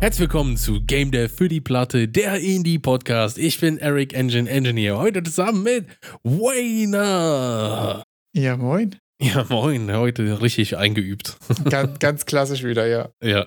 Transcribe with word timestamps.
Herzlich 0.00 0.20
willkommen 0.20 0.56
zu 0.56 0.80
Game 0.82 1.10
Dev 1.10 1.36
für 1.36 1.50
die 1.50 1.60
Platte, 1.60 2.08
der 2.08 2.40
Indie 2.40 2.78
Podcast. 2.78 3.36
Ich 3.36 3.60
bin 3.60 3.76
Eric 3.76 4.14
Engine 4.14 4.48
Engineer, 4.48 4.96
heute 4.96 5.22
zusammen 5.22 5.62
mit 5.62 5.84
Wayner. 6.24 8.02
Ja, 8.32 8.56
moin. 8.56 8.96
Ja, 9.22 9.44
moin, 9.50 9.92
heute 9.94 10.40
richtig 10.40 10.78
eingeübt. 10.78 11.36
Ganz, 11.68 11.98
ganz 11.98 12.24
klassisch 12.24 12.64
wieder, 12.64 12.86
ja. 12.86 13.10
Ja. 13.22 13.44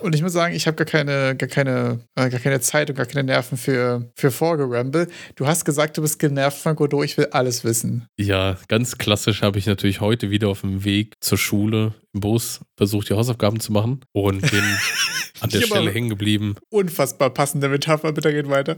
Und 0.00 0.14
ich 0.14 0.20
muss 0.20 0.34
sagen, 0.34 0.54
ich 0.54 0.66
habe 0.66 0.76
gar 0.76 0.84
keine, 0.84 1.34
gar 1.36 1.48
keine, 1.48 2.00
äh, 2.16 2.28
gar 2.28 2.38
keine 2.38 2.60
Zeit 2.60 2.90
und 2.90 2.96
gar 2.96 3.06
keine 3.06 3.24
Nerven 3.24 3.56
für, 3.56 4.10
für 4.14 4.30
Vorgeramble. 4.30 5.08
Du 5.34 5.46
hast 5.46 5.64
gesagt, 5.64 5.96
du 5.96 6.02
bist 6.02 6.18
genervt 6.18 6.58
von 6.58 6.76
Godot, 6.76 7.04
ich 7.06 7.16
will 7.16 7.28
alles 7.30 7.64
wissen. 7.64 8.06
Ja, 8.18 8.58
ganz 8.68 8.98
klassisch 8.98 9.40
habe 9.40 9.58
ich 9.58 9.64
natürlich 9.64 10.02
heute 10.02 10.30
wieder 10.30 10.48
auf 10.48 10.60
dem 10.60 10.84
Weg 10.84 11.14
zur 11.20 11.38
Schule 11.38 11.94
im 12.12 12.20
Bus 12.20 12.60
versucht, 12.76 13.08
die 13.08 13.14
Hausaufgaben 13.14 13.58
zu 13.58 13.72
machen 13.72 14.00
und 14.12 14.42
bin 14.42 14.64
an 15.40 15.48
der 15.48 15.62
Stelle 15.62 15.90
hängen 15.90 16.10
geblieben. 16.10 16.56
Unfassbar 16.68 17.30
passende 17.30 17.70
Metapher, 17.70 18.12
bitte 18.12 18.32
geht 18.34 18.50
weiter. 18.50 18.76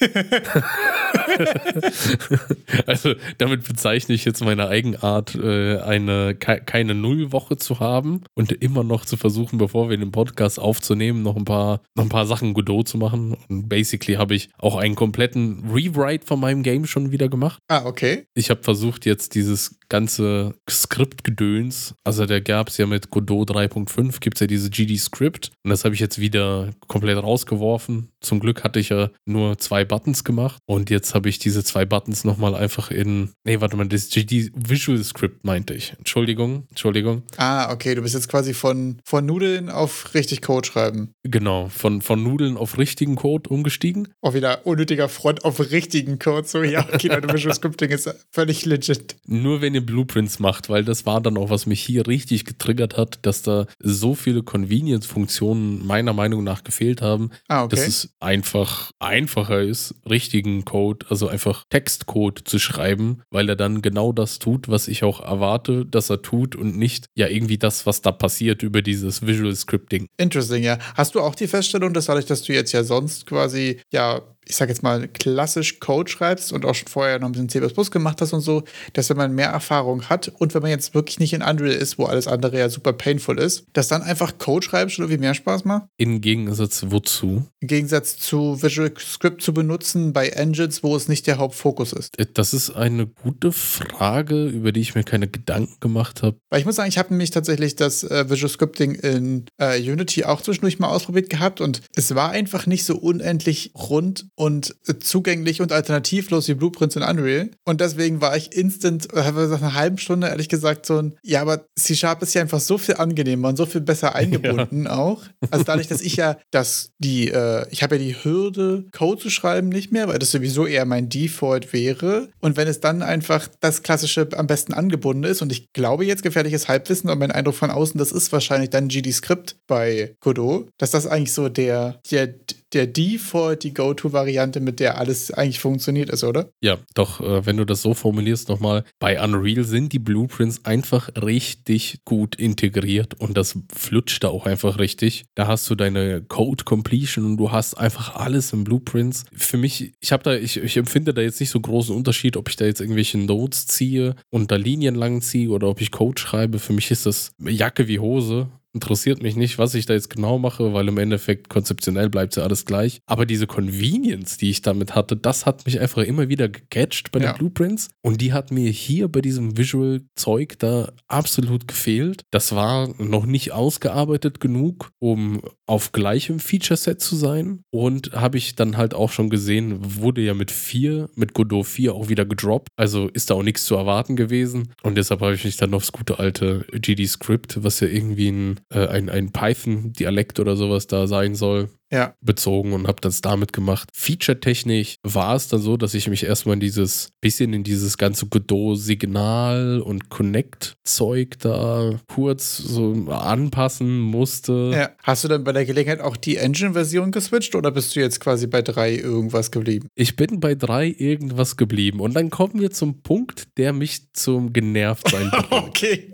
Also 2.86 3.14
damit 3.38 3.66
bezeichne 3.66 4.14
ich 4.14 4.24
jetzt 4.24 4.42
meine 4.44 4.68
Eigenart, 4.68 5.34
äh, 5.34 5.78
eine 5.78 6.34
ke 6.34 6.60
keine 6.64 6.94
Nullwoche 6.94 7.56
zu 7.56 7.80
haben 7.80 8.22
und 8.34 8.52
immer 8.52 8.84
noch 8.84 9.04
zu 9.04 9.16
versuchen, 9.16 9.58
bevor 9.58 9.90
wir 9.90 9.96
den 9.96 10.12
Podcast 10.12 10.58
aufzunehmen, 10.58 11.22
noch 11.22 11.36
ein 11.36 11.44
paar, 11.44 11.82
noch 11.94 12.04
ein 12.04 12.08
paar 12.08 12.26
Sachen 12.26 12.54
Godot 12.54 12.88
zu 12.88 12.98
machen. 12.98 13.36
Und 13.48 13.68
basically 13.68 14.16
habe 14.16 14.34
ich 14.34 14.48
auch 14.58 14.76
einen 14.76 14.94
kompletten 14.94 15.70
Rewrite 15.72 16.26
von 16.26 16.40
meinem 16.40 16.62
Game 16.62 16.86
schon 16.86 17.10
wieder 17.12 17.28
gemacht. 17.28 17.58
Ah, 17.68 17.84
okay. 17.84 18.24
Ich 18.34 18.50
habe 18.50 18.62
versucht, 18.62 19.06
jetzt 19.06 19.34
dieses 19.34 19.78
ganze 19.88 20.54
Skriptgedöns, 20.68 21.94
also 22.04 22.24
da 22.24 22.40
gab 22.40 22.68
es 22.68 22.78
ja 22.78 22.86
mit 22.86 23.10
Godot 23.10 23.50
3.5, 23.50 24.20
gibt 24.20 24.36
es 24.36 24.40
ja 24.40 24.46
diese 24.46 24.70
GD-Script 24.70 25.50
und 25.64 25.70
das 25.70 25.84
habe 25.84 25.94
ich 25.94 26.00
jetzt 26.00 26.18
wieder 26.18 26.70
komplett 26.88 27.22
rausgeworfen. 27.22 28.08
Zum 28.20 28.40
Glück 28.40 28.64
hatte 28.64 28.78
ich 28.80 28.90
ja 28.90 29.10
nur 29.26 29.58
zwei 29.58 29.84
Buttons 29.84 30.24
gemacht 30.24 30.58
und 30.66 30.90
jetzt 30.90 31.14
habe 31.14 31.19
ich 31.28 31.38
diese 31.38 31.62
zwei 31.64 31.84
Buttons 31.84 32.24
nochmal 32.24 32.54
einfach 32.54 32.90
in, 32.90 33.30
nee, 33.44 33.60
warte 33.60 33.76
mal, 33.76 33.86
das 33.86 34.08
GD 34.08 34.50
Visual 34.54 35.02
Script 35.04 35.44
meinte 35.44 35.74
ich. 35.74 35.94
Entschuldigung, 35.98 36.64
Entschuldigung. 36.70 37.22
Ah, 37.36 37.72
okay, 37.72 37.94
du 37.94 38.02
bist 38.02 38.14
jetzt 38.14 38.28
quasi 38.28 38.54
von, 38.54 38.98
von 39.04 39.26
Nudeln 39.26 39.68
auf 39.68 40.14
richtig 40.14 40.42
Code 40.42 40.66
schreiben. 40.66 41.10
Genau, 41.22 41.68
von, 41.68 42.02
von 42.02 42.22
Nudeln 42.22 42.56
auf 42.56 42.78
richtigen 42.78 43.16
Code 43.16 43.50
umgestiegen. 43.50 44.08
Auch 44.20 44.34
wieder 44.34 44.66
unnötiger 44.66 45.08
Front 45.08 45.44
auf 45.44 45.60
richtigen 45.70 46.18
Code. 46.18 46.46
So, 46.46 46.62
ja, 46.62 46.86
okay, 46.92 47.08
Leute, 47.08 47.28
Visual 47.32 47.54
Scripting 47.54 47.90
ist 47.90 48.12
völlig 48.30 48.64
legit. 48.64 49.16
Nur 49.26 49.60
wenn 49.60 49.74
ihr 49.74 49.84
Blueprints 49.84 50.38
macht, 50.38 50.68
weil 50.68 50.84
das 50.84 51.06
war 51.06 51.20
dann 51.20 51.36
auch, 51.36 51.50
was 51.50 51.66
mich 51.66 51.80
hier 51.82 52.06
richtig 52.06 52.44
getriggert 52.44 52.96
hat, 52.96 53.18
dass 53.22 53.42
da 53.42 53.66
so 53.78 54.14
viele 54.14 54.42
Convenience-Funktionen 54.42 55.86
meiner 55.86 56.12
Meinung 56.12 56.44
nach 56.44 56.64
gefehlt 56.64 57.02
haben, 57.02 57.30
Ah, 57.48 57.66
dass 57.66 57.80
okay. 57.80 57.88
es 57.88 58.10
einfach 58.20 58.90
einfacher 58.98 59.60
ist, 59.62 59.94
richtigen 60.08 60.64
Code, 60.64 61.06
also 61.10 61.28
einfach 61.28 61.64
Textcode 61.70 62.40
zu 62.44 62.58
schreiben, 62.58 63.22
weil 63.30 63.48
er 63.48 63.56
dann 63.56 63.82
genau 63.82 64.12
das 64.12 64.38
tut, 64.38 64.68
was 64.68 64.88
ich 64.88 65.04
auch 65.04 65.20
erwarte, 65.20 65.86
dass 65.86 66.10
er 66.10 66.22
tut 66.22 66.56
und 66.56 66.76
nicht 66.76 67.06
ja 67.14 67.28
irgendwie 67.28 67.58
das, 67.58 67.86
was 67.86 68.02
da 68.02 68.12
passiert 68.12 68.62
über 68.62 68.82
dieses 68.82 69.26
Visual 69.26 69.54
Scripting. 69.54 70.06
Interesting, 70.16 70.62
ja. 70.62 70.78
Hast 70.94 71.14
du 71.14 71.20
auch 71.20 71.34
die 71.34 71.48
Feststellung, 71.48 71.92
dass 71.92 72.06
dadurch, 72.06 72.26
dass 72.26 72.42
du 72.42 72.52
jetzt 72.52 72.72
ja 72.72 72.84
sonst 72.84 73.26
quasi, 73.26 73.80
ja, 73.92 74.22
ich 74.50 74.56
sag 74.56 74.68
jetzt 74.68 74.82
mal, 74.82 75.06
klassisch 75.08 75.78
Code 75.78 76.10
schreibst 76.10 76.52
und 76.52 76.64
auch 76.64 76.74
schon 76.74 76.88
vorher 76.88 77.18
noch 77.20 77.28
ein 77.28 77.32
bisschen 77.32 77.48
C 77.48 77.60
gemacht 77.90 78.20
hast 78.20 78.32
und 78.32 78.40
so, 78.40 78.64
dass 78.92 79.08
wenn 79.08 79.16
man 79.16 79.32
mehr 79.32 79.48
Erfahrung 79.48 80.08
hat 80.08 80.32
und 80.38 80.54
wenn 80.54 80.62
man 80.62 80.70
jetzt 80.70 80.92
wirklich 80.92 81.20
nicht 81.20 81.32
in 81.32 81.42
Unreal 81.42 81.72
ist, 81.72 81.98
wo 81.98 82.04
alles 82.04 82.26
andere 82.26 82.58
ja 82.58 82.68
super 82.68 82.92
painful 82.92 83.38
ist, 83.38 83.64
dass 83.72 83.88
dann 83.88 84.02
einfach 84.02 84.38
Code 84.38 84.66
schreiben 84.66 84.90
schon 84.90 85.04
irgendwie 85.04 85.20
mehr 85.20 85.34
Spaß 85.34 85.64
macht? 85.64 85.84
Im 85.96 86.20
Gegensatz 86.20 86.84
wozu? 86.88 87.46
Im 87.60 87.68
Gegensatz 87.68 88.18
zu 88.18 88.60
Visual 88.60 88.92
Script 88.98 89.40
zu 89.40 89.54
benutzen 89.54 90.12
bei 90.12 90.28
Engines, 90.28 90.82
wo 90.82 90.96
es 90.96 91.08
nicht 91.08 91.28
der 91.28 91.38
Hauptfokus 91.38 91.92
ist. 91.92 92.12
Das 92.34 92.52
ist 92.52 92.70
eine 92.70 93.06
gute 93.06 93.52
Frage, 93.52 94.46
über 94.46 94.72
die 94.72 94.80
ich 94.80 94.96
mir 94.96 95.04
keine 95.04 95.28
Gedanken 95.28 95.76
gemacht 95.78 96.22
habe. 96.22 96.36
Weil 96.50 96.60
ich 96.60 96.66
muss 96.66 96.74
sagen, 96.74 96.88
ich 96.88 96.98
habe 96.98 97.10
nämlich 97.10 97.30
tatsächlich 97.30 97.76
das 97.76 98.02
äh, 98.02 98.28
Visual 98.28 98.50
Scripting 98.50 98.94
in 98.96 99.44
äh, 99.58 99.80
Unity 99.80 100.24
auch 100.24 100.42
zwischendurch 100.42 100.80
mal 100.80 100.88
ausprobiert 100.88 101.30
gehabt 101.30 101.60
und 101.60 101.82
es 101.94 102.14
war 102.16 102.30
einfach 102.30 102.66
nicht 102.66 102.84
so 102.84 102.96
unendlich 102.96 103.72
rund 103.76 104.26
und 104.40 104.74
zugänglich 105.00 105.60
und 105.60 105.70
alternativlos 105.70 106.48
wie 106.48 106.54
Blueprints 106.54 106.96
in 106.96 107.02
Unreal. 107.02 107.50
Und 107.66 107.82
deswegen 107.82 108.22
war 108.22 108.34
ich 108.38 108.56
instant, 108.56 109.12
äh, 109.12 109.30
nach 109.30 109.60
einer 109.60 109.74
halben 109.74 109.98
Stunde 109.98 110.28
ehrlich 110.28 110.48
gesagt 110.48 110.86
so 110.86 110.96
ein, 110.96 111.14
ja, 111.22 111.42
aber 111.42 111.66
C-Sharp 111.76 112.22
ist 112.22 112.32
ja 112.32 112.40
einfach 112.40 112.60
so 112.60 112.78
viel 112.78 112.94
angenehmer 112.94 113.48
und 113.48 113.56
so 113.56 113.66
viel 113.66 113.82
besser 113.82 114.14
eingebunden 114.14 114.86
auch. 114.86 115.24
Also 115.50 115.64
dadurch, 115.64 115.88
dass 115.88 116.00
ich 116.00 116.16
ja 116.16 116.38
das, 116.50 116.92
die, 116.96 117.28
äh, 117.28 117.66
ich 117.70 117.82
habe 117.82 117.96
ja 117.96 118.02
die 118.02 118.16
Hürde, 118.24 118.86
Code 118.96 119.20
zu 119.20 119.28
schreiben 119.28 119.68
nicht 119.68 119.92
mehr, 119.92 120.08
weil 120.08 120.18
das 120.18 120.30
sowieso 120.30 120.64
eher 120.64 120.86
mein 120.86 121.10
Default 121.10 121.74
wäre. 121.74 122.30
Und 122.40 122.56
wenn 122.56 122.66
es 122.66 122.80
dann 122.80 123.02
einfach 123.02 123.46
das 123.60 123.82
klassische 123.82 124.26
am 124.34 124.46
besten 124.46 124.72
angebunden 124.72 125.24
ist 125.24 125.42
und 125.42 125.52
ich 125.52 125.70
glaube 125.74 126.06
jetzt 126.06 126.22
gefährliches 126.22 126.66
Halbwissen 126.66 127.10
und 127.10 127.18
mein 127.18 127.30
Eindruck 127.30 127.56
von 127.56 127.70
außen, 127.70 127.98
das 127.98 128.10
ist 128.10 128.32
wahrscheinlich 128.32 128.70
dann 128.70 128.88
GD-Script 128.88 129.56
bei 129.66 130.14
Godot, 130.20 130.70
dass 130.78 130.92
das 130.92 131.06
eigentlich 131.06 131.34
so 131.34 131.50
der, 131.50 132.00
der, 132.10 132.28
der 132.72 132.86
Default, 132.86 133.64
die 133.64 133.74
Go-To-Variante, 133.74 134.60
mit 134.60 134.80
der 134.80 134.98
alles 134.98 135.30
eigentlich 135.30 135.60
funktioniert 135.60 136.10
ist, 136.10 136.24
oder? 136.24 136.50
Ja, 136.60 136.78
doch, 136.94 137.20
äh, 137.20 137.44
wenn 137.46 137.56
du 137.56 137.64
das 137.64 137.82
so 137.82 137.94
formulierst 137.94 138.48
nochmal, 138.48 138.84
bei 138.98 139.22
Unreal 139.22 139.64
sind 139.64 139.92
die 139.92 139.98
Blueprints 139.98 140.64
einfach 140.64 141.10
richtig 141.20 142.00
gut 142.04 142.36
integriert 142.36 143.14
und 143.14 143.36
das 143.36 143.58
flutscht 143.74 144.24
da 144.24 144.28
auch 144.28 144.46
einfach 144.46 144.78
richtig. 144.78 145.24
Da 145.34 145.46
hast 145.46 145.68
du 145.68 145.74
deine 145.74 146.22
Code 146.22 146.64
Completion 146.64 147.24
und 147.24 147.36
du 147.36 147.50
hast 147.50 147.74
einfach 147.74 148.14
alles 148.14 148.52
in 148.52 148.64
Blueprints. 148.64 149.24
Für 149.32 149.56
mich, 149.56 149.92
ich 150.00 150.12
habe 150.12 150.22
da, 150.22 150.34
ich, 150.34 150.56
ich 150.56 150.76
empfinde 150.76 151.14
da 151.14 151.22
jetzt 151.22 151.40
nicht 151.40 151.50
so 151.50 151.60
großen 151.60 151.94
Unterschied, 151.94 152.36
ob 152.36 152.48
ich 152.48 152.56
da 152.56 152.64
jetzt 152.64 152.80
irgendwelche 152.80 153.18
Nodes 153.18 153.66
ziehe 153.66 154.14
und 154.30 154.50
da 154.50 154.56
Linien 154.56 154.94
lang 154.94 155.22
ziehe 155.22 155.50
oder 155.50 155.68
ob 155.68 155.80
ich 155.80 155.90
Code 155.90 156.20
schreibe. 156.20 156.58
Für 156.58 156.72
mich 156.72 156.90
ist 156.90 157.06
das 157.06 157.32
Jacke 157.38 157.88
wie 157.88 157.98
Hose. 157.98 158.48
Interessiert 158.72 159.22
mich 159.22 159.34
nicht, 159.36 159.58
was 159.58 159.74
ich 159.74 159.86
da 159.86 159.94
jetzt 159.94 160.10
genau 160.10 160.38
mache, 160.38 160.72
weil 160.72 160.86
im 160.88 160.98
Endeffekt 160.98 161.48
konzeptionell 161.48 162.08
bleibt 162.08 162.36
ja 162.36 162.44
alles 162.44 162.64
gleich. 162.64 163.00
Aber 163.06 163.26
diese 163.26 163.46
Convenience, 163.46 164.36
die 164.36 164.50
ich 164.50 164.62
damit 164.62 164.94
hatte, 164.94 165.16
das 165.16 165.44
hat 165.46 165.66
mich 165.66 165.80
einfach 165.80 166.02
immer 166.02 166.28
wieder 166.28 166.48
gecatcht 166.48 167.10
bei 167.10 167.18
Ja. 167.20 167.32
den 167.32 167.38
Blueprints. 167.38 167.88
Und 168.02 168.20
die 168.20 168.32
hat 168.32 168.50
mir 168.52 168.70
hier 168.70 169.08
bei 169.08 169.20
diesem 169.20 169.56
Visual-Zeug 169.56 170.58
da 170.58 170.92
absolut 171.08 171.66
gefehlt. 171.66 172.22
Das 172.30 172.54
war 172.54 172.88
noch 172.98 173.26
nicht 173.26 173.52
ausgearbeitet 173.52 174.40
genug, 174.40 174.90
um 175.00 175.42
auf 175.66 175.92
gleichem 175.92 176.38
Feature-Set 176.38 177.00
zu 177.00 177.16
sein. 177.16 177.62
Und 177.70 178.12
habe 178.12 178.38
ich 178.38 178.54
dann 178.54 178.76
halt 178.76 178.94
auch 178.94 179.10
schon 179.10 179.30
gesehen, 179.30 179.78
wurde 180.00 180.20
ja 180.20 180.34
mit 180.34 180.50
4, 180.50 181.08
mit 181.16 181.34
Godot 181.34 181.66
4 181.66 181.94
auch 181.94 182.08
wieder 182.08 182.24
gedroppt. 182.24 182.68
Also 182.76 183.08
ist 183.08 183.30
da 183.30 183.34
auch 183.34 183.42
nichts 183.42 183.64
zu 183.64 183.74
erwarten 183.74 184.16
gewesen. 184.16 184.72
Und 184.82 184.96
deshalb 184.96 185.20
habe 185.20 185.34
ich 185.34 185.44
mich 185.44 185.56
dann 185.56 185.74
aufs 185.74 185.92
gute 185.92 186.18
alte 186.18 186.66
GD-Script, 186.72 187.62
was 187.64 187.80
ja 187.80 187.88
irgendwie 187.88 188.30
ein, 188.30 188.59
äh, 188.70 188.86
ein, 188.86 189.08
ein 189.08 189.32
Python-Dialekt 189.32 190.40
oder 190.40 190.56
sowas 190.56 190.86
da 190.86 191.06
sein 191.06 191.34
soll, 191.34 191.70
Ja. 191.92 192.14
bezogen 192.20 192.72
und 192.72 192.86
habe 192.86 193.00
das 193.00 193.20
damit 193.20 193.52
gemacht. 193.52 193.88
Feature-technisch 193.92 194.96
war 195.02 195.34
es 195.34 195.48
dann 195.48 195.60
so, 195.60 195.76
dass 195.76 195.94
ich 195.94 196.08
mich 196.08 196.24
erstmal 196.24 196.54
in 196.54 196.60
dieses 196.60 197.10
bisschen 197.20 197.52
in 197.52 197.64
dieses 197.64 197.98
ganze 197.98 198.26
Godot-Signal 198.26 199.80
und 199.80 200.08
Connect-Zeug 200.08 201.38
da 201.40 201.98
kurz 202.08 202.56
so 202.58 202.92
anpassen 203.10 204.00
musste. 204.00 204.70
ja. 204.74 204.90
Hast 205.02 205.24
du 205.24 205.28
dann 205.28 205.44
bei 205.44 205.52
der 205.52 205.64
Gelegenheit 205.64 206.00
auch 206.00 206.16
die 206.16 206.36
Engine-Version 206.36 207.10
geswitcht 207.12 207.54
oder 207.54 207.70
bist 207.70 207.96
du 207.96 208.00
jetzt 208.00 208.20
quasi 208.20 208.46
bei 208.46 208.62
drei 208.62 208.94
irgendwas 208.94 209.50
geblieben? 209.50 209.88
Ich 209.94 210.16
bin 210.16 210.40
bei 210.40 210.54
drei 210.54 210.94
irgendwas 210.96 211.56
geblieben 211.56 212.00
und 212.00 212.14
dann 212.14 212.30
kommen 212.30 212.60
wir 212.60 212.70
zum 212.70 213.02
Punkt, 213.02 213.56
der 213.56 213.72
mich 213.72 214.12
zum 214.12 214.52
Genervtsein 214.52 215.30
bringt. 215.30 215.50
Okay, 215.70 216.10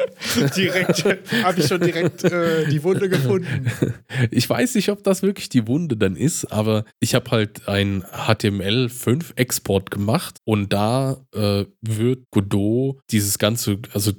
direkt 0.56 1.04
habe 1.42 1.60
ich 1.60 1.66
schon 1.66 1.80
direkt 1.80 2.24
äh, 2.24 2.66
die 2.68 2.82
Wunde 2.82 3.08
gefunden. 3.08 3.46
Ich 4.30 4.48
weiß 4.48 4.74
nicht, 4.76 4.88
ob 4.90 5.02
das 5.04 5.22
wirklich 5.22 5.48
die 5.48 5.65
Wunde 5.66 5.96
dann 5.96 6.16
ist, 6.16 6.46
aber 6.46 6.84
ich 7.00 7.14
habe 7.14 7.30
halt 7.30 7.68
ein 7.68 8.04
HTML5-Export 8.04 9.90
gemacht 9.90 10.38
und 10.44 10.72
da 10.72 11.24
äh, 11.34 11.64
wird 11.80 12.24
Godot 12.30 13.00
dieses 13.10 13.38
ganze, 13.38 13.78
also 13.92 14.12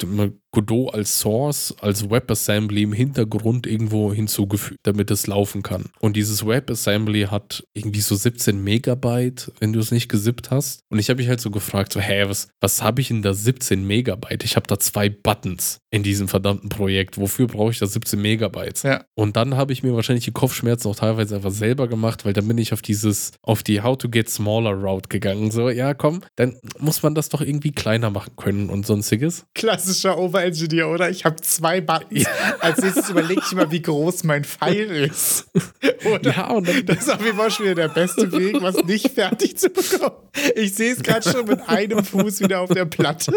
Godot 0.58 0.92
als 0.92 1.20
Source, 1.20 1.76
als 1.82 2.10
WebAssembly 2.10 2.82
im 2.82 2.94
Hintergrund 2.94 3.68
irgendwo 3.68 4.12
hinzugefügt, 4.12 4.80
damit 4.82 5.12
es 5.12 5.28
laufen 5.28 5.62
kann. 5.62 5.92
Und 6.00 6.16
dieses 6.16 6.48
WebAssembly 6.48 7.28
hat 7.30 7.64
irgendwie 7.76 8.02
so 8.02 8.16
17 8.16 8.64
Megabyte, 8.64 9.52
wenn 9.60 9.72
du 9.72 9.80
es 9.80 9.92
nicht 9.92 10.10
gesippt 10.10 10.50
hast. 10.50 10.80
Und 10.90 10.98
ich 10.98 11.12
habe 11.12 11.18
mich 11.18 11.30
halt 11.30 11.42
so 11.42 11.52
gefragt, 11.52 11.94
so, 11.94 12.00
hä, 12.00 12.24
was, 12.26 12.48
was 12.60 12.82
habe 12.82 13.02
ich 13.02 13.12
in 13.12 13.22
da 13.22 13.36
17 13.36 13.86
Megabyte? 13.86 14.44
Ich 14.44 14.56
habe 14.56 14.66
da 14.66 14.80
zwei 14.80 15.10
Buttons 15.10 15.78
in 15.92 16.02
diesem 16.02 16.28
verdammten 16.28 16.70
Projekt. 16.70 17.20
Wofür 17.20 17.46
brauche 17.46 17.70
ich 17.70 17.78
da 17.78 17.86
17 17.86 18.20
Megabytes? 18.20 18.82
Ja. 18.82 19.06
Und 19.14 19.38
dann 19.38 19.58
habe 19.58 19.74
ich 19.74 19.84
mir 19.84 19.94
wahrscheinlich 19.94 20.26
die 20.26 20.32
Kopfschmerzen 20.32 20.90
auch 20.90 20.96
teilweise 20.96 21.36
einfach 21.36 21.52
selber 21.52 21.88
gemacht, 21.88 22.26
weil 22.26 22.34
dann 22.34 22.48
bin 22.48 22.58
ich 22.58 22.74
auf 22.74 22.82
dieses, 22.82 23.34
auf 23.44 23.62
die 23.62 23.84
How 23.84 23.96
to 23.96 24.10
get 24.10 24.28
smaller 24.28 24.72
Route 24.72 25.08
gegangen. 25.08 25.52
So, 25.52 25.70
ja, 25.70 25.94
komm, 25.94 26.22
dann 26.36 26.58
muss 26.80 27.04
man 27.04 27.14
das 27.14 27.30
doch 27.30 27.42
irgendwie 27.42 27.72
kleiner 27.72 28.10
machen 28.10 28.36
können 28.38 28.72
und 28.72 28.88
sonstiges. 28.88 29.46
Klassischer 29.54 30.18
Engineer, 30.48 30.90
oder? 30.90 31.10
Ich 31.10 31.26
habe 31.26 31.38
zwei 31.42 31.82
Buttons. 31.82 32.24
Ja. 32.24 32.30
Als 32.60 32.82
nächstes 32.82 33.10
überlege 33.10 33.42
ich 33.46 33.54
mal, 33.54 33.72
wie 33.72 33.82
groß 33.82 34.24
mein 34.24 34.44
Pfeil 34.44 34.90
ist. 34.92 35.48
Oder? 36.06 36.32
Ja, 36.32 36.52
und 36.52 36.68
dann, 36.68 36.86
das 36.86 37.00
ist 37.00 37.10
auf 37.10 37.24
jeden 37.24 37.38
Fall 37.38 37.52
schon 37.52 37.66
wieder 37.66 37.76
der 37.76 37.88
beste 37.90 38.32
Weg, 38.32 38.62
was 38.62 38.76
nicht 38.84 39.10
fertig 39.12 39.58
zu 39.58 39.70
bekommen. 39.70 40.16
Ich 40.56 40.76
sehe 40.76 40.94
es 40.94 41.02
gerade 41.02 41.30
schon 41.30 41.48
mit 41.48 41.68
einem 41.68 42.04
Fuß 42.04 42.42
wieder 42.42 42.62
auf 42.62 42.70
der 42.70 42.86
Platte. 42.86 43.32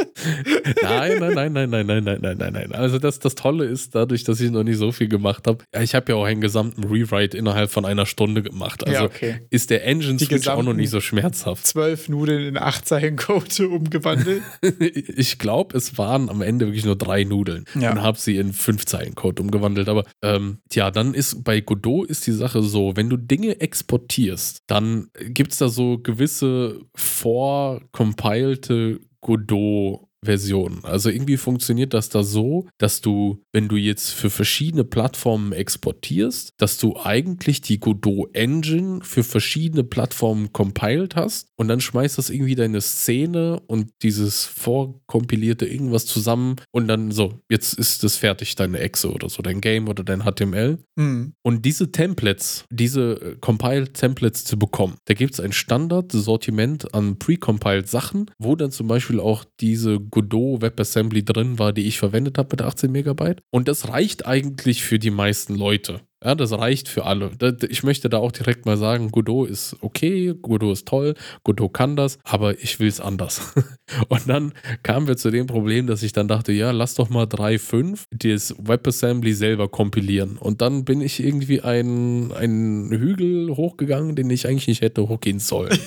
Nein, 0.82 1.18
nein, 1.18 1.32
nein, 1.34 1.52
nein, 1.52 1.70
nein, 1.70 1.86
nein, 1.86 2.04
nein, 2.04 2.18
nein, 2.20 2.36
nein, 2.38 2.52
nein. 2.52 2.72
Also 2.74 2.98
das, 2.98 3.18
das 3.18 3.34
Tolle 3.34 3.64
ist, 3.64 3.94
dadurch, 3.94 4.24
dass 4.24 4.40
ich 4.40 4.50
noch 4.50 4.62
nicht 4.62 4.76
so 4.76 4.92
viel 4.92 5.08
gemacht 5.08 5.46
habe, 5.46 5.64
ich 5.80 5.94
habe 5.94 6.12
ja 6.12 6.18
auch 6.18 6.24
einen 6.24 6.40
gesamten 6.40 6.84
Rewrite 6.84 7.36
innerhalb 7.36 7.70
von 7.70 7.84
einer 7.84 8.06
Stunde 8.06 8.42
gemacht. 8.42 8.86
Also 8.86 9.00
ja, 9.00 9.04
okay. 9.04 9.40
ist 9.50 9.70
der 9.70 9.84
Engine-Switch 9.86 10.48
auch 10.48 10.62
noch 10.62 10.74
nicht 10.74 10.90
so 10.90 11.00
schmerzhaft. 11.00 11.66
Zwölf 11.66 12.08
Nudeln 12.08 12.46
in 12.46 12.58
acht 12.58 12.86
Zeilen 12.86 13.16
Code 13.16 13.68
umgewandelt. 13.68 14.42
ich 14.80 15.38
glaube, 15.38 15.76
es 15.76 15.96
waren 15.98 16.28
am 16.28 16.42
Ende 16.42 16.66
wirklich 16.66 16.84
nur 16.84 16.96
drei 17.00 17.24
Nudeln 17.24 17.64
ja. 17.74 17.92
und 17.92 18.02
habe 18.02 18.18
sie 18.18 18.36
in 18.36 18.52
fünf 18.52 18.86
Zeilen 18.86 19.14
Code 19.14 19.42
umgewandelt. 19.42 19.88
Aber 19.88 20.04
ähm, 20.22 20.58
ja, 20.72 20.90
dann 20.90 21.14
ist 21.14 21.42
bei 21.42 21.60
Godot 21.60 22.08
ist 22.08 22.26
die 22.26 22.32
Sache 22.32 22.62
so, 22.62 22.96
wenn 22.96 23.10
du 23.10 23.16
Dinge 23.16 23.60
exportierst, 23.60 24.62
dann 24.66 25.08
gibt 25.18 25.52
es 25.52 25.58
da 25.58 25.68
so 25.68 25.98
gewisse 25.98 26.80
vorcompilte 26.94 29.00
Godot 29.20 30.09
Version. 30.24 30.80
Also 30.82 31.08
irgendwie 31.08 31.36
funktioniert 31.36 31.94
das 31.94 32.10
da 32.10 32.22
so, 32.22 32.66
dass 32.78 33.00
du, 33.00 33.42
wenn 33.52 33.68
du 33.68 33.76
jetzt 33.76 34.10
für 34.10 34.28
verschiedene 34.28 34.84
Plattformen 34.84 35.52
exportierst, 35.52 36.52
dass 36.58 36.78
du 36.78 36.96
eigentlich 37.02 37.62
die 37.62 37.80
Godot 37.80 38.34
Engine 38.34 39.00
für 39.02 39.24
verschiedene 39.24 39.84
Plattformen 39.84 40.52
compiled 40.52 41.16
hast 41.16 41.48
und 41.56 41.68
dann 41.68 41.80
schmeißt 41.80 42.18
das 42.18 42.30
irgendwie 42.30 42.54
deine 42.54 42.80
Szene 42.80 43.60
und 43.66 43.90
dieses 44.02 44.44
vorkompilierte 44.44 45.66
irgendwas 45.66 46.04
zusammen 46.04 46.56
und 46.70 46.88
dann 46.88 47.12
so, 47.12 47.40
jetzt 47.48 47.74
ist 47.74 48.04
das 48.04 48.16
fertig, 48.16 48.56
deine 48.56 48.78
Exe 48.78 49.10
oder 49.10 49.28
so, 49.28 49.42
dein 49.42 49.60
Game 49.60 49.88
oder 49.88 50.04
dein 50.04 50.24
HTML. 50.24 50.78
Mhm. 50.96 51.32
Und 51.42 51.64
diese 51.64 51.92
Templates, 51.92 52.64
diese 52.70 53.12
äh, 53.12 53.36
compiled 53.40 53.94
Templates 53.94 54.44
zu 54.44 54.58
bekommen, 54.58 54.96
da 55.06 55.14
gibt 55.14 55.34
es 55.34 55.40
ein 55.40 55.52
Standard-Sortiment 55.52 56.94
an 56.94 57.18
precompiled 57.18 57.88
Sachen, 57.88 58.30
wo 58.38 58.54
dann 58.56 58.70
zum 58.70 58.86
Beispiel 58.86 59.18
auch 59.20 59.44
diese 59.60 60.00
Godot 60.10 60.62
WebAssembly 60.62 61.24
drin 61.24 61.58
war, 61.58 61.72
die 61.72 61.86
ich 61.86 61.98
verwendet 61.98 62.38
habe 62.38 62.48
mit 62.52 62.62
18 62.62 62.90
Megabyte. 62.90 63.42
Und 63.50 63.68
das 63.68 63.88
reicht 63.88 64.26
eigentlich 64.26 64.82
für 64.82 64.98
die 64.98 65.10
meisten 65.10 65.54
Leute. 65.54 66.00
Ja, 66.22 66.34
das 66.34 66.52
reicht 66.52 66.88
für 66.88 67.06
alle. 67.06 67.30
Ich 67.70 67.82
möchte 67.82 68.10
da 68.10 68.18
auch 68.18 68.32
direkt 68.32 68.66
mal 68.66 68.76
sagen, 68.76 69.10
Godot 69.10 69.48
ist 69.48 69.74
okay, 69.80 70.34
Godot 70.40 70.74
ist 70.74 70.86
toll, 70.86 71.14
Godot 71.44 71.72
kann 71.72 71.96
das, 71.96 72.18
aber 72.24 72.62
ich 72.62 72.78
will 72.78 72.88
es 72.88 73.00
anders. 73.00 73.54
Und 74.08 74.28
dann 74.28 74.52
kamen 74.82 75.08
wir 75.08 75.16
zu 75.16 75.30
dem 75.30 75.46
Problem, 75.46 75.86
dass 75.86 76.02
ich 76.02 76.12
dann 76.12 76.28
dachte, 76.28 76.52
ja, 76.52 76.72
lass 76.72 76.94
doch 76.94 77.08
mal 77.08 77.24
3.5 77.24 78.00
das 78.10 78.54
WebAssembly 78.58 79.32
selber 79.32 79.68
kompilieren. 79.68 80.36
Und 80.36 80.60
dann 80.60 80.84
bin 80.84 81.00
ich 81.00 81.24
irgendwie 81.24 81.62
einen, 81.62 82.32
einen 82.32 82.90
Hügel 82.90 83.56
hochgegangen, 83.56 84.14
den 84.14 84.28
ich 84.28 84.46
eigentlich 84.46 84.68
nicht 84.68 84.82
hätte 84.82 85.08
hochgehen 85.08 85.38
sollen. 85.38 85.70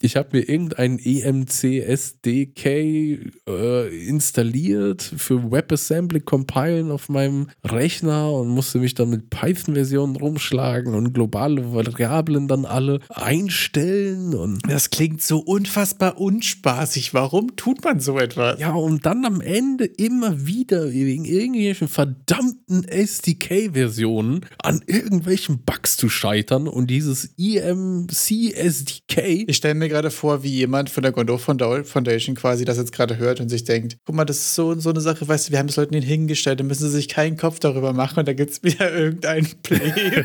ich 0.00 0.16
habe 0.16 0.36
mir 0.36 0.48
irgendein 0.48 0.98
EMC 0.98 1.86
SDK 1.86 2.66
äh, 2.66 4.06
installiert 4.08 5.02
für 5.02 5.52
WebAssembly 5.52 6.20
compilen 6.20 6.90
auf 6.90 7.08
meinem 7.08 7.46
Rechner 7.64 8.31
und 8.40 8.48
musste 8.48 8.78
mich 8.78 8.94
dann 8.94 9.10
mit 9.10 9.30
Python-Versionen 9.30 10.16
rumschlagen 10.16 10.94
und 10.94 11.12
globale 11.12 11.72
Variablen 11.72 12.48
dann 12.48 12.64
alle 12.64 13.00
einstellen. 13.08 14.34
Und 14.34 14.60
das 14.68 14.90
klingt 14.90 15.22
so 15.22 15.38
unfassbar 15.38 16.20
unspaßig. 16.20 17.14
Warum 17.14 17.56
tut 17.56 17.84
man 17.84 18.00
so 18.00 18.18
etwas? 18.18 18.58
Ja, 18.60 18.72
um 18.72 19.00
dann 19.00 19.24
am 19.24 19.40
Ende 19.40 19.84
immer 19.84 20.46
wieder 20.46 20.92
wegen 20.92 21.24
irgendwelchen 21.24 21.88
verdammten 21.88 22.84
SDK-Versionen 22.84 24.46
an 24.62 24.82
irgendwelchen 24.86 25.64
Bugs 25.64 25.96
zu 25.96 26.08
scheitern 26.08 26.68
und 26.68 26.88
dieses 26.88 27.34
EMC 27.38 28.54
SDK. 28.54 29.44
Ich 29.46 29.56
stelle 29.56 29.74
mir 29.74 29.88
gerade 29.88 30.10
vor, 30.10 30.42
wie 30.42 30.50
jemand 30.50 30.90
von 30.90 31.02
der 31.02 31.12
Godot 31.12 31.40
Foundation 31.40 32.36
quasi 32.36 32.64
das 32.64 32.76
jetzt 32.76 32.92
gerade 32.92 33.16
hört 33.16 33.40
und 33.40 33.48
sich 33.48 33.64
denkt, 33.64 33.98
guck 34.04 34.14
mal, 34.14 34.24
das 34.24 34.38
ist 34.38 34.54
so, 34.54 34.78
so 34.78 34.90
eine 34.90 35.00
Sache, 35.00 35.26
weißt 35.26 35.48
du, 35.48 35.52
wir 35.52 35.58
haben 35.58 35.68
es 35.68 35.76
Leuten 35.76 36.00
hingestellt, 36.00 36.60
da 36.60 36.64
müssen 36.64 36.88
sie 36.88 36.96
sich 36.96 37.08
keinen 37.08 37.36
Kopf 37.36 37.58
darüber 37.58 37.92
machen 37.92 38.21
und 38.22 38.28
da 38.28 38.34
gibt 38.34 38.52
es 38.52 38.62
wieder 38.62 38.94
irgendeinen 38.94 39.48
Play, 39.64 39.80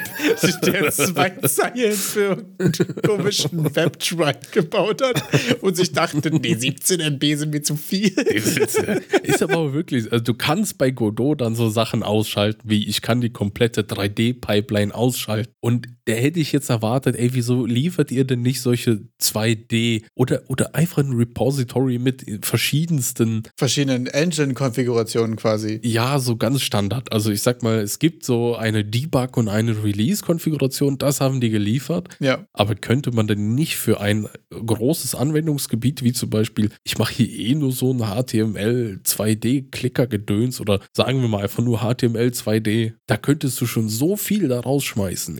der 0.63 0.91
zwei 0.91 1.31
Zeilen 1.47 1.94
für 1.94 2.45
einen 2.59 2.71
komischen 3.03 3.75
Webtribe 3.75 4.38
gebaut 4.51 5.01
hat 5.01 5.23
und 5.61 5.75
sich 5.75 5.94
dachte, 5.94 6.29
nee, 6.29 6.53
17 6.53 6.99
MB 6.99 7.23
sind 7.35 7.49
mir 7.49 7.63
zu 7.63 7.75
viel. 7.75 8.09
Ist 9.23 9.41
aber 9.41 9.57
auch 9.57 9.73
wirklich, 9.73 10.11
also 10.11 10.23
du 10.23 10.35
kannst 10.35 10.77
bei 10.77 10.91
Godot 10.91 11.41
dann 11.41 11.55
so 11.55 11.69
Sachen 11.69 12.03
ausschalten, 12.03 12.61
wie 12.65 12.88
ich 12.88 13.01
kann 13.01 13.19
die 13.19 13.31
komplette 13.31 13.81
3D-Pipeline 13.81 14.93
ausschalten. 14.93 15.51
Und 15.59 15.88
da 16.07 16.13
hätte 16.13 16.39
ich 16.39 16.54
jetzt 16.54 16.69
erwartet, 16.69 17.18
ey, 17.18 17.33
wieso 17.33 17.65
liefert 17.65 18.12
ihr 18.12 18.24
denn 18.24 18.42
nicht 18.42 18.62
solche 18.62 19.01
2D 19.21 20.04
oder, 20.15 20.44
oder 20.48 20.74
einfach 20.74 21.04
ein 21.04 21.12
Repository 21.12 22.00
mit 22.00 22.25
verschiedensten 22.45 23.44
verschiedenen 23.57 24.07
Engine-Konfigurationen 24.07 25.36
quasi? 25.36 25.81
Ja, 25.83 26.19
so 26.19 26.38
ganz 26.38 26.62
Standard. 26.62 27.12
Also 27.12 27.30
ich 27.30 27.42
sag 27.42 27.62
mal, 27.62 27.80
es 27.80 28.00
gibt 28.00 28.24
so 28.24 28.56
eine 28.56 28.86
Debug- 28.86 29.38
und 29.38 29.50
eine 29.50 29.83
Release-Konfiguration, 29.83 30.98
das 30.98 31.19
haben 31.19 31.42
die 31.42 31.50
geliefert. 31.50 32.15
Ja. 32.19 32.45
Aber 32.53 32.75
könnte 32.75 33.12
man 33.12 33.27
denn 33.27 33.53
nicht 33.56 33.75
für 33.75 34.00
ein 34.00 34.30
großes 34.50 35.13
Anwendungsgebiet, 35.13 36.03
wie 36.03 36.13
zum 36.13 36.30
Beispiel, 36.30 36.69
ich 36.86 36.98
mache 36.98 37.15
hier 37.15 37.30
eh 37.30 37.53
nur 37.53 37.74
so 37.74 37.92
ein 37.92 38.00
HTML 38.00 39.01
2D-Klicker-Gedöns 39.03 40.62
oder 40.62 40.80
sagen 40.94 41.21
wir 41.21 41.27
mal 41.27 41.44
einfach 41.44 41.63
nur 41.63 41.80
HTML 41.80 42.30
2D, 42.30 42.94
da 43.07 43.18
könntest 43.18 43.60
du 43.60 43.65
schon 43.65 43.89
so 43.89 44.15
viel 44.15 44.48
da 44.48 44.62
rausschmeißen. 44.62 45.39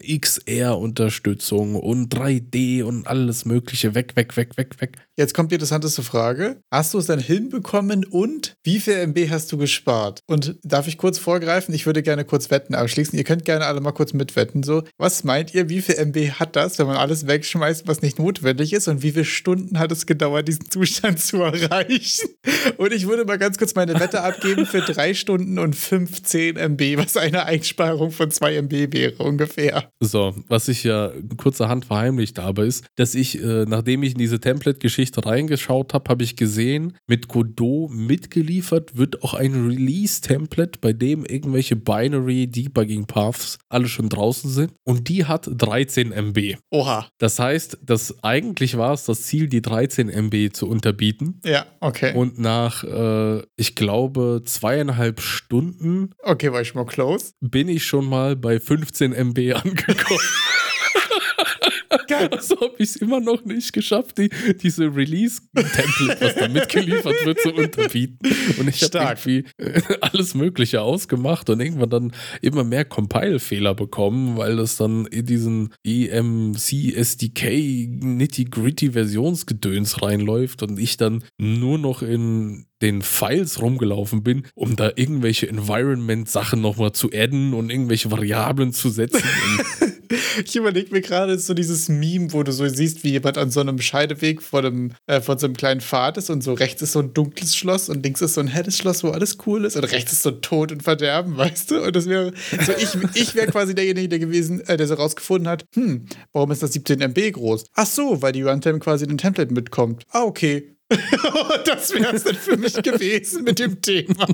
XR-Unterstützung 0.58 1.76
und 1.76 2.14
3D 2.14 2.84
und 2.84 3.08
alles 3.08 3.46
Mögliche 3.46 3.96
weg, 3.96 4.16
weg, 4.16 4.36
weg, 4.38 4.58
weg, 4.58 4.82
weg. 4.82 4.98
Jetzt 5.18 5.34
kommt 5.34 5.52
die 5.52 5.56
interessanteste 5.56 6.04
Frage. 6.04 6.62
Hast 6.72 6.94
du 6.94 7.00
es 7.00 7.08
dann 7.08 7.20
hinbekommen 7.20 8.06
und 8.06 8.54
wie 8.64 8.80
viel 8.80 8.94
MB 8.94 9.30
hast 9.30 9.52
du 9.52 9.58
gespart? 9.58 10.20
Und 10.28 10.58
darf 10.64 10.88
ich 10.88 10.98
kurz 10.98 11.18
vorgreifen? 11.18 11.74
Ich 11.74 11.86
würde 11.86 12.04
gerne 12.04 12.24
kurz 12.24 12.52
Wetten 12.52 12.76
abschließen. 12.76 13.18
Ihr 13.18 13.24
könnt 13.24 13.46
gerne 13.46 13.66
alle 13.66 13.82
mal 13.82 13.94
kurz 13.94 14.14
mitwetten. 14.14 14.62
So, 14.64 14.84
was 14.98 15.24
meint 15.24 15.54
ihr, 15.54 15.70
wie 15.70 15.82
viel 15.82 15.96
MB 15.96 16.40
hat 16.40 16.56
das, 16.56 16.78
wenn 16.78 16.88
man 16.88 16.98
alles 16.98 17.26
wegschmeißt, 17.26 17.88
was 17.88 18.02
nicht 18.02 18.20
notwendig 18.20 18.74
ist? 18.74 18.88
Und 18.88 19.02
wie 19.02 19.12
viele 19.12 19.26
Stunden 19.26 19.80
hat 19.80 19.92
es 19.92 20.06
gedauert, 20.06 20.48
diesen 20.48 20.70
Zustand 20.70 21.20
zu 21.20 21.42
erreichen? 21.42 22.30
Und 22.78 22.94
ich 22.94 23.08
würde 23.08 23.26
mal 23.26 23.40
ganz 23.40 23.58
kurz 23.58 23.74
meine 23.74 24.00
Wette 24.00 24.22
abgeben 24.22 24.66
für 24.66 24.82
drei 24.82 25.14
Stunden 25.16 25.58
und 25.58 25.76
15 25.76 26.58
MB, 26.58 26.98
was 26.98 27.18
eine 27.18 27.46
Einsparung 27.46 28.12
von 28.12 28.30
2 28.30 28.56
MB 28.62 28.94
wäre 28.94 29.24
ungefähr. 29.24 29.92
So, 30.00 30.36
was 30.50 30.68
ich 30.68 30.84
ja 30.84 31.12
kurzerhand 31.38 31.86
verheimlicht 31.86 32.40
habe, 32.40 32.66
ist, 32.66 32.86
dass 32.96 33.16
ich, 33.16 33.42
äh, 33.42 33.66
nachdem 33.68 34.04
ich 34.04 34.14
in 34.14 34.18
diese 34.18 34.40
Template-Geschichte 34.40 35.26
reingeschaut 35.26 35.94
habe, 35.94 36.10
habe 36.10 36.24
ich 36.24 36.36
gesehen, 36.36 36.98
mit 37.08 37.28
Godot 37.28 37.92
mitgeliefert 37.92 38.98
wird 38.98 39.24
auch 39.24 39.34
ein 39.34 39.68
Release-Template, 39.68 40.80
bei 40.82 40.94
dem 40.94 41.26
irgendwelche 41.26 41.76
Binary 41.76 42.48
Debugging 42.48 43.06
Paths 43.06 43.58
alle 43.70 43.88
schon 43.88 44.10
draußen 44.10 44.50
sind. 44.50 44.74
Und 44.84 45.10
die 45.10 45.26
hat 45.26 45.50
13 45.50 46.12
MB. 46.12 46.58
Oha. 46.72 47.08
Das 47.18 47.40
heißt, 47.40 47.80
dass 47.82 48.24
eigentlich 48.24 48.78
war 48.78 48.94
es 48.94 49.06
das 49.06 49.24
Ziel, 49.24 49.48
die 49.48 49.62
13 49.62 50.10
MB 50.10 50.54
zu 50.54 50.68
unterbieten. 50.68 51.40
Ja, 51.46 51.66
okay. 51.80 52.14
Und 52.16 52.40
nach, 52.40 52.84
äh, 52.84 53.42
ich 53.56 53.76
glaube, 53.76 54.42
zweieinhalb 54.46 55.22
Stunden. 55.22 56.12
Okay, 56.24 56.52
war 56.52 56.62
ich 56.62 56.76
mal 56.76 56.86
close. 56.86 57.34
Bin 57.42 57.68
ich 57.68 57.86
schon 57.86 58.06
mal 58.06 58.36
bei 58.36 58.60
15 58.60 59.14
MB 59.14 59.54
angekommen. 59.54 60.20
Geil. 62.08 62.30
Also 62.32 62.56
habe 62.60 62.76
ich 62.78 62.90
es 62.90 62.96
immer 62.98 63.20
noch 63.20 63.44
nicht 63.46 63.74
geschafft, 63.74 64.18
die, 64.18 64.30
diese 64.62 64.96
Release-Template, 64.96 66.22
was 66.22 66.36
da 66.36 66.48
mitgeliefert 66.48 67.26
wird, 67.26 67.40
zu 67.40 67.54
unterbieten. 67.54 68.18
Und 68.58 68.70
ich 68.70 68.82
habe 68.84 68.98
irgendwie 69.00 69.46
äh, 69.58 69.82
alles 70.02 70.34
Mögliche 70.34 70.82
ausgemacht 70.82 71.50
und 71.50 71.60
irgendwann 71.60 71.90
dann 71.90 72.12
immer 72.42 72.64
mehr 72.64 72.86
Compile-Fehler 72.86 73.76
bekommen, 73.76 74.38
weil 74.38 74.56
das 74.58 74.78
dann 74.78 75.06
in 75.08 75.26
diesen 75.26 75.74
EMC 75.84 76.96
SDK 76.96 77.88
nitty-gritty 77.88 78.92
Versionsgedöns 78.92 80.02
reinläuft 80.02 80.64
und 80.64 80.80
ich 80.80 80.98
dann 80.98 81.24
nur 81.38 81.78
noch 81.78 82.02
in 82.02 82.66
den 82.82 83.02
Files 83.02 83.62
rumgelaufen 83.62 84.24
bin, 84.24 84.44
um 84.54 84.76
da 84.76 84.92
irgendwelche 84.96 85.50
Environment-Sachen 85.50 86.62
nochmal 86.62 86.92
zu 86.92 87.10
adden 87.12 87.54
und 87.54 87.72
irgendwelche 87.72 88.12
Variablen 88.12 88.72
zu 88.72 88.90
setzen. 88.90 89.24
ich 90.44 90.56
überlege 90.56 90.92
mir 90.92 91.02
gerade 91.02 91.38
so 91.40 91.54
dieses 91.54 91.90
Meme, 91.90 92.34
wo 92.34 92.44
du 92.44 92.52
so 92.52 92.68
siehst, 92.68 93.04
wie 93.04 93.12
jemand 93.12 93.38
an 93.38 93.52
so 93.52 93.60
einem 93.60 93.80
Scheideweg 93.80 94.42
vor, 94.42 94.62
dem, 94.62 94.94
äh, 95.08 95.22
vor 95.22 95.38
so 95.38 95.48
einem 95.48 95.56
kleinen 95.56 95.82
Pfad 95.82 96.18
ist 96.18 96.30
und 96.30 96.44
so 96.44 96.54
rechts 96.54 96.82
ist 96.82 96.94
so 96.94 97.00
ein 97.00 97.14
dunkles 97.14 97.56
Schloss 97.56 97.90
und 97.90 98.04
links 98.04 98.22
ist 98.22 98.36
so 98.36 98.42
ein 98.42 98.48
helles 98.48 98.78
Schloss, 98.78 99.04
wo 99.04 99.10
alles 99.10 99.38
cool 99.46 99.66
ist 99.66 99.76
und 99.76 99.84
rechts 99.86 100.14
ist 100.14 100.24
so 100.24 100.32
Tod 100.32 100.72
und 100.72 100.84
Verderben, 100.84 101.38
weißt 101.38 101.72
du? 101.72 101.84
Und 101.84 101.96
das 101.96 102.08
wäre 102.08 102.34
so, 102.66 102.72
ich, 102.74 103.22
ich 103.22 103.36
wäre 103.36 103.48
quasi 103.48 103.76
derjenige, 103.76 104.10
der 104.10 104.20
gewesen, 104.20 104.62
äh, 104.68 104.78
der 104.78 104.88
so 104.88 104.96
rausgefunden 104.96 105.48
hat, 105.48 105.66
hm, 105.74 106.06
warum 106.34 106.52
ist 106.52 106.64
das 106.64 106.74
17 106.74 107.02
MB 107.02 107.32
groß? 107.34 107.66
Ach 107.74 107.86
so, 107.86 108.22
weil 108.22 108.32
die 108.32 108.44
Runtime 108.44 108.80
quasi 108.80 109.04
in 109.04 109.10
den 109.10 109.18
Template 109.18 109.54
mitkommt. 109.54 110.04
Ah, 110.12 110.24
okay 110.24 110.78
das 111.66 111.94
wäre 111.94 112.16
es 112.16 112.24
dann 112.24 112.36
für 112.36 112.58
mich 112.58 112.74
gewesen 112.82 113.44
mit 113.44 113.60
dem 113.60 113.82
Thema. 113.82 114.28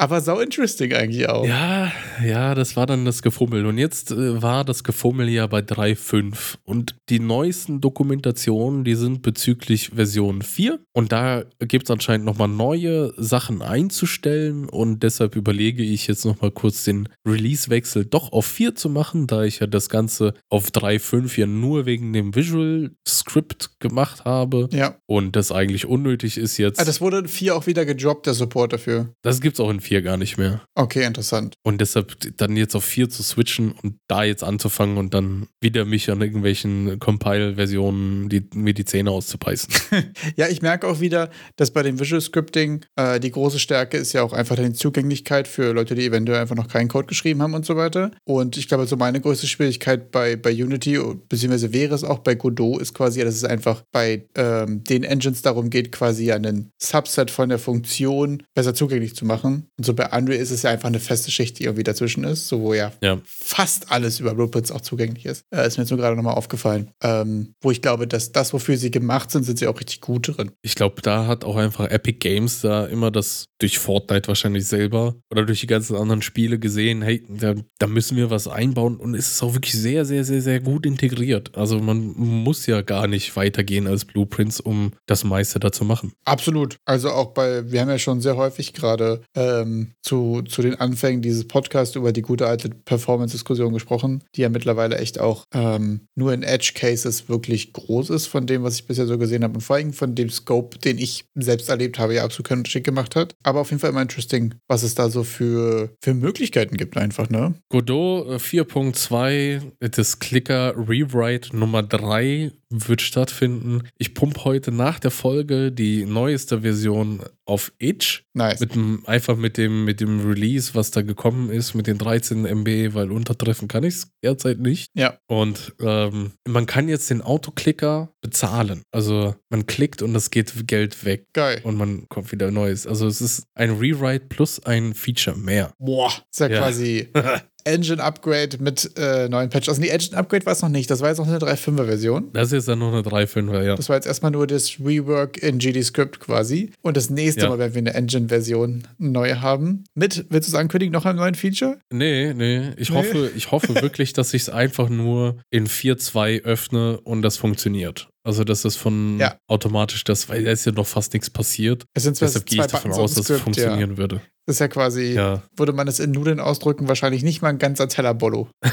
Aber 0.00 0.20
sau 0.20 0.38
interesting 0.38 0.92
eigentlich 0.92 1.28
auch. 1.28 1.44
Ja, 1.44 1.90
ja, 2.24 2.54
das 2.54 2.76
war 2.76 2.86
dann 2.86 3.04
das 3.04 3.20
Gefummel. 3.20 3.66
Und 3.66 3.78
jetzt 3.78 4.12
äh, 4.12 4.40
war 4.40 4.64
das 4.64 4.84
Gefummel 4.84 5.28
ja 5.28 5.48
bei 5.48 5.58
3.5. 5.58 6.58
Und 6.64 6.94
die 7.08 7.18
neuesten 7.18 7.80
Dokumentationen, 7.80 8.84
die 8.84 8.94
sind 8.94 9.22
bezüglich 9.22 9.90
Version 9.90 10.42
4. 10.42 10.78
Und 10.92 11.10
da 11.10 11.42
gibt 11.58 11.86
es 11.86 11.90
anscheinend 11.90 12.26
nochmal 12.26 12.46
neue 12.46 13.12
Sachen 13.16 13.60
einzustellen. 13.60 14.68
Und 14.68 15.02
deshalb 15.02 15.34
überlege 15.34 15.82
ich 15.82 16.06
jetzt 16.06 16.24
nochmal 16.24 16.52
kurz 16.52 16.84
den 16.84 17.08
Release-Wechsel 17.26 18.04
doch 18.04 18.30
auf 18.32 18.46
4 18.46 18.76
zu 18.76 18.88
machen, 18.88 19.26
da 19.26 19.42
ich 19.42 19.58
ja 19.58 19.66
das 19.66 19.88
Ganze 19.88 20.34
auf 20.48 20.68
3.5 20.68 21.40
ja 21.40 21.46
nur 21.46 21.86
wegen 21.86 22.12
dem 22.12 22.36
Visual 22.36 22.92
Script 23.06 23.80
gemacht 23.80 24.24
habe. 24.24 24.68
Ja. 24.70 24.96
Und 25.06 25.34
das 25.34 25.50
eigentlich 25.50 25.86
unnötig 25.86 26.38
ist 26.38 26.56
jetzt. 26.56 26.78
Ah, 26.78 26.84
das 26.84 27.00
wurde 27.00 27.18
in 27.18 27.26
4 27.26 27.56
auch 27.56 27.66
wieder 27.66 27.84
gedroppt, 27.84 28.26
der 28.26 28.34
Support 28.34 28.74
dafür. 28.74 29.08
das 29.22 29.40
gibt 29.40 29.54
es 29.54 29.60
auch 29.60 29.70
in 29.70 29.80
4 29.80 29.87
gar 30.02 30.16
nicht 30.16 30.38
mehr. 30.38 30.62
Okay, 30.74 31.04
interessant. 31.04 31.54
Und 31.62 31.80
deshalb 31.80 32.16
dann 32.36 32.56
jetzt 32.56 32.74
auf 32.74 32.84
4 32.84 33.08
zu 33.08 33.22
switchen 33.22 33.72
und 33.72 33.98
da 34.08 34.24
jetzt 34.24 34.44
anzufangen 34.44 34.96
und 34.96 35.14
dann 35.14 35.48
wieder 35.60 35.84
mich 35.84 36.10
an 36.10 36.20
irgendwelchen 36.20 36.98
Compile-Versionen 36.98 38.28
die, 38.28 38.48
mir 38.54 38.74
die 38.74 38.84
Zähne 38.84 39.10
auszubeißen. 39.10 39.74
Ja, 40.36 40.48
ich 40.48 40.62
merke 40.62 40.86
auch 40.86 41.00
wieder, 41.00 41.30
dass 41.56 41.70
bei 41.70 41.82
dem 41.82 41.98
Visual 41.98 42.20
Scripting 42.20 42.84
äh, 42.96 43.18
die 43.18 43.30
große 43.30 43.58
Stärke 43.58 43.96
ist 43.96 44.12
ja 44.12 44.22
auch 44.22 44.32
einfach 44.32 44.56
die 44.56 44.72
Zugänglichkeit 44.72 45.48
für 45.48 45.72
Leute, 45.72 45.94
die 45.94 46.04
eventuell 46.04 46.40
einfach 46.40 46.54
noch 46.54 46.68
keinen 46.68 46.88
Code 46.88 47.06
geschrieben 47.06 47.42
haben 47.42 47.54
und 47.54 47.66
so 47.66 47.76
weiter. 47.76 48.10
Und 48.24 48.56
ich 48.56 48.68
glaube, 48.68 48.86
so 48.86 48.96
meine 48.96 49.20
größte 49.20 49.46
Schwierigkeit 49.46 50.10
bei, 50.10 50.36
bei 50.36 50.52
Unity, 50.52 50.98
beziehungsweise 51.28 51.72
wäre 51.72 51.94
es 51.94 52.04
auch 52.04 52.18
bei 52.18 52.34
Godot, 52.34 52.80
ist 52.80 52.94
quasi, 52.94 53.22
dass 53.22 53.34
es 53.34 53.44
einfach 53.44 53.82
bei 53.92 54.26
ähm, 54.34 54.84
den 54.84 55.04
Engines 55.04 55.42
darum 55.42 55.70
geht, 55.70 55.92
quasi 55.92 56.32
einen 56.32 56.70
Subset 56.80 57.30
von 57.30 57.48
der 57.48 57.58
Funktion 57.58 58.42
besser 58.54 58.74
zugänglich 58.74 59.14
zu 59.14 59.24
machen. 59.24 59.68
Und 59.78 59.84
so 59.84 59.94
bei 59.94 60.06
Unreal 60.10 60.40
ist 60.40 60.50
es 60.50 60.62
ja 60.62 60.70
einfach 60.70 60.88
eine 60.88 60.98
feste 61.00 61.30
Schicht, 61.30 61.58
die 61.58 61.64
irgendwie 61.64 61.84
dazwischen 61.84 62.24
ist, 62.24 62.48
so 62.48 62.60
wo 62.60 62.74
ja 62.74 62.92
Ja. 63.02 63.20
fast 63.24 63.92
alles 63.92 64.18
über 64.20 64.34
Blueprints 64.34 64.72
auch 64.72 64.80
zugänglich 64.80 65.24
ist. 65.24 65.44
Äh, 65.54 65.66
ist 65.66 65.78
mir 65.78 65.84
jetzt 65.84 65.90
nur 65.90 65.98
gerade 66.00 66.16
nochmal 66.16 66.34
aufgefallen. 66.34 66.90
Ähm, 67.02 67.54
wo 67.62 67.70
ich 67.70 67.80
glaube, 67.80 68.08
dass 68.08 68.32
das, 68.32 68.52
wofür 68.52 68.76
sie 68.76 68.90
gemacht 68.90 69.30
sind, 69.30 69.44
sind 69.44 69.58
sie 69.58 69.68
auch 69.68 69.78
richtig 69.78 70.00
gut 70.00 70.36
drin. 70.36 70.50
Ich 70.62 70.74
glaube, 70.74 71.00
da 71.00 71.26
hat 71.26 71.44
auch 71.44 71.56
einfach 71.56 71.88
Epic 71.90 72.18
Games 72.18 72.60
da 72.62 72.86
immer 72.86 73.10
das 73.12 73.44
durch 73.60 73.78
Fortnite 73.78 74.26
wahrscheinlich 74.28 74.66
selber 74.66 75.14
oder 75.30 75.44
durch 75.44 75.60
die 75.60 75.66
ganzen 75.68 75.96
anderen 75.96 76.22
Spiele 76.22 76.58
gesehen, 76.58 77.02
hey, 77.02 77.24
da, 77.28 77.54
da 77.78 77.86
müssen 77.86 78.16
wir 78.16 78.30
was 78.30 78.48
einbauen 78.48 78.96
und 78.96 79.14
es 79.14 79.30
ist 79.30 79.42
auch 79.42 79.54
wirklich 79.54 79.74
sehr, 79.74 80.04
sehr, 80.04 80.24
sehr, 80.24 80.42
sehr 80.42 80.60
gut 80.60 80.86
integriert. 80.86 81.56
Also 81.56 81.78
man 81.78 82.14
muss 82.16 82.66
ja 82.66 82.82
gar 82.82 83.06
nicht 83.06 83.34
weitergehen 83.36 83.86
als 83.86 84.04
Blueprints, 84.04 84.58
um 84.60 84.92
das 85.06 85.22
meiste 85.24 85.60
da 85.60 85.70
zu 85.72 85.84
machen. 85.84 86.12
Absolut. 86.24 86.76
Also 86.84 87.10
auch 87.10 87.28
bei, 87.34 87.70
wir 87.70 87.80
haben 87.80 87.88
ja 87.88 87.98
schon 87.98 88.20
sehr 88.20 88.36
häufig 88.36 88.72
gerade 88.72 89.22
ähm, 89.36 89.67
zu, 90.02 90.42
zu 90.42 90.62
den 90.62 90.74
Anfängen 90.76 91.22
dieses 91.22 91.46
Podcasts 91.46 91.96
über 91.96 92.12
die 92.12 92.22
gute 92.22 92.46
alte 92.46 92.70
Performance-Diskussion 92.70 93.72
gesprochen, 93.72 94.24
die 94.34 94.42
ja 94.42 94.48
mittlerweile 94.48 94.98
echt 94.98 95.20
auch 95.20 95.44
ähm, 95.52 96.08
nur 96.14 96.32
in 96.32 96.42
Edge-Cases 96.42 97.28
wirklich 97.28 97.72
groß 97.72 98.10
ist 98.10 98.26
von 98.26 98.46
dem, 98.46 98.62
was 98.62 98.76
ich 98.76 98.86
bisher 98.86 99.06
so 99.06 99.18
gesehen 99.18 99.44
habe 99.44 99.54
und 99.54 99.60
vor 99.60 99.76
allem 99.76 99.92
von 99.92 100.14
dem 100.14 100.30
Scope, 100.30 100.78
den 100.78 100.98
ich 100.98 101.24
selbst 101.34 101.68
erlebt 101.68 101.98
habe, 101.98 102.14
ja 102.14 102.24
absolut 102.24 102.48
keinen 102.48 102.58
Unterschied 102.58 102.84
gemacht 102.84 103.16
hat. 103.16 103.34
Aber 103.42 103.60
auf 103.60 103.70
jeden 103.70 103.80
Fall 103.80 103.90
immer 103.90 104.02
interesting, 104.02 104.54
was 104.68 104.82
es 104.82 104.94
da 104.94 105.10
so 105.10 105.24
für, 105.24 105.90
für 106.02 106.14
Möglichkeiten 106.14 106.76
gibt 106.76 106.96
einfach, 106.96 107.28
ne? 107.30 107.54
Godot 107.68 108.28
äh, 108.28 108.34
4.2, 108.36 109.60
das 109.80 110.18
Clicker 110.18 110.74
Rewrite 110.76 111.56
Nummer 111.56 111.82
3 111.82 112.52
wird 112.70 113.00
stattfinden. 113.00 113.82
Ich 113.96 114.14
pumpe 114.14 114.44
heute 114.44 114.72
nach 114.72 114.98
der 115.00 115.10
Folge 115.10 115.72
die 115.72 116.04
neueste 116.04 116.60
Version 116.60 117.22
auf 117.48 117.72
Itch. 117.78 118.24
Nice. 118.34 118.60
Mit 118.60 118.74
dem, 118.74 119.02
einfach 119.06 119.36
mit 119.36 119.56
dem, 119.56 119.84
mit 119.84 120.00
dem 120.00 120.20
Release, 120.28 120.74
was 120.74 120.90
da 120.90 121.02
gekommen 121.02 121.50
ist, 121.50 121.74
mit 121.74 121.86
den 121.86 121.96
13 121.98 122.44
MB, 122.44 122.94
weil 122.94 123.10
untertreffen 123.10 123.68
kann 123.68 123.84
ich 123.84 123.94
es 123.94 124.10
derzeit 124.22 124.58
nicht. 124.60 124.90
Ja. 124.94 125.18
Und 125.26 125.74
ähm, 125.80 126.32
man 126.46 126.66
kann 126.66 126.88
jetzt 126.88 127.08
den 127.10 127.22
Autoclicker 127.22 128.12
bezahlen. 128.20 128.82
Also 128.92 129.34
man 129.48 129.66
klickt 129.66 130.02
und 130.02 130.14
es 130.14 130.30
geht 130.30 130.52
Geld 130.66 131.04
weg. 131.04 131.26
Geil. 131.32 131.60
Und 131.64 131.76
man 131.76 132.08
kommt 132.08 132.30
wieder 132.32 132.50
Neues. 132.50 132.86
Also 132.86 133.06
es 133.06 133.20
ist 133.20 133.44
ein 133.54 133.70
Rewrite 133.70 134.26
plus 134.28 134.62
ein 134.64 134.94
Feature 134.94 135.36
mehr. 135.36 135.72
Boah. 135.78 136.12
Ist 136.30 136.40
ja, 136.40 136.48
Ja. 136.48 136.58
quasi 136.60 137.08
Engine 137.68 138.02
Upgrade 138.02 138.56
mit 138.60 138.90
äh, 138.98 139.28
neuen 139.28 139.50
Patches. 139.50 139.68
Also 139.68 139.82
die 139.82 139.90
Engine 139.90 140.16
Upgrade 140.16 140.44
war 140.46 140.52
es 140.54 140.62
noch 140.62 140.68
nicht. 140.68 140.90
Das 140.90 141.00
war 141.00 141.08
jetzt 141.08 141.18
noch 141.18 141.28
eine 141.28 141.38
3.5er 141.38 141.84
Version. 141.86 142.30
Das 142.32 142.46
ist 142.48 142.52
jetzt 142.52 142.68
dann 142.68 142.78
noch 142.78 142.92
eine 142.92 143.02
3.5er, 143.02 143.62
ja. 143.62 143.76
Das 143.76 143.88
war 143.88 143.96
jetzt 143.96 144.06
erstmal 144.06 144.30
nur 144.32 144.46
das 144.46 144.78
Rework 144.80 145.42
in 145.42 145.58
GD-Script 145.58 146.20
quasi. 146.20 146.70
Und 146.82 146.96
das 146.96 147.10
nächste 147.10 147.42
Ja. 147.42 147.48
Mal 147.50 147.58
werden 147.58 147.74
wir 147.74 147.80
eine 147.82 147.94
Engine-Version 147.94 148.82
neu 148.98 149.34
haben. 149.36 149.84
Mit, 149.94 150.26
willst 150.30 150.48
du 150.48 150.52
es 150.52 150.58
ankündigen, 150.58 150.92
noch 150.92 151.04
einem 151.04 151.18
neuen 151.18 151.34
Feature? 151.34 151.78
Nee, 151.92 152.32
nee. 152.34 152.70
Ich 152.76 152.90
Nee. 152.90 152.96
hoffe, 152.96 153.30
ich 153.36 153.50
hoffe 153.50 153.74
wirklich, 153.80 154.12
dass 154.12 154.32
ich 154.34 154.42
es 154.42 154.48
einfach 154.48 154.88
nur 154.88 155.36
in 155.50 155.66
4.2 155.66 156.42
öffne 156.44 157.00
und 157.00 157.22
das 157.22 157.36
funktioniert. 157.36 158.08
Also, 158.28 158.44
dass 158.44 158.60
das 158.60 158.76
von 158.76 159.18
Ja. 159.18 159.36
automatisch 159.48 160.04
das, 160.04 160.28
weil 160.28 160.44
da 160.44 160.50
ist 160.50 160.66
ja 160.66 160.72
noch 160.72 160.86
fast 160.86 161.14
nichts 161.14 161.30
passiert. 161.30 161.86
Es 161.94 162.02
sind 162.02 162.14
zwar 162.14 162.26
Deshalb 162.28 162.44
gehe 162.44 162.60
ich 162.60 162.66
zwei 162.66 162.76
davon 162.76 162.92
aus, 162.92 163.14
dass 163.14 163.30
es 163.30 163.40
funktionieren 163.40 163.96
würde. 163.96 164.16
Ja. 164.16 164.22
Das 164.44 164.56
ist 164.56 164.60
ja 164.60 164.68
quasi, 164.68 165.14
Ja. 165.14 165.42
würde 165.56 165.72
man 165.72 165.88
es 165.88 165.98
in 165.98 166.10
Nudeln 166.10 166.38
ausdrücken, 166.38 166.88
wahrscheinlich 166.88 167.22
nicht 167.22 167.40
mal 167.40 167.48
ein 167.48 167.58
ganzer 167.58 167.88
Teller 167.88 168.12
Bollo. 168.12 168.48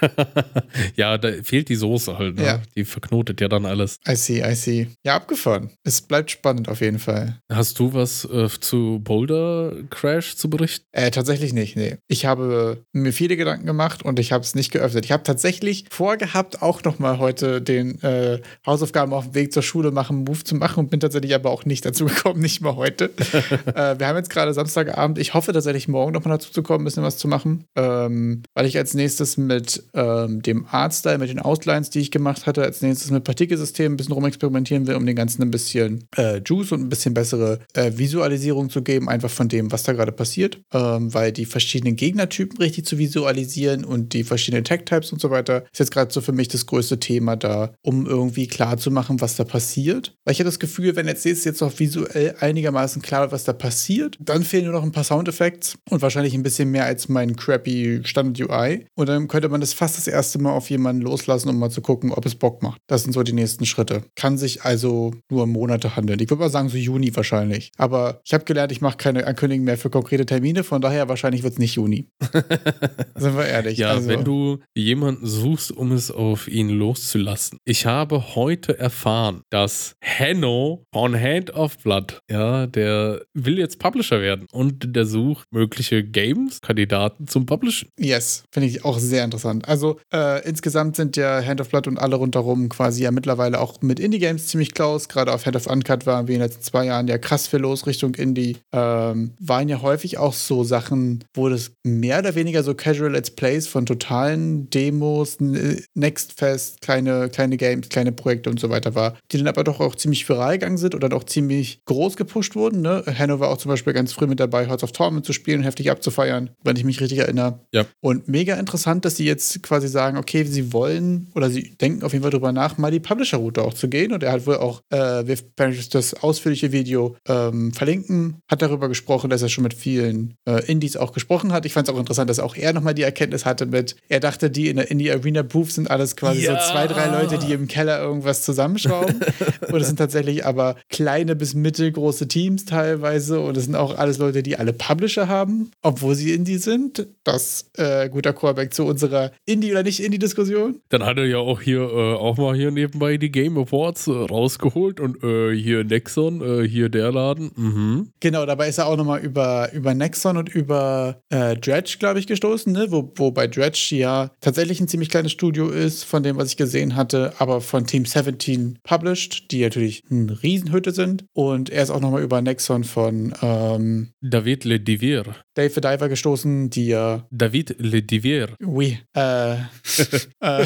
ja, 0.96 1.18
da 1.18 1.30
fehlt 1.42 1.68
die 1.68 1.76
Soße 1.76 2.18
halt. 2.18 2.36
Ne? 2.36 2.44
Ja. 2.44 2.62
Die 2.76 2.84
verknotet 2.84 3.40
ja 3.40 3.48
dann 3.48 3.66
alles. 3.66 3.98
I 4.08 4.16
see, 4.16 4.42
I 4.42 4.54
see. 4.54 4.88
Ja, 5.04 5.16
abgefahren. 5.16 5.70
Es 5.84 6.00
bleibt 6.00 6.30
spannend 6.30 6.68
auf 6.68 6.80
jeden 6.80 6.98
Fall. 6.98 7.40
Hast 7.50 7.78
du 7.78 7.94
was 7.94 8.24
äh, 8.24 8.48
zu 8.60 9.00
Boulder 9.02 9.72
Crash 9.90 10.36
zu 10.36 10.50
berichten? 10.50 10.84
Äh, 10.92 11.10
tatsächlich 11.10 11.52
nicht, 11.52 11.76
nee. 11.76 11.96
Ich 12.08 12.26
habe 12.26 12.82
mir 12.92 13.12
viele 13.12 13.36
Gedanken 13.36 13.66
gemacht 13.66 14.04
und 14.04 14.18
ich 14.18 14.32
habe 14.32 14.42
es 14.42 14.54
nicht 14.54 14.72
geöffnet. 14.72 15.04
Ich 15.04 15.12
habe 15.12 15.22
tatsächlich 15.22 15.84
vorgehabt, 15.90 16.62
auch 16.62 16.82
nochmal 16.84 17.18
heute 17.18 17.62
den 17.62 18.00
äh, 18.02 18.40
Hausaufgaben 18.66 19.12
auf 19.12 19.24
dem 19.24 19.34
Weg 19.34 19.52
zur 19.52 19.62
Schule 19.62 19.90
machen, 19.90 20.24
Move 20.24 20.44
zu 20.44 20.54
machen 20.54 20.80
und 20.80 20.90
bin 20.90 21.00
tatsächlich 21.00 21.34
aber 21.34 21.50
auch 21.50 21.64
nicht 21.64 21.84
dazu 21.84 22.04
gekommen, 22.06 22.40
nicht 22.40 22.60
mal 22.60 22.76
heute. 22.76 23.10
äh, 23.74 23.98
wir 23.98 24.06
haben 24.06 24.16
jetzt 24.16 24.30
gerade 24.30 24.52
Samstagabend. 24.54 25.18
Ich 25.18 25.34
hoffe 25.34 25.52
tatsächlich 25.52 25.88
morgen 25.88 26.12
nochmal 26.12 26.38
dazu 26.38 26.50
zu 26.50 26.62
kommen, 26.62 26.82
ein 26.82 26.84
bisschen 26.84 27.02
was 27.02 27.18
zu 27.18 27.28
machen, 27.28 27.64
ähm, 27.76 28.42
weil 28.54 28.66
ich 28.66 28.76
als 28.76 28.94
nächstes 28.94 29.36
mit 29.36 29.82
ähm, 29.96 30.42
dem 30.42 30.66
Artstyle, 30.70 31.18
mit 31.18 31.30
den 31.30 31.40
Outlines, 31.40 31.90
die 31.90 32.00
ich 32.00 32.10
gemacht 32.10 32.46
hatte, 32.46 32.62
als 32.62 32.82
nächstes 32.82 33.10
mit 33.10 33.24
Partikelsystemen 33.24 33.94
ein 33.94 33.96
bisschen 33.96 34.12
rumexperimentieren 34.12 34.86
will, 34.86 34.94
um 34.94 35.06
den 35.06 35.16
Ganzen 35.16 35.42
ein 35.42 35.50
bisschen 35.50 36.06
äh, 36.16 36.40
Juice 36.44 36.72
und 36.72 36.82
ein 36.82 36.88
bisschen 36.88 37.14
bessere 37.14 37.60
äh, 37.74 37.92
Visualisierung 37.96 38.70
zu 38.70 38.82
geben, 38.82 39.08
einfach 39.08 39.30
von 39.30 39.48
dem, 39.48 39.72
was 39.72 39.82
da 39.82 39.92
gerade 39.92 40.12
passiert, 40.12 40.60
ähm, 40.72 41.12
weil 41.12 41.32
die 41.32 41.46
verschiedenen 41.46 41.96
Gegnertypen 41.96 42.58
richtig 42.58 42.86
zu 42.86 42.98
visualisieren 42.98 43.84
und 43.84 44.12
die 44.12 44.24
verschiedenen 44.24 44.64
Tag-Types 44.64 45.12
und 45.12 45.20
so 45.20 45.30
weiter 45.30 45.64
ist 45.72 45.78
jetzt 45.78 45.90
gerade 45.90 46.12
so 46.12 46.20
für 46.20 46.32
mich 46.32 46.48
das 46.48 46.66
größte 46.66 47.00
Thema 47.00 47.36
da, 47.36 47.72
um 47.82 48.06
irgendwie 48.06 48.46
klar 48.46 48.76
zu 48.78 48.90
machen, 48.90 49.20
was 49.20 49.36
da 49.36 49.44
passiert. 49.44 50.14
Weil 50.24 50.32
ich 50.32 50.40
habe 50.40 50.48
das 50.48 50.58
Gefühl, 50.58 50.96
wenn 50.96 51.06
jetzt 51.06 51.24
jetzt, 51.24 51.44
jetzt 51.44 51.60
noch 51.60 51.78
visuell 51.78 52.34
einigermaßen 52.40 53.02
klar 53.02 53.32
was 53.32 53.44
da 53.44 53.52
passiert, 53.52 54.16
dann 54.20 54.42
fehlen 54.42 54.64
nur 54.64 54.74
noch 54.74 54.82
ein 54.82 54.92
paar 54.92 55.04
Soundeffekte 55.04 55.72
und 55.90 56.02
wahrscheinlich 56.02 56.34
ein 56.34 56.42
bisschen 56.42 56.70
mehr 56.70 56.84
als 56.84 57.08
mein 57.08 57.36
crappy 57.36 58.00
Standard-UI. 58.04 58.86
Und 58.94 59.08
dann 59.08 59.28
könnte 59.28 59.48
man 59.48 59.60
das 59.60 59.72
fast 59.72 59.85
das 59.94 60.08
erste 60.08 60.40
Mal 60.40 60.50
auf 60.50 60.68
jemanden 60.70 61.02
loslassen, 61.02 61.48
um 61.48 61.58
mal 61.58 61.70
zu 61.70 61.80
gucken, 61.80 62.10
ob 62.10 62.26
es 62.26 62.34
Bock 62.34 62.62
macht. 62.62 62.80
Das 62.88 63.04
sind 63.04 63.12
so 63.12 63.22
die 63.22 63.32
nächsten 63.32 63.66
Schritte. 63.66 64.02
Kann 64.16 64.38
sich 64.38 64.62
also 64.62 65.14
nur 65.30 65.46
Monate 65.46 65.94
handeln. 65.94 66.18
Ich 66.20 66.28
würde 66.30 66.42
mal 66.42 66.50
sagen, 66.50 66.68
so 66.68 66.76
Juni 66.76 67.14
wahrscheinlich. 67.14 67.70
Aber 67.76 68.20
ich 68.24 68.34
habe 68.34 68.44
gelernt, 68.44 68.72
ich 68.72 68.80
mache 68.80 68.96
keine 68.96 69.26
Ankündigungen 69.26 69.64
mehr 69.64 69.78
für 69.78 69.90
konkrete 69.90 70.26
Termine, 70.26 70.64
von 70.64 70.80
daher 70.80 71.08
wahrscheinlich 71.08 71.42
wird 71.42 71.54
es 71.54 71.58
nicht 71.58 71.74
Juni. 71.76 72.08
Sind 73.14 73.36
wir 73.36 73.46
ehrlich. 73.46 73.78
Ja, 73.78 73.90
also, 73.90 74.08
wenn 74.08 74.24
du 74.24 74.58
jemanden 74.74 75.26
suchst, 75.26 75.72
um 75.72 75.92
es 75.92 76.10
auf 76.10 76.48
ihn 76.48 76.68
loszulassen. 76.68 77.58
Ich 77.64 77.86
habe 77.86 78.34
heute 78.34 78.78
erfahren, 78.78 79.42
dass 79.50 79.94
Hanno 80.02 80.84
von 80.92 81.18
Hand 81.18 81.54
of 81.54 81.78
Blood, 81.78 82.20
ja, 82.30 82.66
der 82.66 83.22
will 83.34 83.58
jetzt 83.58 83.78
Publisher 83.78 84.20
werden 84.20 84.46
und 84.52 84.96
der 84.96 85.04
sucht 85.04 85.46
mögliche 85.50 86.02
Games-Kandidaten 86.02 87.26
zum 87.26 87.46
Publishen. 87.46 87.90
Yes, 87.98 88.44
finde 88.50 88.68
ich 88.68 88.84
auch 88.84 88.98
sehr 88.98 89.24
interessant. 89.24 89.68
Also 89.68 89.75
äh, 90.12 90.46
insgesamt 90.46 90.96
sind 90.96 91.16
ja 91.16 91.42
Hand 91.44 91.60
of 91.60 91.68
Blood 91.68 91.86
und 91.86 91.98
alle 91.98 92.16
rundherum 92.16 92.68
quasi 92.68 93.02
ja 93.02 93.10
mittlerweile 93.10 93.60
auch 93.60 93.80
mit 93.82 94.00
Indie-Games 94.00 94.48
ziemlich 94.48 94.74
close. 94.74 95.08
Gerade 95.08 95.32
auf 95.32 95.46
Hand 95.46 95.56
of 95.56 95.66
Uncut 95.66 96.06
waren 96.06 96.28
wir 96.28 96.34
in 96.34 96.40
den 96.40 96.48
letzten 96.48 96.62
zwei 96.62 96.86
Jahren 96.86 97.08
ja 97.08 97.18
krass 97.18 97.46
viel 97.46 97.60
los 97.60 97.86
Richtung 97.86 98.14
Indie. 98.14 98.56
Ähm, 98.72 99.32
waren 99.38 99.68
ja 99.68 99.82
häufig 99.82 100.18
auch 100.18 100.32
so 100.32 100.64
Sachen, 100.64 101.24
wo 101.34 101.48
das 101.48 101.72
mehr 101.84 102.18
oder 102.18 102.34
weniger 102.34 102.62
so 102.62 102.74
Casual 102.74 103.12
Let's 103.12 103.30
Plays 103.30 103.66
von 103.68 103.86
totalen 103.86 104.70
Demos, 104.70 105.36
N- 105.40 105.80
Next 105.94 106.38
Fest, 106.38 106.80
kleine, 106.80 107.28
kleine 107.28 107.56
Games, 107.56 107.88
kleine 107.88 108.12
Projekte 108.12 108.50
und 108.50 108.60
so 108.60 108.70
weiter 108.70 108.94
war, 108.94 109.16
die 109.32 109.38
dann 109.38 109.48
aber 109.48 109.64
doch 109.64 109.80
auch 109.80 109.94
ziemlich 109.94 110.28
viral 110.28 110.58
gegangen 110.58 110.78
sind 110.78 110.94
oder 110.94 111.14
auch 111.16 111.24
ziemlich 111.24 111.80
groß 111.86 112.16
gepusht 112.16 112.54
wurden. 112.56 112.82
Ne? 112.82 113.04
Hanno 113.18 113.40
war 113.40 113.50
auch 113.50 113.58
zum 113.58 113.70
Beispiel 113.70 113.92
ganz 113.92 114.12
früh 114.12 114.26
mit 114.26 114.40
dabei, 114.40 114.66
Hearts 114.66 114.84
of 114.84 114.92
Torment 114.92 115.24
zu 115.26 115.32
spielen, 115.32 115.62
heftig 115.62 115.90
abzufeiern, 115.90 116.50
wenn 116.64 116.76
ich 116.76 116.84
mich 116.84 117.00
richtig 117.00 117.18
erinnere. 117.18 117.60
Ja. 117.72 117.84
Und 118.00 118.28
mega 118.28 118.54
interessant, 118.54 119.04
dass 119.04 119.16
sie 119.16 119.24
jetzt 119.24 119.55
jetzt 119.56 119.62
quasi 119.62 119.88
sagen, 119.88 120.16
okay, 120.16 120.44
sie 120.44 120.72
wollen 120.72 121.28
oder 121.34 121.50
sie 121.50 121.76
denken 121.76 122.02
auf 122.04 122.12
jeden 122.12 122.22
Fall 122.22 122.30
drüber 122.30 122.52
nach, 122.52 122.78
mal 122.78 122.90
die 122.90 123.00
Publisher-Route 123.00 123.62
auch 123.62 123.74
zu 123.74 123.88
gehen. 123.88 124.12
Und 124.12 124.22
er 124.22 124.32
hat 124.32 124.46
wohl 124.46 124.56
auch, 124.56 124.82
äh, 124.90 125.26
wir 125.26 125.36
werden 125.56 125.76
das 125.90 126.14
ausführliche 126.14 126.72
Video 126.72 127.16
ähm, 127.28 127.72
verlinken, 127.72 128.36
hat 128.50 128.62
darüber 128.62 128.88
gesprochen, 128.88 129.30
dass 129.30 129.42
er 129.42 129.48
schon 129.48 129.64
mit 129.64 129.74
vielen 129.74 130.34
äh, 130.48 130.64
Indies 130.66 130.96
auch 130.96 131.12
gesprochen 131.12 131.52
hat. 131.52 131.66
Ich 131.66 131.72
fand 131.72 131.88
es 131.88 131.94
auch 131.94 131.98
interessant, 131.98 132.30
dass 132.30 132.38
auch 132.38 132.56
er 132.56 132.72
nochmal 132.72 132.94
die 132.94 133.02
Erkenntnis 133.02 133.44
hatte 133.44 133.66
mit, 133.66 133.96
er 134.08 134.20
dachte, 134.20 134.50
die 134.50 134.68
in 134.68 134.76
der 134.76 134.90
Indie 134.90 135.10
Arena 135.10 135.42
Booth 135.42 135.72
sind 135.72 135.90
alles 135.90 136.16
quasi 136.16 136.44
ja. 136.44 136.60
so 136.60 136.72
zwei, 136.72 136.86
drei 136.86 137.06
Leute, 137.06 137.38
die 137.38 137.52
im 137.52 137.68
Keller 137.68 138.00
irgendwas 138.00 138.42
zusammenschrauben. 138.42 139.20
und 139.72 139.80
es 139.80 139.86
sind 139.86 139.96
tatsächlich 139.96 140.44
aber 140.44 140.76
kleine 140.88 141.36
bis 141.36 141.54
mittelgroße 141.54 142.28
Teams 142.28 142.64
teilweise. 142.64 143.40
Und 143.40 143.56
es 143.56 143.64
sind 143.64 143.74
auch 143.74 143.96
alles 143.96 144.18
Leute, 144.18 144.42
die 144.42 144.56
alle 144.56 144.72
Publisher 144.72 145.28
haben, 145.28 145.70
obwohl 145.82 146.14
sie 146.14 146.32
Indie 146.32 146.58
sind. 146.58 147.06
Das 147.24 147.70
äh, 147.74 148.08
guter 148.08 148.32
Callback 148.32 148.74
zu 148.74 148.84
unserer 148.84 149.32
Indie- 149.46 149.70
oder 149.70 149.82
Nicht-Indie-Diskussion. 149.82 150.80
Dann 150.88 151.04
hat 151.04 151.16
er 151.18 151.26
ja 151.26 151.38
auch 151.38 151.62
hier 151.62 151.80
äh, 151.80 152.14
auch 152.14 152.36
mal 152.36 152.54
hier 152.56 152.70
nebenbei 152.70 153.16
die 153.16 153.30
Game 153.30 153.56
Awards 153.56 154.08
äh, 154.08 154.10
rausgeholt 154.10 155.00
und 155.00 155.22
äh, 155.22 155.54
hier 155.54 155.84
Nexon, 155.84 156.40
äh, 156.42 156.68
hier 156.68 156.88
der 156.88 157.12
Laden. 157.12 157.52
Mhm. 157.56 158.10
Genau, 158.20 158.44
dabei 158.44 158.68
ist 158.68 158.78
er 158.78 158.86
auch 158.86 158.96
nochmal 158.96 159.20
über, 159.20 159.72
über 159.72 159.94
Nexon 159.94 160.36
und 160.36 160.48
über 160.48 161.20
äh, 161.30 161.56
Dredge, 161.56 161.96
glaube 161.98 162.18
ich, 162.18 162.26
gestoßen, 162.26 162.72
ne? 162.72 162.86
Wo, 162.90 163.12
wo 163.14 163.30
bei 163.30 163.46
Dredge 163.46 163.96
ja 163.96 164.30
tatsächlich 164.40 164.80
ein 164.80 164.88
ziemlich 164.88 165.10
kleines 165.10 165.32
Studio 165.32 165.68
ist, 165.68 166.04
von 166.04 166.22
dem, 166.22 166.36
was 166.36 166.50
ich 166.50 166.56
gesehen 166.56 166.96
hatte, 166.96 167.32
aber 167.38 167.60
von 167.60 167.86
Team 167.86 168.04
17 168.04 168.78
published, 168.82 169.50
die 169.52 169.62
natürlich 169.62 170.02
eine 170.10 170.42
Riesenhütte 170.42 170.90
sind. 170.90 171.24
Und 171.32 171.70
er 171.70 171.84
ist 171.84 171.90
auch 171.90 172.00
nochmal 172.00 172.22
über 172.22 172.42
Nexon 172.42 172.84
von 172.84 173.32
ähm, 173.42 174.10
David 174.20 174.64
Ledivier. 174.64 175.36
Dave 175.56 175.70
the 175.70 175.80
Diver 175.80 176.10
gestoßen, 176.10 176.68
die 176.68 176.88
ja. 176.88 177.26
David 177.30 177.76
Ledivier. 177.78 178.50
Oui. 178.62 178.98
Äh, 179.14 179.54
äh, 179.54 180.64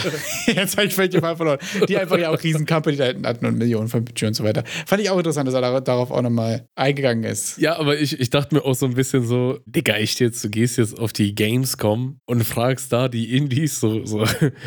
jetzt 0.49 0.77
habe 0.77 0.89
ich 0.89 0.95
völlig 0.95 1.13
den 1.13 1.21
Fall 1.21 1.37
verloren. 1.37 1.61
Die 1.89 1.97
einfach 1.97 2.19
ja 2.19 2.31
auch 2.31 2.43
riesen 2.43 2.67
Company 2.67 2.97
da 2.97 3.05
hinten 3.05 3.25
hatten 3.25 3.47
und 3.47 3.57
Millionen 3.57 3.87
von 3.89 4.05
Budget 4.05 4.27
und 4.29 4.35
so 4.35 4.43
weiter. 4.43 4.65
Fand 4.87 5.01
ich 5.01 5.09
auch 5.09 5.19
interessant, 5.19 5.47
dass 5.47 5.55
er 5.55 5.81
darauf 5.81 6.11
auch 6.11 6.23
nochmal 6.23 6.67
eingegangen 6.75 7.23
ist. 7.23 7.59
Ja, 7.59 7.79
aber 7.79 8.01
ich, 8.01 8.19
ich 8.19 8.31
dachte 8.31 8.57
mir 8.57 8.65
auch 8.65 8.75
so 8.75 8.85
ein 8.85 8.95
bisschen 8.95 9.25
so, 9.25 9.61
Digga, 9.65 9.97
ich 9.97 10.19
jetzt, 10.19 10.43
du 10.43 10.51
gehst 10.51 10.77
jetzt 10.77 10.99
auf 10.99 11.13
die 11.13 11.37
Gamescom 11.37 12.19
und 12.27 12.43
fragst 12.43 12.93
da 12.93 13.09
die 13.09 13.37
Indies 13.37 13.79
so, 13.79 14.05
so 14.05 14.25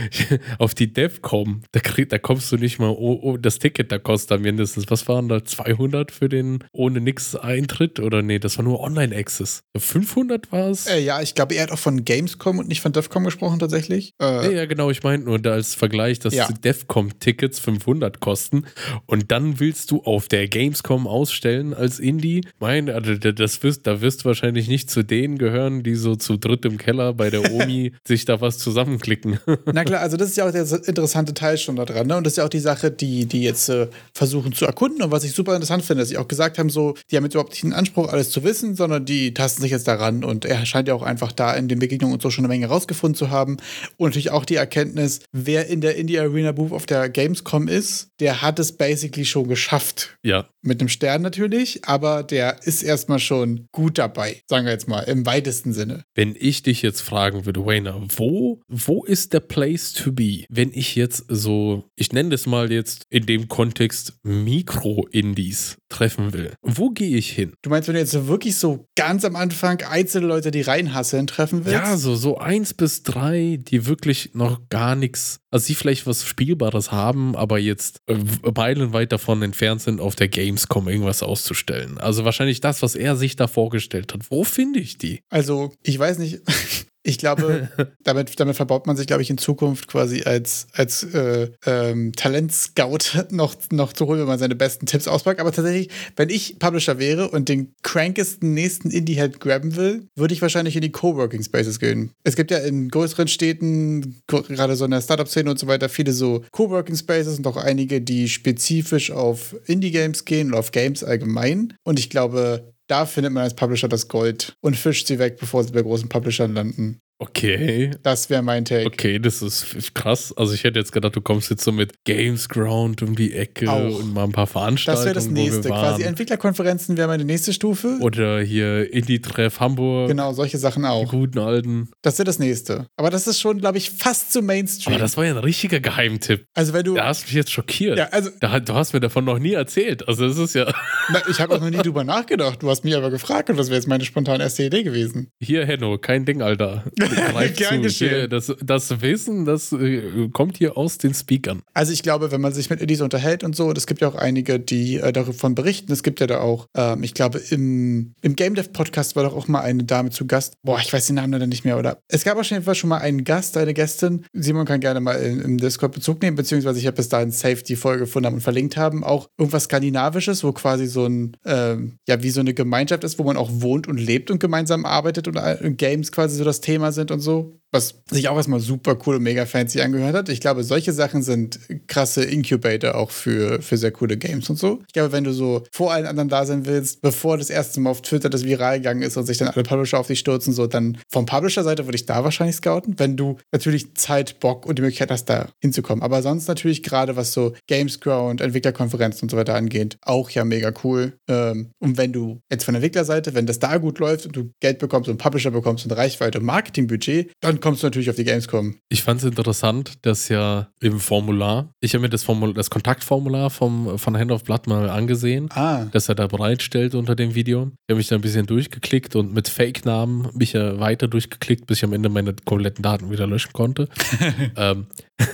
auf 0.57 0.73
die 0.73 0.93
DevCom. 0.93 1.63
Da, 1.73 1.81
krieg, 1.81 2.07
da 2.07 2.17
kommst 2.17 2.49
du 2.49 2.55
nicht 2.55 2.79
mal, 2.79 2.91
oh, 2.91 3.19
oh, 3.21 3.35
das 3.35 3.59
Ticket, 3.59 3.91
da 3.91 3.99
kostet 3.99 4.31
da 4.31 4.37
mindestens, 4.37 4.89
was 4.89 5.05
waren 5.09 5.27
da, 5.27 5.43
200 5.43 6.11
für 6.13 6.29
den 6.29 6.63
ohne 6.71 7.01
nix 7.01 7.35
Eintritt? 7.35 7.99
Oder 7.99 8.21
nee, 8.21 8.39
das 8.39 8.57
war 8.57 8.63
nur 8.63 8.79
Online-Access. 8.79 9.63
500 9.75 10.12
war 10.51 10.69
es? 10.69 10.87
Äh, 10.87 10.99
ja, 10.99 11.21
ich 11.21 11.35
glaube, 11.35 11.55
er 11.55 11.63
hat 11.63 11.71
auch 11.71 11.79
von 11.79 12.05
Gamescom 12.05 12.59
und 12.59 12.67
nicht 12.67 12.81
von 12.81 12.91
DevCom 12.91 13.23
gesprochen 13.23 13.59
tatsächlich. 13.59 14.13
Äh, 14.21 14.25
ja, 14.25 14.51
ja, 14.51 14.65
genau, 14.65 14.89
ich 14.89 15.03
meinte 15.03 15.27
nur 15.27 15.39
da 15.39 15.53
als 15.53 15.75
Vergleich, 15.75 16.19
dass 16.19 16.33
ja. 16.33 16.47
DevCom-Tickets 16.47 17.59
500 17.59 18.19
kosten 18.19 18.65
und 19.05 19.31
dann 19.31 19.59
willst 19.59 19.91
du 19.91 20.01
auf 20.03 20.27
der 20.27 20.47
Gamescom 20.47 21.07
ausstellen 21.07 21.73
als 21.73 21.99
Indie. 21.99 22.41
Mein, 22.59 22.89
also 22.89 23.15
das 23.15 23.63
wirst, 23.63 23.87
da 23.87 24.01
wirst 24.01 24.21
du 24.21 24.25
wahrscheinlich 24.25 24.67
nicht 24.67 24.89
zu 24.89 25.03
denen 25.03 25.37
gehören, 25.37 25.83
die 25.83 25.95
so 25.95 26.15
zu 26.15 26.37
dritt 26.37 26.65
im 26.65 26.77
Keller 26.77 27.13
bei 27.13 27.29
der 27.29 27.51
Omi 27.51 27.93
sich 28.07 28.25
da 28.25 28.41
was 28.41 28.57
zusammenklicken. 28.57 29.39
Na 29.65 29.83
klar, 29.83 30.01
also 30.01 30.17
das 30.17 30.29
ist 30.29 30.37
ja 30.37 30.47
auch 30.47 30.51
der 30.51 30.67
interessante 30.85 31.33
Teil 31.33 31.57
schon 31.57 31.75
da 31.75 31.85
dran. 31.85 32.07
Ne? 32.07 32.17
Und 32.17 32.25
das 32.25 32.33
ist 32.33 32.37
ja 32.37 32.45
auch 32.45 32.49
die 32.49 32.59
Sache, 32.59 32.91
die, 32.91 33.25
die 33.25 33.43
jetzt 33.43 33.69
äh, 33.69 33.87
versuchen 34.13 34.53
zu 34.53 34.65
erkunden. 34.65 35.01
Und 35.01 35.11
was 35.11 35.23
ich 35.23 35.33
super 35.33 35.55
interessant 35.55 35.83
finde, 35.83 36.01
dass 36.01 36.09
sie 36.09 36.17
auch 36.17 36.27
gesagt 36.27 36.57
haben, 36.57 36.69
so, 36.69 36.95
die 37.09 37.17
haben 37.17 37.23
jetzt 37.23 37.33
überhaupt 37.33 37.51
nicht 37.51 37.63
den 37.63 37.73
Anspruch, 37.73 38.11
alles 38.11 38.29
zu 38.29 38.43
wissen, 38.43 38.75
sondern 38.75 39.05
die 39.05 39.33
tasten 39.33 39.61
sich 39.61 39.71
jetzt 39.71 39.87
daran. 40.03 40.23
Und 40.23 40.45
er 40.45 40.65
scheint 40.65 40.87
ja 40.87 40.93
auch 40.93 41.03
einfach 41.03 41.31
da 41.31 41.53
in 41.53 41.67
den 41.67 41.79
Begegnungen 41.79 42.13
und 42.13 42.21
so 42.21 42.29
schon 42.29 42.43
eine 42.43 42.53
Menge 42.53 42.67
rausgefunden 42.67 43.15
zu 43.15 43.29
haben. 43.29 43.57
Und 43.97 44.09
natürlich 44.09 44.31
auch 44.31 44.45
die 44.45 44.55
Erkenntnis, 44.55 45.21
wer 45.31 45.67
in 45.67 45.81
der 45.81 45.95
Indie 45.95 46.19
Arena 46.19 46.51
Booth 46.51 46.71
auf 46.71 46.85
der 46.85 47.09
Gamescom 47.09 47.67
ist, 47.67 48.09
der 48.19 48.41
hat 48.41 48.59
es 48.59 48.73
basically 48.73 49.25
schon 49.25 49.47
geschafft. 49.47 50.17
Ja. 50.23 50.47
Mit 50.61 50.79
einem 50.79 50.89
Stern 50.89 51.21
natürlich, 51.21 51.85
aber 51.85 52.23
der 52.23 52.63
ist 52.63 52.83
erstmal 52.83 53.19
schon 53.19 53.67
gut 53.71 53.97
dabei, 53.97 54.41
sagen 54.49 54.65
wir 54.65 54.71
jetzt 54.71 54.87
mal, 54.87 55.01
im 55.01 55.25
weitesten 55.25 55.73
Sinne. 55.73 56.03
Wenn 56.15 56.35
ich 56.39 56.63
dich 56.63 56.81
jetzt 56.81 57.01
fragen 57.01 57.45
würde, 57.45 57.65
Wayner, 57.65 58.01
wo, 58.17 58.61
wo 58.69 59.03
ist 59.03 59.33
der 59.33 59.41
Place 59.41 59.91
to 59.93 60.13
be, 60.13 60.45
wenn 60.49 60.71
ich 60.73 60.95
jetzt 60.95 61.25
so, 61.27 61.83
ich 61.95 62.13
nenne 62.13 62.29
das 62.29 62.45
mal 62.45 62.71
jetzt 62.71 63.05
in 63.09 63.25
dem 63.25 63.49
Kontext 63.49 64.13
Mikro-Indies 64.23 65.77
treffen 65.89 66.33
will? 66.33 66.53
Wo 66.61 66.91
gehe 66.91 67.17
ich 67.17 67.31
hin? 67.31 67.53
Du 67.61 67.69
meinst, 67.69 67.87
wenn 67.87 67.95
du 67.95 67.99
jetzt 67.99 68.27
wirklich 68.27 68.55
so 68.55 68.87
ganz 68.95 69.25
am 69.25 69.35
Anfang 69.35 69.81
einzelne 69.93 70.27
Leute, 70.27 70.51
die 70.51 70.61
reinhasseln, 70.61 71.27
treffen 71.27 71.65
willst? 71.65 71.73
Ja, 71.73 71.95
so, 71.97 72.15
so 72.15 72.37
eins 72.37 72.73
bis 72.73 73.03
drei, 73.03 73.59
die 73.61 73.85
wirklich 73.85 74.31
noch 74.33 74.67
gar 74.69 74.95
nichts, 74.95 75.39
also 75.51 75.65
sie 75.65 75.75
vielleicht 75.75 76.07
was 76.07 76.25
Spielbares 76.25 76.91
haben, 76.91 77.35
aber 77.35 77.59
jetzt 77.59 77.99
äh, 78.07 78.17
meilenweit 78.55 79.11
davon 79.11 79.41
entfernt 79.43 79.81
sind, 79.81 80.01
auf 80.01 80.15
der 80.15 80.27
Gamescom 80.27 80.89
irgendwas 80.89 81.23
auszustellen. 81.23 81.99
Also 81.99 82.25
wahrscheinlich 82.25 82.59
das, 82.59 82.81
was 82.81 82.95
er 82.95 83.15
sich 83.15 83.35
da 83.35 83.47
vorgestellt 83.47 84.13
hat. 84.13 84.31
Wo 84.31 84.43
finde 84.43 84.79
ich 84.79 84.97
die? 84.97 85.21
Also, 85.29 85.73
ich 85.83 85.97
weiß 85.97 86.17
nicht. 86.17 86.41
Ich 87.03 87.17
glaube, 87.17 87.69
damit, 88.03 88.39
damit 88.39 88.55
verbaut 88.55 88.87
man 88.87 88.95
sich, 88.95 89.07
glaube 89.07 89.21
ich, 89.21 89.29
in 89.29 89.37
Zukunft 89.37 89.87
quasi 89.87 90.23
als, 90.23 90.67
als 90.73 91.03
äh, 91.03 91.49
ähm, 91.65 92.13
Talentscout 92.13 92.99
noch, 93.31 93.55
noch 93.71 93.93
zu 93.93 94.07
holen, 94.07 94.21
wenn 94.21 94.27
man 94.27 94.39
seine 94.39 94.55
besten 94.55 94.85
Tipps 94.85 95.07
auspackt. 95.07 95.39
Aber 95.39 95.51
tatsächlich, 95.51 95.89
wenn 96.15 96.29
ich 96.29 96.57
Publisher 96.59 96.99
wäre 96.99 97.29
und 97.29 97.49
den 97.49 97.73
crankesten 97.83 98.53
nächsten 98.53 98.89
Indie-Head 98.89 99.39
graben 99.39 99.75
will, 99.75 100.07
würde 100.15 100.33
ich 100.33 100.41
wahrscheinlich 100.41 100.75
in 100.75 100.81
die 100.81 100.91
Coworking 100.91 101.43
Spaces 101.43 101.79
gehen. 101.79 102.11
Es 102.23 102.35
gibt 102.35 102.51
ja 102.51 102.59
in 102.59 102.89
größeren 102.89 103.27
Städten, 103.27 104.21
gerade 104.27 104.75
so 104.75 104.85
in 104.85 104.91
der 104.91 105.01
Startup-Szene 105.01 105.51
und 105.51 105.59
so 105.59 105.67
weiter, 105.67 105.89
viele 105.89 106.13
so 106.13 106.43
Coworking 106.51 106.95
Spaces 106.95 107.37
und 107.37 107.47
auch 107.47 107.57
einige, 107.57 107.99
die 108.01 108.29
spezifisch 108.29 109.11
auf 109.11 109.55
Indie-Games 109.65 110.23
gehen 110.23 110.49
oder 110.49 110.59
auf 110.59 110.71
Games 110.71 111.03
allgemein. 111.03 111.73
Und 111.83 111.99
ich 111.99 112.09
glaube, 112.09 112.72
da 112.87 113.05
findet 113.05 113.33
man 113.33 113.43
als 113.43 113.55
Publisher 113.55 113.87
das 113.87 114.07
Gold 114.07 114.55
und 114.61 114.75
fischt 114.75 115.07
sie 115.07 115.19
weg, 115.19 115.37
bevor 115.37 115.63
sie 115.63 115.71
bei 115.71 115.81
großen 115.81 116.09
Publishern 116.09 116.53
landen. 116.53 116.99
Okay. 117.23 117.91
Das 118.03 118.29
wäre 118.29 118.41
mein 118.41 118.65
Take. 118.65 118.85
Okay, 118.85 119.17
das 119.17 119.41
ist 119.41 119.95
krass. 119.95 120.33
Also 120.35 120.53
ich 120.53 120.65
hätte 120.65 120.77
jetzt 120.77 120.91
gedacht, 120.91 121.15
du 121.15 121.21
kommst 121.21 121.49
jetzt 121.49 121.63
so 121.63 121.71
mit 121.71 122.03
Games 122.03 122.49
Ground 122.49 123.01
um 123.01 123.15
die 123.15 123.33
Ecke 123.33 123.71
Auch. 123.71 123.99
und 123.99 124.13
mal 124.13 124.25
ein 124.25 124.33
paar 124.33 124.47
Veranstaltungen. 124.47 125.13
Das 125.13 125.25
wäre 125.25 125.33
das 125.33 125.53
nächste. 125.53 125.69
Quasi 125.69 126.03
Entwicklerkonferenzen 126.03 126.97
wäre 126.97 127.07
meine 127.07 127.23
nächste 127.23 127.53
Stufe. 127.53 127.97
Oder 128.01 128.41
hier 128.41 128.91
Indie-Treff 128.91 129.61
Hamburg. 129.61 130.09
Genau, 130.09 130.33
solche 130.33 130.57
Sachen 130.57 130.83
auch. 130.83 131.09
Die 131.09 131.17
guten 131.17 131.39
alten. 131.39 131.89
Das 132.01 132.17
wäre 132.17 132.25
das 132.25 132.39
nächste. 132.39 132.87
Aber 132.97 133.09
das 133.09 133.25
ist 133.25 133.39
schon, 133.39 133.59
glaube 133.59 133.77
ich, 133.77 133.89
fast 133.89 134.33
zu 134.33 134.41
Mainstream. 134.41 134.95
Aber 134.95 135.01
das 135.01 135.15
war 135.15 135.23
ja 135.25 135.31
ein 135.31 135.37
richtiger 135.37 135.79
Geheimtipp. 135.79 136.45
Also 136.53 136.73
wenn 136.73 136.83
du. 136.83 136.95
Da 136.95 137.05
hast 137.05 137.23
du 137.23 137.27
mich 137.27 137.35
jetzt 137.35 137.51
schockiert. 137.51 137.97
Ja, 137.97 138.09
also. 138.11 138.31
Da, 138.41 138.59
du 138.59 138.73
hast 138.73 138.93
mir 138.93 138.99
davon 138.99 139.23
noch 139.23 139.39
nie 139.39 139.53
erzählt. 139.53 140.05
Also 140.09 140.27
das 140.27 140.37
ist 140.37 140.55
ja. 140.55 140.65
Na, 141.09 141.21
ich 141.29 141.39
habe 141.39 141.55
auch 141.55 141.61
noch 141.61 141.69
nie 141.69 141.77
drüber 141.77 142.03
nachgedacht. 142.03 142.61
Du 142.61 142.69
hast 142.69 142.83
mich 142.83 142.95
aber 142.95 143.11
gefragt 143.11 143.49
und 143.49 143.55
das 143.55 143.67
wäre 143.67 143.77
jetzt 143.77 143.87
meine 143.87 144.03
spontane 144.03 144.43
erste 144.43 144.63
Idee 144.63 144.83
gewesen. 144.83 145.31
Hier, 145.39 145.65
Henno, 145.65 145.97
kein 145.97 146.25
Ding, 146.25 146.41
Alter. 146.41 146.83
Gern 147.55 147.81
geschehen. 147.81 148.29
Das, 148.29 148.51
das 148.63 149.01
Wissen, 149.01 149.45
das 149.45 149.71
äh, 149.71 150.29
kommt 150.31 150.57
hier 150.57 150.77
aus 150.77 150.97
den 150.97 151.13
Speakern. 151.13 151.61
Also 151.73 151.91
ich 151.91 152.03
glaube, 152.03 152.31
wenn 152.31 152.41
man 152.41 152.53
sich 152.53 152.69
mit 152.69 152.81
Elise 152.81 153.03
unterhält 153.03 153.43
und 153.43 153.55
so, 153.55 153.71
es 153.71 153.87
gibt 153.87 154.01
ja 154.01 154.07
auch 154.07 154.15
einige, 154.15 154.59
die 154.59 154.97
äh, 154.97 155.11
davon 155.11 155.55
berichten. 155.55 155.91
Es 155.91 156.03
gibt 156.03 156.19
ja 156.19 156.27
da 156.27 156.39
auch, 156.39 156.67
ähm, 156.75 157.03
ich 157.03 157.13
glaube, 157.13 157.39
im, 157.49 158.13
im 158.21 158.35
Game 158.35 158.55
Dev 158.55 158.69
Podcast 158.71 159.15
war 159.15 159.23
doch 159.23 159.35
auch 159.35 159.47
mal 159.47 159.61
eine 159.61 159.83
Dame 159.83 160.09
zu 160.09 160.25
Gast. 160.25 160.55
Boah, 160.63 160.79
ich 160.79 160.91
weiß 160.91 161.07
den 161.07 161.15
Namen 161.15 161.33
leider 161.33 161.47
nicht 161.47 161.65
mehr, 161.65 161.77
oder? 161.77 161.97
Es 162.07 162.23
gab 162.23 162.37
auf 162.37 162.49
jeden 162.49 162.63
Fall 162.63 162.75
schon 162.75 162.89
mal 162.89 162.99
einen 162.99 163.23
Gast, 163.23 163.57
eine 163.57 163.73
Gästin. 163.73 164.25
Simon 164.33 164.65
kann 164.65 164.79
gerne 164.79 164.99
mal 164.99 165.15
im, 165.15 165.41
im 165.41 165.57
Discord 165.57 165.93
Bezug 165.93 166.21
nehmen, 166.21 166.35
beziehungsweise 166.35 166.79
ich 166.79 166.87
habe 166.87 166.97
bis 166.97 167.09
dahin 167.09 167.31
safe 167.31 167.63
die 167.63 167.75
Folge 167.75 168.01
gefunden 168.01 168.27
haben 168.27 168.35
und 168.35 168.41
verlinkt 168.41 168.77
haben. 168.77 169.03
Auch 169.03 169.27
irgendwas 169.37 169.65
Skandinavisches, 169.65 170.43
wo 170.43 170.51
quasi 170.51 170.87
so 170.87 171.05
ein, 171.05 171.37
ähm, 171.45 171.97
ja, 172.07 172.23
wie 172.23 172.29
so 172.29 172.39
eine 172.39 172.53
Gemeinschaft 172.53 173.03
ist, 173.03 173.19
wo 173.19 173.23
man 173.23 173.37
auch 173.37 173.49
wohnt 173.51 173.87
und 173.87 173.97
lebt 173.97 174.31
und 174.31 174.39
gemeinsam 174.39 174.85
arbeitet 174.85 175.27
und 175.27 175.35
äh, 175.35 175.71
Games 175.71 176.11
quasi 176.11 176.37
so 176.37 176.43
das 176.43 176.61
Thema 176.61 176.91
sind 176.93 177.11
und 177.11 177.19
so 177.19 177.59
was 177.73 177.95
sich 178.09 178.29
auch 178.29 178.37
erstmal 178.37 178.59
super 178.59 178.97
cool 179.05 179.15
und 179.15 179.23
mega 179.23 179.45
fancy 179.45 179.81
angehört 179.81 180.15
hat. 180.15 180.29
Ich 180.29 180.39
glaube, 180.39 180.63
solche 180.63 180.93
Sachen 180.93 181.23
sind 181.23 181.59
krasse 181.87 182.23
Incubator 182.23 182.95
auch 182.95 183.11
für, 183.11 183.61
für 183.61 183.77
sehr 183.77 183.91
coole 183.91 184.15
Games 184.15 184.49
und 184.49 184.57
so. 184.57 184.81
Ich 184.87 184.93
glaube, 184.93 185.11
wenn 185.11 185.23
du 185.23 185.33
so 185.33 185.63
vor 185.71 185.91
allen 185.91 186.05
anderen 186.05 186.29
da 186.29 186.45
sein 186.45 186.65
willst, 186.65 187.01
bevor 187.01 187.37
das 187.37 187.49
erste 187.49 187.79
Mal 187.81 187.89
auf 187.89 188.03
Twitter 188.03 188.29
das 188.29 188.43
viral 188.45 188.77
gegangen 188.77 189.01
ist 189.01 189.17
und 189.17 189.25
sich 189.25 189.39
dann 189.39 189.47
alle 189.47 189.63
Publisher 189.63 189.99
auf 189.99 190.07
dich 190.07 190.19
stürzen, 190.19 190.53
so, 190.53 190.67
dann 190.67 190.99
vom 191.09 191.25
Publisher-Seite 191.25 191.85
würde 191.85 191.95
ich 191.95 192.05
da 192.05 192.23
wahrscheinlich 192.23 192.55
scouten, 192.57 192.99
wenn 192.99 193.17
du 193.17 193.37
natürlich 193.51 193.95
Zeit, 193.95 194.39
Bock 194.39 194.65
und 194.67 194.77
die 194.77 194.83
Möglichkeit 194.83 195.09
hast, 195.09 195.25
da 195.25 195.49
hinzukommen. 195.59 196.03
Aber 196.03 196.21
sonst 196.21 196.47
natürlich 196.47 196.83
gerade, 196.83 197.15
was 197.15 197.33
so 197.33 197.53
Gamesground, 197.67 198.41
Entwicklerkonferenzen 198.41 199.23
und 199.23 199.31
so 199.31 199.37
weiter 199.37 199.55
angeht, 199.55 199.97
auch 200.01 200.29
ja 200.29 200.45
mega 200.45 200.71
cool. 200.83 201.13
Ähm, 201.27 201.71
und 201.79 201.97
wenn 201.97 202.13
du 202.13 202.39
jetzt 202.51 202.65
von 202.65 202.73
der 202.73 202.83
Entwicklerseite, 202.83 203.33
wenn 203.33 203.47
das 203.47 203.57
da 203.57 203.77
gut 203.77 203.97
läuft 203.97 204.27
und 204.27 204.35
du 204.35 204.51
Geld 204.59 204.77
bekommst 204.77 205.09
und 205.09 205.17
Publisher 205.17 205.49
bekommst 205.49 205.85
und 205.85 205.91
Reichweite 205.91 206.39
und 206.39 206.45
Marketingbudget, 206.45 207.31
dann 207.39 207.59
kommst 207.63 207.81
du 207.81 207.87
natürlich 207.87 208.09
auf 208.09 208.17
die 208.17 208.25
Gamescom. 208.25 208.75
Ich 208.89 209.03
fand 209.03 209.21
es 209.21 209.25
interessant, 209.25 209.93
dass 210.01 210.27
ja 210.27 210.67
im 210.81 210.99
Formular, 210.99 211.73
ich 211.79 211.93
habe 211.93 212.01
mir 212.01 212.09
das, 212.09 212.21
Formular, 212.23 212.53
das 212.53 212.69
Kontaktformular 212.69 213.49
vom, 213.49 213.97
von 213.97 214.17
Hand 214.17 214.31
of 214.31 214.43
Blood 214.43 214.67
mal 214.67 214.89
angesehen, 214.89 215.47
Ah, 215.53 215.85
das 215.85 216.09
er 216.09 216.15
da 216.15 216.27
bereitstellt 216.27 216.93
unter 216.93 217.15
dem 217.15 217.35
Video. 217.35 217.71
Ich 217.87 217.93
habe 217.93 217.97
mich 217.97 218.07
da 218.09 218.15
ein 218.15 218.21
bisschen 218.21 218.45
durchgeklickt 218.45 219.15
und 219.15 219.33
mit 219.33 219.47
Fake-Namen 219.47 220.27
mich 220.33 220.51
ja 220.51 220.77
weiter 220.81 221.07
durchgeklickt, 221.07 221.65
bis 221.65 221.77
ich 221.77 221.85
am 221.85 221.93
Ende 221.93 222.09
meine 222.09 222.35
kompletten 222.43 222.83
Daten 222.83 223.09
wieder 223.09 223.27
löschen 223.27 223.53
konnte. 223.53 223.87
ähm, 224.57 224.87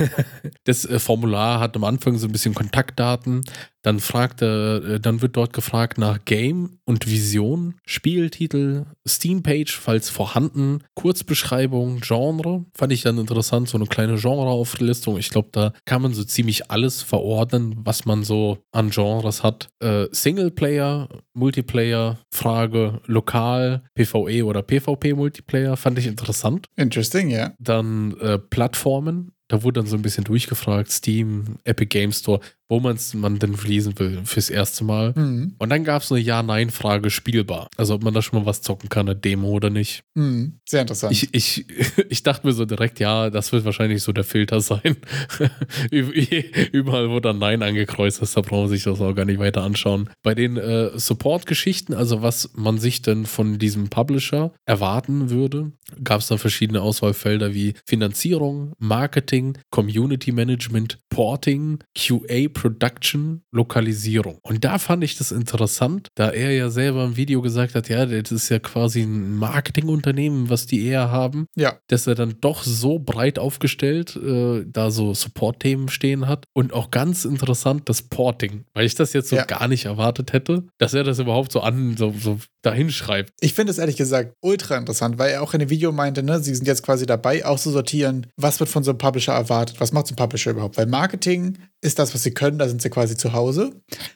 das 0.65 0.85
äh, 0.85 0.99
Formular 0.99 1.59
hat 1.59 1.75
am 1.75 1.83
Anfang 1.83 2.19
so 2.19 2.27
ein 2.27 2.31
bisschen 2.31 2.53
Kontaktdaten. 2.53 3.41
Dann 3.81 3.99
fragt 3.99 4.41
er, 4.41 4.83
äh, 4.83 4.99
dann 4.99 5.21
wird 5.21 5.37
dort 5.37 5.53
gefragt 5.53 5.97
nach 5.97 6.23
Game 6.25 6.79
und 6.85 7.07
Vision, 7.07 7.75
Spieltitel, 7.85 8.85
Steam-Page, 9.07 9.77
falls 9.79 10.09
vorhanden, 10.09 10.83
Kurzbeschreibung, 10.95 12.01
Genre. 12.01 12.65
Fand 12.73 12.91
ich 12.91 13.01
dann 13.03 13.17
interessant, 13.17 13.69
so 13.69 13.77
eine 13.77 13.87
kleine 13.87 14.15
Genreauflistung. 14.17 15.17
Ich 15.17 15.29
glaube, 15.29 15.49
da 15.51 15.73
kann 15.85 16.01
man 16.01 16.13
so 16.13 16.23
ziemlich 16.23 16.69
alles 16.71 17.01
verordnen, 17.01 17.75
was 17.83 18.05
man 18.05 18.23
so 18.23 18.59
an 18.71 18.89
Genres 18.89 19.43
hat. 19.43 19.69
Äh, 19.79 20.07
Singleplayer, 20.11 21.07
Multiplayer, 21.33 22.19
Frage, 22.33 23.01
lokal, 23.05 23.83
PvE 23.95 24.43
oder 24.45 24.61
PvP-Multiplayer, 24.61 25.77
fand 25.77 25.99
ich 25.99 26.07
interessant. 26.07 26.67
interesting, 26.75 27.29
ja. 27.29 27.53
Dann 27.59 28.17
äh, 28.19 28.37
Plattformen. 28.37 29.31
Da 29.47 29.63
wurde 29.63 29.79
dann 29.79 29.89
so 29.89 29.95
ein 29.95 30.03
bisschen 30.03 30.25
durchgefragt, 30.25 30.91
Steam, 30.91 31.57
Epic 31.63 31.87
Game 31.87 32.11
Store, 32.11 32.39
wo 32.69 32.79
man's, 32.79 33.15
man 33.15 33.39
denn 33.39 33.55
fließen 33.55 33.97
will 33.97 34.21
fürs 34.25 34.51
erste 34.51 34.83
Mal. 34.83 35.13
Mhm. 35.15 35.55
Und 35.57 35.69
dann 35.69 35.83
gab 35.83 36.03
es 36.03 36.11
eine 36.11 36.21
Ja-Nein-Frage 36.21 37.09
spielbar. 37.09 37.69
Also 37.77 37.95
ob 37.95 38.03
man 38.03 38.13
da 38.13 38.21
schon 38.21 38.39
mal 38.39 38.45
was 38.45 38.61
zocken 38.61 38.89
kann, 38.89 39.09
eine 39.09 39.15
Demo 39.15 39.49
oder 39.49 39.71
nicht. 39.71 40.03
Mhm. 40.13 40.59
Sehr 40.67 40.81
interessant. 40.81 41.11
Ich, 41.11 41.33
ich, 41.33 41.65
ich 42.09 42.21
dachte 42.21 42.45
mir 42.45 42.53
so 42.53 42.65
direkt, 42.65 42.99
ja, 42.99 43.31
das 43.31 43.51
wird 43.51 43.65
wahrscheinlich 43.65 44.03
so 44.03 44.13
der 44.13 44.23
Filter 44.23 44.61
sein. 44.61 44.97
Überall, 45.91 47.09
wo 47.09 47.19
dann 47.19 47.39
Nein 47.39 47.63
angekreuzt 47.63 48.21
ist, 48.21 48.37
da 48.37 48.41
braucht 48.41 48.61
man 48.61 48.69
sich 48.69 48.83
das 48.83 49.01
auch 49.01 49.13
gar 49.15 49.25
nicht 49.25 49.39
weiter 49.39 49.63
anschauen. 49.63 50.09
Bei 50.21 50.35
den 50.35 50.57
äh, 50.57 50.91
Support-Geschichten, 50.97 51.95
also 51.95 52.21
was 52.21 52.51
man 52.53 52.77
sich 52.77 53.01
denn 53.01 53.25
von 53.25 53.57
diesem 53.57 53.89
Publisher 53.89 54.53
erwarten 54.65 55.31
würde, 55.31 55.71
gab 56.03 56.21
es 56.21 56.27
da 56.27 56.37
verschiedene 56.37 56.81
Auswahlfelder 56.81 57.55
wie 57.55 57.73
Finanzierung, 57.85 58.73
Marketing, 58.77 59.57
Community 59.71 60.31
Management, 60.31 60.99
Porting, 61.19 61.79
QA 61.97 62.47
Production, 62.47 63.41
Lokalisierung. 63.51 64.37
Und 64.41 64.63
da 64.63 64.79
fand 64.79 65.03
ich 65.03 65.17
das 65.17 65.33
interessant, 65.33 66.07
da 66.15 66.29
er 66.29 66.53
ja 66.53 66.69
selber 66.69 67.03
im 67.03 67.17
Video 67.17 67.41
gesagt 67.41 67.75
hat, 67.75 67.89
ja, 67.89 68.05
das 68.05 68.31
ist 68.31 68.47
ja 68.47 68.59
quasi 68.59 69.01
ein 69.01 69.35
Marketingunternehmen, 69.35 70.49
was 70.49 70.65
die 70.65 70.85
eher 70.85 71.11
haben, 71.11 71.47
ja, 71.57 71.77
dass 71.87 72.07
er 72.07 72.15
dann 72.15 72.35
doch 72.39 72.63
so 72.63 72.99
breit 72.99 73.37
aufgestellt 73.37 74.15
äh, 74.15 74.63
da 74.65 74.91
so 74.91 75.13
Support-Themen 75.13 75.89
stehen 75.89 76.25
hat. 76.25 76.45
Und 76.53 76.71
auch 76.71 76.89
ganz 76.89 77.25
interessant 77.25 77.89
das 77.89 78.03
Porting, 78.03 78.63
weil 78.73 78.85
ich 78.85 78.95
das 78.95 79.11
jetzt 79.11 79.27
so 79.27 79.35
Ja. 79.35 79.43
gar 79.43 79.67
nicht 79.67 79.83
erwartet 79.83 80.31
hätte, 80.31 80.67
dass 80.77 80.93
er 80.93 81.03
das 81.03 81.19
überhaupt 81.19 81.51
so 81.51 81.59
an, 81.59 81.97
so, 81.97 82.13
so 82.17 82.39
dahin 82.61 82.89
schreibt. 82.89 83.31
Ich 83.39 83.53
finde 83.53 83.71
es 83.71 83.77
ehrlich 83.77 83.95
gesagt 83.95 84.33
ultra 84.41 84.77
interessant, 84.77 85.17
weil 85.17 85.31
er 85.31 85.41
auch 85.41 85.53
in 85.53 85.59
dem 85.59 85.69
Video 85.69 85.91
meinte, 85.91 86.23
ne, 86.23 86.39
sie 86.39 86.53
sind 86.53 86.67
jetzt 86.67 86.83
quasi 86.83 87.05
dabei, 87.05 87.45
auszusortieren, 87.45 88.27
was 88.35 88.59
wird 88.59 88.69
von 88.69 88.83
so 88.83 88.91
einem 88.91 88.97
Publisher 88.97 89.33
erwartet, 89.33 89.79
was 89.79 89.93
macht 89.93 90.07
so 90.07 90.13
ein 90.13 90.17
Publisher 90.17 90.51
überhaupt, 90.51 90.77
weil 90.77 90.85
Marketing 90.85 91.57
ist 91.81 91.97
das, 91.97 92.13
was 92.13 92.23
sie 92.23 92.31
können, 92.31 92.59
da 92.59 92.67
sind 92.67 92.81
sie 92.81 92.89
quasi 92.89 93.15
zu 93.15 93.31
Hause. 93.31 93.71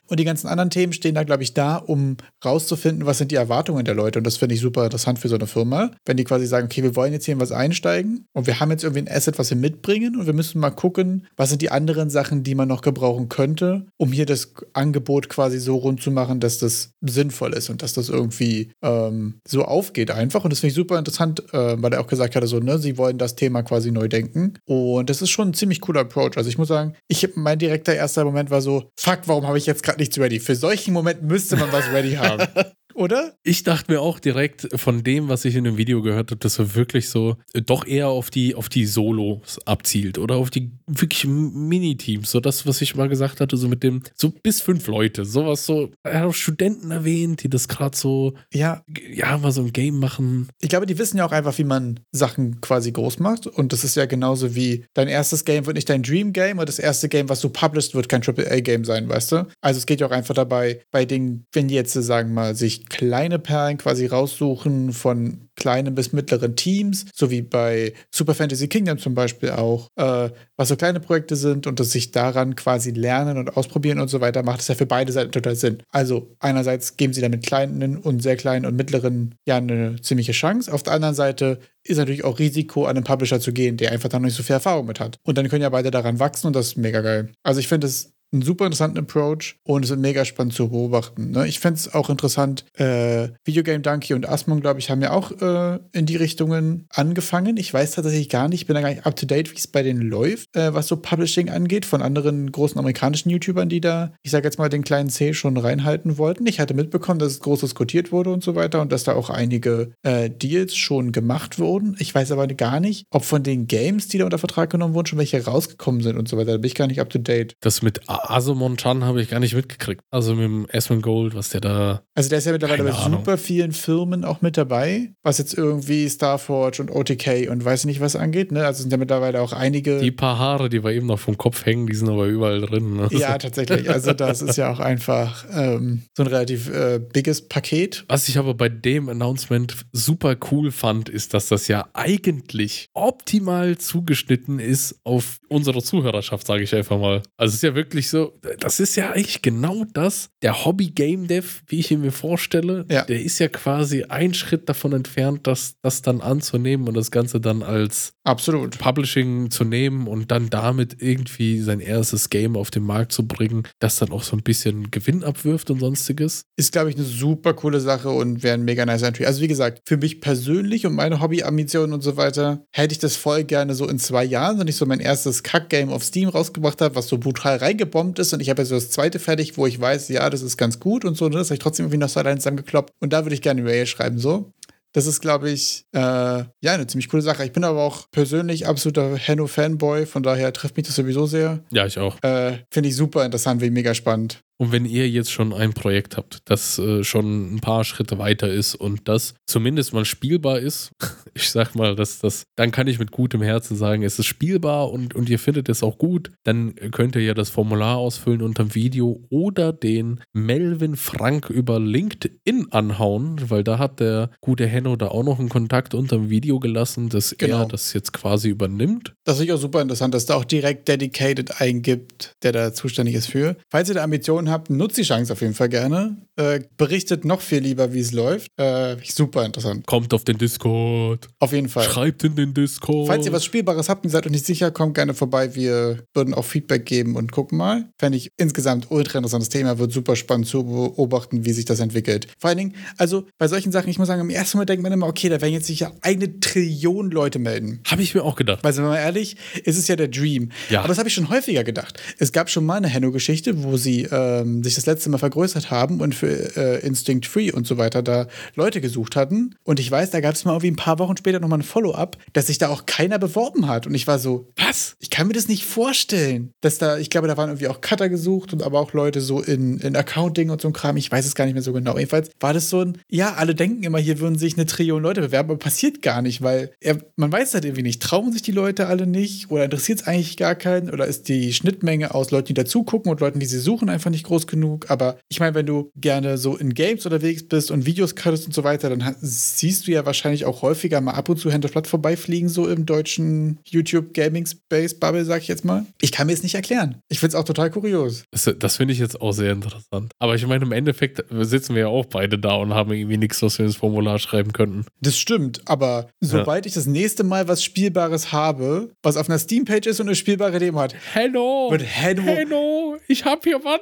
Und 0.08 0.20
die 0.20 0.26
ganzen 0.26 0.48
anderen 0.48 0.70
Themen 0.70 0.92
stehen 0.92 1.16
da, 1.16 1.24
glaube 1.24 1.44
ich, 1.44 1.54
da, 1.54 1.78
um 1.78 2.18
rauszufinden, 2.44 3.06
was 3.06 3.20
sind 3.20 3.32
die 3.32 3.36
Erwartungen 3.36 3.86
der 3.86 3.96
Leute. 3.96 4.20
Und 4.20 4.28
das 4.28 4.36
finde 4.36 4.56
ich 4.56 4.62
super 4.62 4.84
interessant 4.84 5.20
für 5.20 5.30
so 5.30 5.36
eine 5.36 5.48
Firma, 5.48 5.92
wenn 6.06 6.18
die 6.18 6.26
quasi 6.26 6.46
sagen, 6.46 6.66
okay, 6.66 6.84
wir 6.84 6.98
wollen 6.98 7.14
jetzt 7.14 7.24
hier 7.24 7.36
in 7.36 7.40
was 7.40 7.54
einsteigen 7.54 8.26
und 8.34 8.48
wir 8.48 8.60
haben 8.60 8.72
jetzt 8.72 8.84
irgendwie 8.84 9.04
ein 9.04 9.16
Asset, 9.16 9.40
was 9.40 9.50
wir 9.50 9.58
mitbringen 9.58 10.20
und 10.20 10.26
wir 10.26 10.34
müssen 10.34 10.60
mal 10.60 10.72
gucken, 10.72 11.28
was 11.38 11.50
sind 11.50 11.62
die 11.62 11.72
anderen 11.72 12.10
Sachen, 12.10 12.44
die 12.44 12.56
man 12.56 12.68
noch 12.68 12.82
gebrauchen 12.82 13.30
könnte, 13.30 13.86
um 13.96 14.12
hier 14.12 14.26
das 14.26 14.54
Angebot 14.74 15.30
quasi 15.30 15.60
so 15.60 15.78
rund 15.78 16.02
zu 16.02 16.12
machen, 16.12 16.42
dass 16.42 16.58
das 16.58 16.92
sinnvoll 17.02 17.54
ist 17.54 17.70
und 17.70 17.82
dass 17.82 17.94
das 17.94 18.10
irgendwie 18.10 18.33
ähm, 18.82 19.40
so 19.48 19.64
aufgeht 19.64 20.12
einfach. 20.12 20.44
Und 20.44 20.52
das 20.52 20.60
finde 20.60 20.70
ich 20.70 20.76
super 20.76 20.98
interessant, 20.98 21.44
äh, 21.54 21.82
weil 21.82 21.94
er 21.94 22.02
auch 22.02 22.08
gesagt 22.08 22.36
hatte, 22.36 22.48
so, 22.48 22.60
ne, 22.60 22.78
sie 22.78 22.98
wollen 22.98 23.18
das 23.18 23.36
Thema 23.36 23.64
quasi 23.64 23.92
neu 23.92 24.08
denken. 24.08 24.54
Und 24.66 25.10
das 25.10 25.22
ist 25.22 25.30
schon 25.30 25.50
ein 25.50 25.54
ziemlich 25.54 25.82
cooler 25.82 26.02
Approach. 26.02 26.38
Also 26.38 26.50
ich 26.50 26.58
muss 26.58 26.68
sagen, 26.68 26.96
ich 27.08 27.36
mein 27.36 27.60
direkter 27.60 27.94
erster 27.96 28.26
Moment 28.26 28.50
war 28.50 28.62
so, 28.62 28.92
fuck, 28.98 29.22
warum 29.26 29.48
habe 29.48 29.58
ich 29.58 29.66
jetzt 29.66 29.84
gerade 29.84 30.00
nichts 30.00 30.18
ready? 30.20 30.40
Für 30.40 30.56
solchen 30.56 30.94
Moment 30.94 31.24
müsste 31.24 31.56
man 31.56 31.72
was 31.72 31.92
ready 31.92 32.14
haben. 32.14 32.48
Oder? 32.94 33.34
Ich 33.44 33.64
dachte 33.64 33.92
mir 33.92 34.02
auch 34.02 34.20
direkt 34.20 34.68
von 34.80 35.04
dem, 35.04 35.30
was 35.30 35.46
ich 35.46 35.56
in 35.56 35.64
dem 35.64 35.78
Video 35.78 36.02
gehört 36.02 36.32
habe, 36.32 36.40
dass 36.40 36.60
er 36.60 36.76
wirklich 36.76 37.10
so 37.10 37.38
äh, 37.54 37.62
doch 37.62 37.86
eher 37.86 38.10
auf 38.10 38.30
die, 38.30 38.56
auf 38.56 38.70
die 38.70 38.86
Solos 38.86 39.60
abzielt 39.66 40.18
oder 40.18 40.36
auf 40.36 40.50
die 40.50 40.72
wirklich 40.88 41.26
Miniteams. 41.26 42.32
So 42.32 42.40
das, 42.40 42.66
was 42.66 42.82
ich 42.82 42.96
mal 42.96 43.10
gesagt 43.10 43.40
hatte, 43.40 43.58
so 43.58 43.68
mit 43.68 43.84
dem, 43.84 44.04
so 44.16 44.30
bis 44.30 44.62
fünf 44.62 44.88
Leute. 44.88 45.26
Sowas 45.26 45.66
so, 45.66 45.92
er 46.04 46.22
hat 46.22 46.26
auch 46.30 46.34
Studenten 46.34 46.92
erwähnt, 46.92 47.44
die 47.44 47.50
das 47.50 47.68
gerade 47.68 47.96
so, 47.96 48.34
Ja, 48.54 48.84
ja, 49.12 49.38
mal 49.38 49.52
so 49.52 49.62
ein 49.62 49.74
Game 49.74 50.00
machen. 50.00 50.50
ich 50.62 50.70
glaube, 50.70 50.86
die 50.86 50.98
wissen 50.98 51.18
ja 51.18 51.26
auch 51.26 51.32
einfach, 51.32 51.58
wie 51.58 51.64
man 51.64 52.00
Sachen 52.12 52.62
quasi 52.62 52.92
groß 52.92 53.20
macht. 53.20 53.48
Und 53.48 53.74
das 53.74 53.84
ist 53.84 53.96
ja 53.96 54.06
genauso 54.06 54.56
wie 54.56 54.86
dein 54.94 55.08
erstes 55.08 55.46
Game 55.46 55.66
wird 55.66 55.76
nicht 55.76 55.90
dein 55.90 56.04
Dream 56.04 56.34
Game 56.34 56.60
und 56.60 56.68
das 56.68 56.80
erste 56.80 57.10
Game, 57.10 57.30
was 57.30 57.42
du 57.42 57.50
published, 57.50 57.96
wird 57.96 58.10
kein 58.10 58.22
AAA-Game 58.24 58.86
sein, 58.86 59.10
weißt 59.10 59.32
du? 59.32 59.48
Also 59.62 59.78
es 59.78 59.86
geht 59.86 60.02
ja 60.02 60.08
auch 60.08 60.12
einfach 60.12 60.36
dabei, 60.36 60.82
bei 60.92 61.06
den, 61.06 61.46
wenn 61.52 61.68
die 61.68 61.76
jetzt, 61.76 61.94
sagen 61.94 62.34
mal, 62.34 62.56
sich 62.56 62.83
kleine 62.90 63.40
Perlen 63.40 63.78
quasi 63.78 64.06
raussuchen 64.06 64.94
von 64.94 65.50
kleinen 65.56 65.94
bis 65.96 66.14
mittleren 66.14 66.56
Teams, 66.56 67.06
so 67.14 67.30
wie 67.30 67.42
bei 67.42 67.94
Super 68.12 68.34
Fantasy 68.34 68.68
Kingdom 68.68 68.98
zum 68.98 69.14
Beispiel 69.14 69.52
auch, 69.52 69.88
äh, 69.96 70.30
was 70.58 70.70
so 70.70 70.76
kleine 70.76 71.00
Projekte 71.00 71.36
sind 71.36 71.68
und 71.68 71.80
das 71.80 71.92
sich 71.92 72.12
daran 72.12 72.56
quasi 72.56 72.92
lernen 72.92 73.38
und 73.38 73.56
ausprobieren 73.56 74.00
und 74.00 74.08
so 74.08 74.22
weiter, 74.22 74.44
macht 74.44 74.62
es 74.62 74.68
ja 74.68 74.76
für 74.76 74.86
beide 74.86 75.12
Seiten 75.12 75.32
total 75.32 75.56
Sinn. 75.56 75.84
Also 75.92 76.36
einerseits 76.40 76.98
geben 76.98 77.14
sie 77.14 77.22
damit 77.22 77.46
kleinen 77.46 77.98
und 77.98 78.22
sehr 78.22 78.36
kleinen 78.36 78.66
und 78.66 78.76
mittleren 78.76 79.36
ja 79.46 79.58
eine 79.58 80.02
ziemliche 80.02 80.32
Chance. 80.32 80.74
Auf 80.74 80.84
der 80.84 80.94
anderen 80.94 81.16
Seite 81.16 81.60
ist 81.84 81.98
natürlich 81.98 82.24
auch 82.24 82.40
Risiko, 82.40 82.86
an 82.86 82.96
einen 82.96 83.04
Publisher 83.04 83.40
zu 83.40 83.52
gehen, 83.52 83.78
der 83.78 83.92
einfach 83.92 84.10
dann 84.10 84.22
noch 84.22 84.28
nicht 84.28 84.38
so 84.38 84.44
viel 84.44 84.54
Erfahrung 84.54 84.88
mit 84.88 85.00
hat. 85.00 85.18
Und 85.24 85.38
dann 85.38 85.50
können 85.50 85.62
ja 85.62 85.70
beide 85.70 85.92
daran 85.92 86.20
wachsen 86.20 86.48
und 86.48 86.56
das 86.56 86.68
ist 86.68 86.78
mega 86.78 87.02
geil. 87.02 87.32
Also 87.44 87.60
ich 87.60 87.68
finde 87.68 87.88
es 87.88 88.13
einen 88.34 88.42
super 88.42 88.66
interessanten 88.66 88.98
Approach 88.98 89.56
und 89.64 89.86
es 89.86 89.92
ist 89.92 90.00
mega 90.00 90.26
spannend 90.26 90.54
zu 90.54 90.70
beobachten. 90.70 91.32
Ne? 91.32 91.48
Ich 91.48 91.60
fände 91.60 91.80
es 91.80 91.94
auch 91.94 92.10
interessant, 92.10 92.66
äh, 92.74 93.30
Videogame 93.46 93.80
Donkey 93.80 94.14
und 94.14 94.28
Asmon, 94.28 94.62
glaube 94.62 94.80
ich, 94.80 94.90
haben 94.90 95.02
ja 95.02 95.12
auch 95.12 95.32
äh, 95.42 95.80
in 95.92 96.06
die 96.06 96.16
Richtungen 96.16 96.88
angefangen. 96.90 97.58
Ich 97.58 97.74
weiß 97.74 97.92
tatsächlich 97.92 98.30
gar 98.30 98.48
nicht, 98.48 98.62
ich 98.62 98.68
bin 98.68 98.76
da 98.76 98.82
gar 98.82 98.90
nicht 98.90 99.06
up 99.06 99.16
to 99.16 99.26
date, 99.26 99.52
wie 99.52 99.58
es 99.58 99.68
bei 99.68 99.84
denen 99.84 100.02
läuft, 100.02 100.56
äh, 100.56 100.74
was 100.74 100.88
so 100.88 100.98
Publishing 100.98 101.50
angeht, 101.50 101.86
von 101.86 102.02
anderen 102.02 102.52
großen 102.52 102.78
amerikanischen 102.78 103.30
YouTubern, 103.30 103.70
die 103.70 103.82
da, 103.82 104.14
ich 104.24 104.32
sage 104.32 104.46
jetzt 104.46 104.58
mal, 104.58 104.70
den 104.70 104.84
kleinen 104.84 105.10
C 105.10 105.34
schon 105.34 105.58
reinhalten 105.58 106.18
wollten. 106.18 106.48
Ich 106.48 106.60
hatte 106.60 106.74
mitbekommen, 106.74 107.20
dass 107.20 107.34
es 107.34 107.40
groß 107.40 107.62
diskutiert 107.62 108.12
wurde 108.12 108.32
und 108.32 108.44
so 108.44 108.56
weiter 108.56 108.82
und 108.82 108.92
dass 108.92 109.04
da 109.04 109.14
auch 109.14 109.30
einige 109.30 109.92
äh, 110.04 110.30
Deals 110.30 110.76
schon 110.76 111.12
gemacht 111.12 111.60
wurden. 111.60 111.96
Ich 112.00 112.14
weiß 112.14 112.32
aber 112.32 112.48
gar 112.48 112.80
nicht, 112.80 113.06
ob 113.12 113.24
von 113.26 113.44
den 113.44 113.68
Games, 113.68 114.08
die 114.08 114.18
da 114.18 114.26
unter 114.26 114.40
Vertrag 114.40 114.70
genommen 114.70 114.94
wurden, 114.94 115.08
schon 115.08 115.20
welche 115.20 115.44
rausgekommen 115.44 116.02
sind 116.02 116.18
und 116.18 116.28
so 116.28 116.38
weiter. 116.38 116.54
Da 116.54 116.58
bin 116.58 116.68
ich 116.68 116.76
gar 116.76 116.88
nicht 116.88 117.00
up 117.00 117.10
to 117.10 117.20
date. 117.20 117.56
Das 117.62 117.82
mit 117.82 118.10
Asomon 118.24 118.78
Chan 118.78 119.04
habe 119.04 119.22
ich 119.22 119.30
gar 119.30 119.40
nicht 119.40 119.54
mitgekriegt. 119.54 120.02
Also 120.10 120.36
mit 120.36 120.46
dem 120.46 120.68
Asmon 120.72 121.02
Gold, 121.02 121.36
was 121.36 121.50
der 121.50 121.62
da. 121.62 122.04
Also 122.16 122.30
der 122.30 122.40
ist 122.40 122.46
ja 122.46 122.54
mittlerweile 122.54 122.84
bei 122.84 122.92
super 122.92 123.38
vielen 123.38 123.74
Firmen 123.74 124.24
auch 124.24 124.42
mit 124.42 124.58
dabei, 124.58 125.14
was 125.24 125.38
jetzt 125.38 125.54
irgendwie 125.54 126.10
Starforge 126.10 126.82
und 126.82 126.92
OTK 126.92 127.50
und 127.50 127.64
weiß 127.64 127.86
nicht 127.86 128.00
was 128.00 128.16
angeht. 128.16 128.52
Ne? 128.52 128.66
Also 128.66 128.82
sind 128.82 128.92
ja 128.92 128.98
mittlerweile 128.98 129.42
auch 129.42 129.52
einige. 129.52 130.00
Die 130.00 130.12
paar 130.12 130.40
Haare, 130.40 130.70
die 130.70 130.84
wir 130.84 130.92
eben 130.92 131.08
noch 131.08 131.20
vom 131.20 131.38
Kopf 131.38 131.66
hängen, 131.66 131.88
die 131.88 131.96
sind 131.96 132.10
aber 132.10 132.28
überall 132.28 132.62
drin. 132.62 132.96
Ne? 132.96 133.08
ja, 133.12 133.38
tatsächlich. 133.38 133.90
Also 133.90 134.14
das 134.14 134.42
ist 134.42 134.58
ja 134.58 134.72
auch 134.72 134.80
einfach 134.80 135.46
ähm, 135.54 136.04
so 136.16 136.24
ein 136.24 136.28
relativ 136.28 136.70
äh, 136.70 137.00
biges 137.00 137.48
Paket. 137.48 138.06
Was 138.08 138.30
ich 138.30 138.38
aber 138.38 138.54
bei 138.54 138.70
dem 138.70 139.10
Announcement 139.10 139.76
super 139.92 140.36
cool 140.52 140.72
fand, 140.72 141.10
ist, 141.10 141.34
dass 141.34 141.50
das 141.50 141.68
ja 141.68 141.88
eigentlich 141.94 142.90
optimal 142.94 143.78
zugeschnitten 143.78 144.60
ist 144.60 144.96
auf 145.04 145.40
unsere 145.50 145.82
Zuhörerschaft, 145.82 146.48
sage 146.48 146.64
ich 146.64 146.74
einfach 146.74 146.98
mal. 146.98 147.22
Also 147.38 147.52
es 147.52 147.56
ist 147.56 147.64
ja 147.64 147.76
wirklich 147.76 148.10
so, 148.14 148.40
das 148.60 148.80
ist 148.80 148.96
ja 148.96 149.10
eigentlich 149.12 149.42
genau 149.42 149.86
das. 149.94 150.30
Der 150.44 150.66
Hobby-Game-Dev, 150.66 151.62
wie 151.68 151.80
ich 151.80 151.90
ihn 151.92 152.02
mir 152.02 152.12
vorstelle, 152.12 152.86
Ja. 152.90 153.04
der 153.06 153.22
ist 153.22 153.40
ja 153.40 153.48
quasi 153.48 154.04
ein 154.04 154.34
Schritt 154.36 154.70
davon 154.70 154.94
entfernt, 154.94 155.48
das, 155.48 155.76
das 155.82 156.02
dann 156.04 156.22
anzunehmen 156.22 156.88
und 156.88 156.94
das 156.94 157.10
Ganze 157.10 157.42
dann 157.42 157.64
als 157.64 158.14
Absolut. 158.24 158.78
Publishing 158.78 159.50
zu 159.50 159.64
nehmen 159.64 160.08
und 160.08 160.30
dann 160.32 160.50
damit 160.50 160.98
irgendwie 161.02 161.60
sein 161.60 161.80
erstes 161.80 162.30
Game 162.30 162.56
auf 162.56 162.70
den 162.72 162.84
Markt 162.84 163.12
zu 163.12 163.28
bringen, 163.28 163.64
das 163.80 163.96
dann 163.98 164.12
auch 164.12 164.24
so 164.24 164.38
ein 164.38 164.44
bisschen 164.44 164.92
Gewinn 164.92 165.24
abwirft 165.24 165.72
und 165.72 165.80
sonstiges. 165.80 166.46
Ist, 166.56 166.72
glaube 166.72 166.92
ich, 166.92 166.96
eine 166.96 167.06
super 167.06 167.54
coole 167.54 167.80
Sache 167.80 168.10
und 168.10 168.44
wäre 168.44 168.54
ein 168.54 168.64
mega 168.64 168.86
nice 168.86 169.02
Entry. 169.02 169.26
Also, 169.26 169.42
wie 169.42 169.48
gesagt, 169.48 169.82
für 169.88 169.98
mich 169.98 170.22
persönlich 170.22 170.86
und 170.86 170.94
meine 170.94 171.20
Hobby-Ambitionen 171.20 171.94
und 171.94 172.02
so 172.02 172.16
weiter, 172.16 172.64
hätte 172.72 172.94
ich 172.94 173.00
das 173.00 173.16
voll 173.16 173.44
gerne 173.44 173.74
so 173.74 173.90
in 173.90 173.98
zwei 174.00 174.24
Jahren, 174.24 174.60
wenn 174.60 174.68
ich 174.68 174.76
so 174.76 174.86
mein 174.86 175.00
erstes 175.00 175.42
Kack-Game 175.42 175.90
auf 175.90 176.04
Steam 176.04 176.30
rausgebracht 176.30 176.80
habe, 176.80 176.96
was 176.96 177.08
so 177.08 177.18
brutal 177.18 177.58
reingebombt 177.58 178.03
ist 178.20 178.34
und 178.34 178.42
ich 178.42 178.50
habe 178.50 178.62
jetzt 178.62 178.70
so 178.70 178.76
das 178.76 178.90
zweite 178.90 179.20
fertig, 179.20 179.58
wo 179.58 179.66
ich 179.66 179.80
weiß, 179.80 180.10
ja, 180.10 180.30
das 180.30 180.42
ist 180.42 180.58
ganz 180.58 180.80
gut 180.80 181.06
und 181.06 181.16
so, 181.16 181.30
ne, 181.30 181.38
das 181.38 181.48
habe 181.48 181.56
ich 181.56 181.60
trotzdem 181.60 181.86
irgendwie 181.86 181.98
noch 181.98 182.10
so 182.10 182.20
allein 182.20 182.38
zusammengekloppt 182.38 182.92
und 183.00 183.14
da 183.14 183.26
würde 183.26 183.36
ich 183.36 183.42
gerne 183.42 183.62
eine 183.62 183.70
Mail 183.70 183.86
schreiben, 183.86 184.20
so. 184.20 184.52
Das 184.96 185.08
ist, 185.08 185.22
glaube 185.22 185.50
ich, 185.50 185.86
äh, 185.94 186.00
ja, 186.00 186.46
eine 186.62 186.86
ziemlich 186.86 187.10
coole 187.10 187.24
Sache. 187.24 187.44
Ich 187.44 187.52
bin 187.52 187.64
aber 187.64 187.82
auch 187.82 188.12
persönlich 188.12 188.68
absoluter 188.68 189.16
Henno-Fanboy, 189.16 190.06
von 190.06 190.22
daher 190.22 190.54
trifft 190.54 190.78
mich 190.78 190.86
das 190.86 190.96
sowieso 190.96 191.26
sehr. 191.26 191.64
Ja, 191.72 191.88
ich 191.88 191.98
auch. 191.98 192.22
Äh, 192.22 192.60
Finde 192.70 192.90
ich 192.90 192.96
super 192.96 193.26
interessant, 193.26 193.60
wie 193.62 193.72
mega 193.72 193.96
spannend. 193.96 194.42
Und 194.58 194.72
wenn 194.72 194.86
ihr 194.86 195.10
jetzt 195.10 195.32
schon 195.32 195.54
ein 195.54 195.74
Projekt 195.74 196.16
habt, 196.18 196.40
das 196.46 196.80
äh, 196.80 197.04
schon 197.04 197.56
ein 197.56 197.60
paar 197.60 197.84
Schritte 197.84 198.18
weiter 198.18 198.50
ist 198.50 198.76
und 198.76 199.08
das 199.08 199.34
zumindest 199.46 199.94
mal 199.94 200.06
spielbar 200.06 200.60
ist, 200.60 200.92
ich 201.34 201.50
sag 201.50 201.76
mal, 201.76 201.96
dass 201.96 202.20
das, 202.20 202.44
dann 202.56 202.72
kann 202.72 202.88
ich 202.88 203.00
mit 203.00 203.12
gutem 203.12 203.42
Herzen 203.42 203.76
sagen, 203.76 204.04
es 204.04 204.20
ist 204.20 204.26
spielbar 204.26 204.92
und, 204.92 205.16
und 205.16 205.30
ihr 205.30 205.40
findet 205.40 205.70
es 205.70 205.84
auch 205.84 205.98
gut, 205.98 206.32
dann 206.44 206.76
könnt 206.92 207.16
ihr 207.16 207.24
ja 207.24 207.34
das 207.34 207.50
Formular 207.50 207.98
ausfüllen 207.98 208.42
unter 208.42 208.64
dem 208.64 208.76
Video 208.76 209.24
oder 209.30 209.74
den 209.74 210.22
Melvin 210.34 210.96
Frank 210.96 211.50
über 211.50 211.80
LinkedIn 211.80 212.72
anhauen, 212.72 213.50
weil 213.50 213.64
da 213.64 213.80
hat 213.80 214.00
der 214.00 214.30
gute 214.42 214.66
Henno 214.68 214.96
da 214.96 215.08
auch 215.08 215.24
noch 215.24 215.40
einen 215.40 215.50
Kontakt 215.50 215.94
unter 215.94 216.18
dem 216.18 216.30
Video 216.30 216.60
gelassen, 216.60 217.10
dass 217.10 217.36
Genau. 217.38 217.60
er 217.62 217.66
das 217.68 217.94
jetzt 217.94 218.14
quasi 218.14 218.50
übernimmt. 218.50 219.14
Das 219.26 219.40
ich 219.40 219.52
auch 219.52 219.58
super 219.58 219.82
interessant, 219.82 220.14
dass 220.14 220.26
da 220.26 220.36
auch 220.36 220.46
direkt 220.46 220.88
Dedicated 220.88 221.60
eingibt, 221.62 222.34
der 222.44 222.52
da 222.52 222.74
zuständig 222.74 223.16
ist 223.16 223.28
für. 223.28 223.56
Falls 223.70 223.90
ihr 223.90 223.96
da 223.96 224.04
Ambitionen 224.04 224.50
habt, 224.50 224.53
nutzt 224.70 224.98
die 224.98 225.04
Chance 225.04 225.34
auf 225.34 225.42
jeden 225.42 225.54
Fall 225.54 225.70
gerne. 225.70 226.18
Äh, 226.36 226.62
berichtet 226.78 227.26
noch 227.26 227.42
viel 227.42 227.60
lieber, 227.60 227.94
wie 227.94 228.00
es 228.00 228.12
läuft. 228.12 228.48
Äh, 228.58 228.96
super 229.04 229.46
interessant. 229.46 229.86
Kommt 229.86 230.14
auf 230.14 230.24
den 230.24 230.38
Discord, 230.38 231.28
Auf 231.40 231.54
jeden 231.54 231.70
Fall. 231.70 231.84
schreibt 231.84 232.24
in 232.24 232.36
den 232.36 232.54
Discord. 232.54 233.08
Falls 233.08 233.26
ihr 233.26 233.32
was 233.32 233.46
Spielbares 233.46 233.88
habt 233.90 234.04
und 234.04 234.10
seid 234.10 234.26
euch 234.26 234.32
nicht 234.32 234.46
sicher, 234.46 234.72
kommt 234.72 234.96
gerne 234.96 235.14
vorbei. 235.14 235.54
Wir 235.56 236.00
würden 236.14 236.34
auch 236.34 236.46
Feedback 236.46 236.86
geben 236.86 237.16
und 237.16 237.32
gucken 237.32 237.58
mal. 237.58 237.90
Fände 238.00 238.18
ich 238.18 238.32
insgesamt 238.38 238.90
ultra 238.90 239.20
interessantes 239.20 239.50
Thema. 239.50 239.78
Wird 239.78 239.92
super 239.92 240.16
spannend 240.16 240.48
zu 240.48 240.64
beobachten, 240.64 241.46
wie 241.46 241.54
sich 241.54 241.66
das 241.66 241.80
entwickelt. 241.80 242.28
Vor 242.40 242.50
allen 242.50 242.58
Dingen, 242.58 242.76
also 242.98 243.26
bei 243.38 243.48
solchen 243.48 243.72
Sachen, 243.72 243.90
ich 243.90 244.00
muss 244.00 244.08
sagen, 244.08 244.22
im 244.22 244.30
ersten 244.32 244.58
Moment 244.58 244.70
denkt 244.70 244.84
man 244.84 244.92
immer, 244.92 245.08
okay, 245.08 245.30
da 245.30 245.40
werden 245.40 245.54
jetzt 245.54 245.68
sicher 245.68 245.92
eine 246.02 246.40
Trillion 246.40 247.12
Leute 247.12 247.38
melden. 247.40 247.82
Habe 247.88 248.02
ich 248.02 248.16
mir 248.16 248.24
auch 248.24 248.36
gedacht. 248.36 248.64
Weil, 248.64 248.74
sind 248.74 248.84
wir 248.84 248.90
mal 248.90 248.98
ehrlich, 248.98 249.36
es 249.66 249.78
ist 249.78 249.88
ja 249.88 249.96
der 249.96 250.08
Dream. 250.08 250.50
Ja. 250.70 250.80
Aber 250.80 250.88
das 250.88 250.98
habe 250.98 251.08
ich 251.08 251.14
schon 251.14 251.30
häufiger 251.30 251.64
gedacht. 251.64 252.02
Es 252.18 252.32
gab 252.32 252.50
schon 252.50 252.66
mal 252.66 252.78
eine 252.78 252.88
Henno-Geschichte, 252.88 253.64
wo 253.64 253.78
sie 253.78 254.04
ähm, 254.42 254.64
sich 254.64 254.76
das 254.76 254.86
letzte 254.86 255.10
Mal 255.10 255.18
vergrößert 255.18 255.72
haben 255.72 256.02
und 256.02 256.16
für 256.16 256.56
äh, 256.56 256.86
Instinct 256.86 257.26
Free 257.26 257.52
und 257.52 257.68
so 257.68 257.78
weiter 257.78 258.02
da 258.02 258.28
Leute 258.56 258.82
gesucht 258.82 259.16
hatten. 259.16 259.56
Und 259.64 259.80
ich 259.80 259.90
weiß, 259.90 260.12
da 260.12 260.22
gab 260.22 260.36
es 260.36 260.46
mal 260.46 260.52
irgendwie 260.52 260.72
ein 260.72 260.76
paar 260.76 261.00
Wochen 261.00 261.18
später 261.18 261.40
nochmal 261.40 261.60
ein 261.60 261.64
Follow-up, 261.64 262.18
dass 262.34 262.48
sich 262.48 262.58
da 262.58 262.70
auch 262.70 262.86
keiner 262.86 263.20
beworben 263.20 263.68
hat. 263.68 263.88
Und 263.88 263.96
ich 263.96 264.08
war 264.08 264.20
so, 264.20 264.48
Was? 264.56 264.96
ich 265.00 265.10
kann 265.10 265.28
mir 265.28 265.34
das 265.34 265.48
nicht 265.48 265.66
vorstellen. 265.66 266.52
Dass 266.62 266.78
da, 266.78 266.98
ich 266.98 267.10
glaube, 267.10 267.28
da 267.28 267.38
waren 267.38 267.50
irgendwie 267.50 267.68
auch 267.68 267.82
Cutter 267.82 268.10
gesucht 268.10 268.54
und 268.54 268.64
aber 268.64 268.80
auch 268.80 268.94
Leute 268.94 269.22
so 269.22 269.42
in, 269.42 269.80
in 269.80 269.96
Accounting 269.96 270.50
und 270.50 270.62
so 270.62 270.68
ein 270.68 270.74
Kram. 270.74 270.98
Ich 270.98 271.12
weiß 271.12 271.26
es 271.26 271.36
gar 271.36 271.46
nicht 271.46 271.54
mehr 271.54 271.64
so 271.64 271.74
genau. 271.74 271.98
Jedenfalls 271.98 272.30
war 272.40 272.54
das 272.54 272.70
so 272.70 272.82
ein, 272.82 272.98
ja, 273.10 273.34
alle 273.34 273.56
denken 273.56 273.84
immer, 273.84 274.00
hier 274.00 274.20
würden 274.20 274.38
sich 274.38 274.56
eine 274.56 274.66
Trillion 274.66 275.02
Leute 275.02 275.22
bewerben, 275.22 275.52
aber 275.52 275.60
passiert 275.60 276.02
gar 276.02 276.22
nicht, 276.22 276.42
weil 276.42 276.72
er, 276.80 276.98
man 277.16 277.32
weiß 277.32 277.54
halt 277.54 277.66
irgendwie 277.66 277.84
nicht. 277.84 278.02
Trauen 278.02 278.32
sich 278.32 278.42
die 278.42 278.52
Leute 278.52 278.88
alle 278.88 279.08
nicht 279.08 279.52
oder 279.52 279.66
interessiert 279.66 280.02
es 280.02 280.08
eigentlich 280.08 280.38
gar 280.38 280.56
keinen 280.56 280.90
oder 280.90 281.06
ist 281.06 281.30
die 281.30 281.54
Schnittmenge 281.54 282.14
aus 282.14 282.32
Leuten, 282.32 282.48
die 282.48 282.54
dazugucken 282.54 283.12
und 283.12 283.20
Leuten, 283.20 283.40
die 283.40 283.46
sie 283.46 283.60
suchen, 283.60 283.90
einfach 283.90 284.10
nicht 284.10 284.23
groß 284.24 284.48
genug. 284.48 284.90
Aber 284.90 285.18
ich 285.30 285.40
meine, 285.40 285.56
wenn 285.56 285.66
du 285.66 285.92
gerne 285.96 286.38
so 286.38 286.56
in 286.56 286.74
Games 286.74 287.06
unterwegs 287.06 287.48
bist 287.48 287.72
und 287.72 287.86
Videos 287.86 288.16
cuttest 288.16 288.46
und 288.46 288.54
so 288.54 288.64
weiter, 288.64 288.90
dann 288.90 289.16
siehst 289.22 289.88
du 289.88 289.92
ja 289.92 290.06
wahrscheinlich 290.06 290.46
auch 290.46 290.62
häufiger 290.62 291.02
mal 291.02 291.12
ab 291.12 291.30
und 291.30 291.38
zu 291.38 291.52
Hand 291.52 291.66
of 291.66 291.72
Blood 291.72 291.88
vorbeifliegen, 291.88 292.50
so 292.50 292.68
im 292.68 292.86
deutschen 292.86 293.60
YouTube 293.66 294.14
Gaming 294.14 294.46
Space 294.46 294.94
Bubble, 295.00 295.26
sag 295.26 295.42
ich 295.42 295.48
jetzt 295.48 295.66
mal. 295.66 295.86
Ich 296.02 296.12
kann 296.12 296.28
mir 296.28 296.34
es 296.34 296.44
nicht 296.44 296.56
erklären. 296.56 296.98
Ich 297.10 297.20
finde 297.20 297.36
es 297.36 297.36
auch 297.36 297.46
total 297.46 297.70
kurios. 297.72 298.24
Das, 298.32 298.50
das 298.58 298.78
finde 298.78 298.94
ich 298.94 299.00
jetzt 299.00 299.22
auch 299.22 299.32
sehr 299.32 299.52
interessant. 299.52 300.12
Aber 300.20 300.36
ich 300.36 300.46
meine, 300.46 300.66
im 300.66 300.72
Endeffekt 300.72 301.24
sitzen 301.30 301.76
wir 301.76 301.82
ja 301.82 301.88
auch 301.88 302.06
beide 302.06 302.38
da 302.38 302.56
und 302.56 302.74
haben 302.74 302.92
irgendwie 302.92 303.18
nichts, 303.18 303.42
was 303.42 303.58
wir 303.60 303.66
ins 303.66 303.78
Formular 303.78 304.20
schreiben 304.20 304.54
könnten. 304.54 304.86
Das 305.02 305.18
stimmt, 305.18 305.62
aber 305.66 306.10
sobald 306.20 306.66
ich 306.66 306.74
das 306.74 306.86
nächste 306.86 307.24
Mal 307.24 307.48
was 307.48 307.64
Spielbares 307.64 308.32
habe, 308.32 308.92
was 309.02 309.18
auf 309.18 309.30
einer 309.30 309.40
Steam-Page 309.40 309.88
ist 309.88 310.00
und 310.00 310.08
eine 310.08 310.16
spielbare 310.16 310.60
Demo 310.60 310.80
hat, 310.80 310.96
Hello! 311.14 311.76
Henno 311.78 312.22
Hello! 312.24 312.98
Ich 313.08 313.26
hab 313.26 313.44
hier 313.44 313.60
was! 313.64 313.82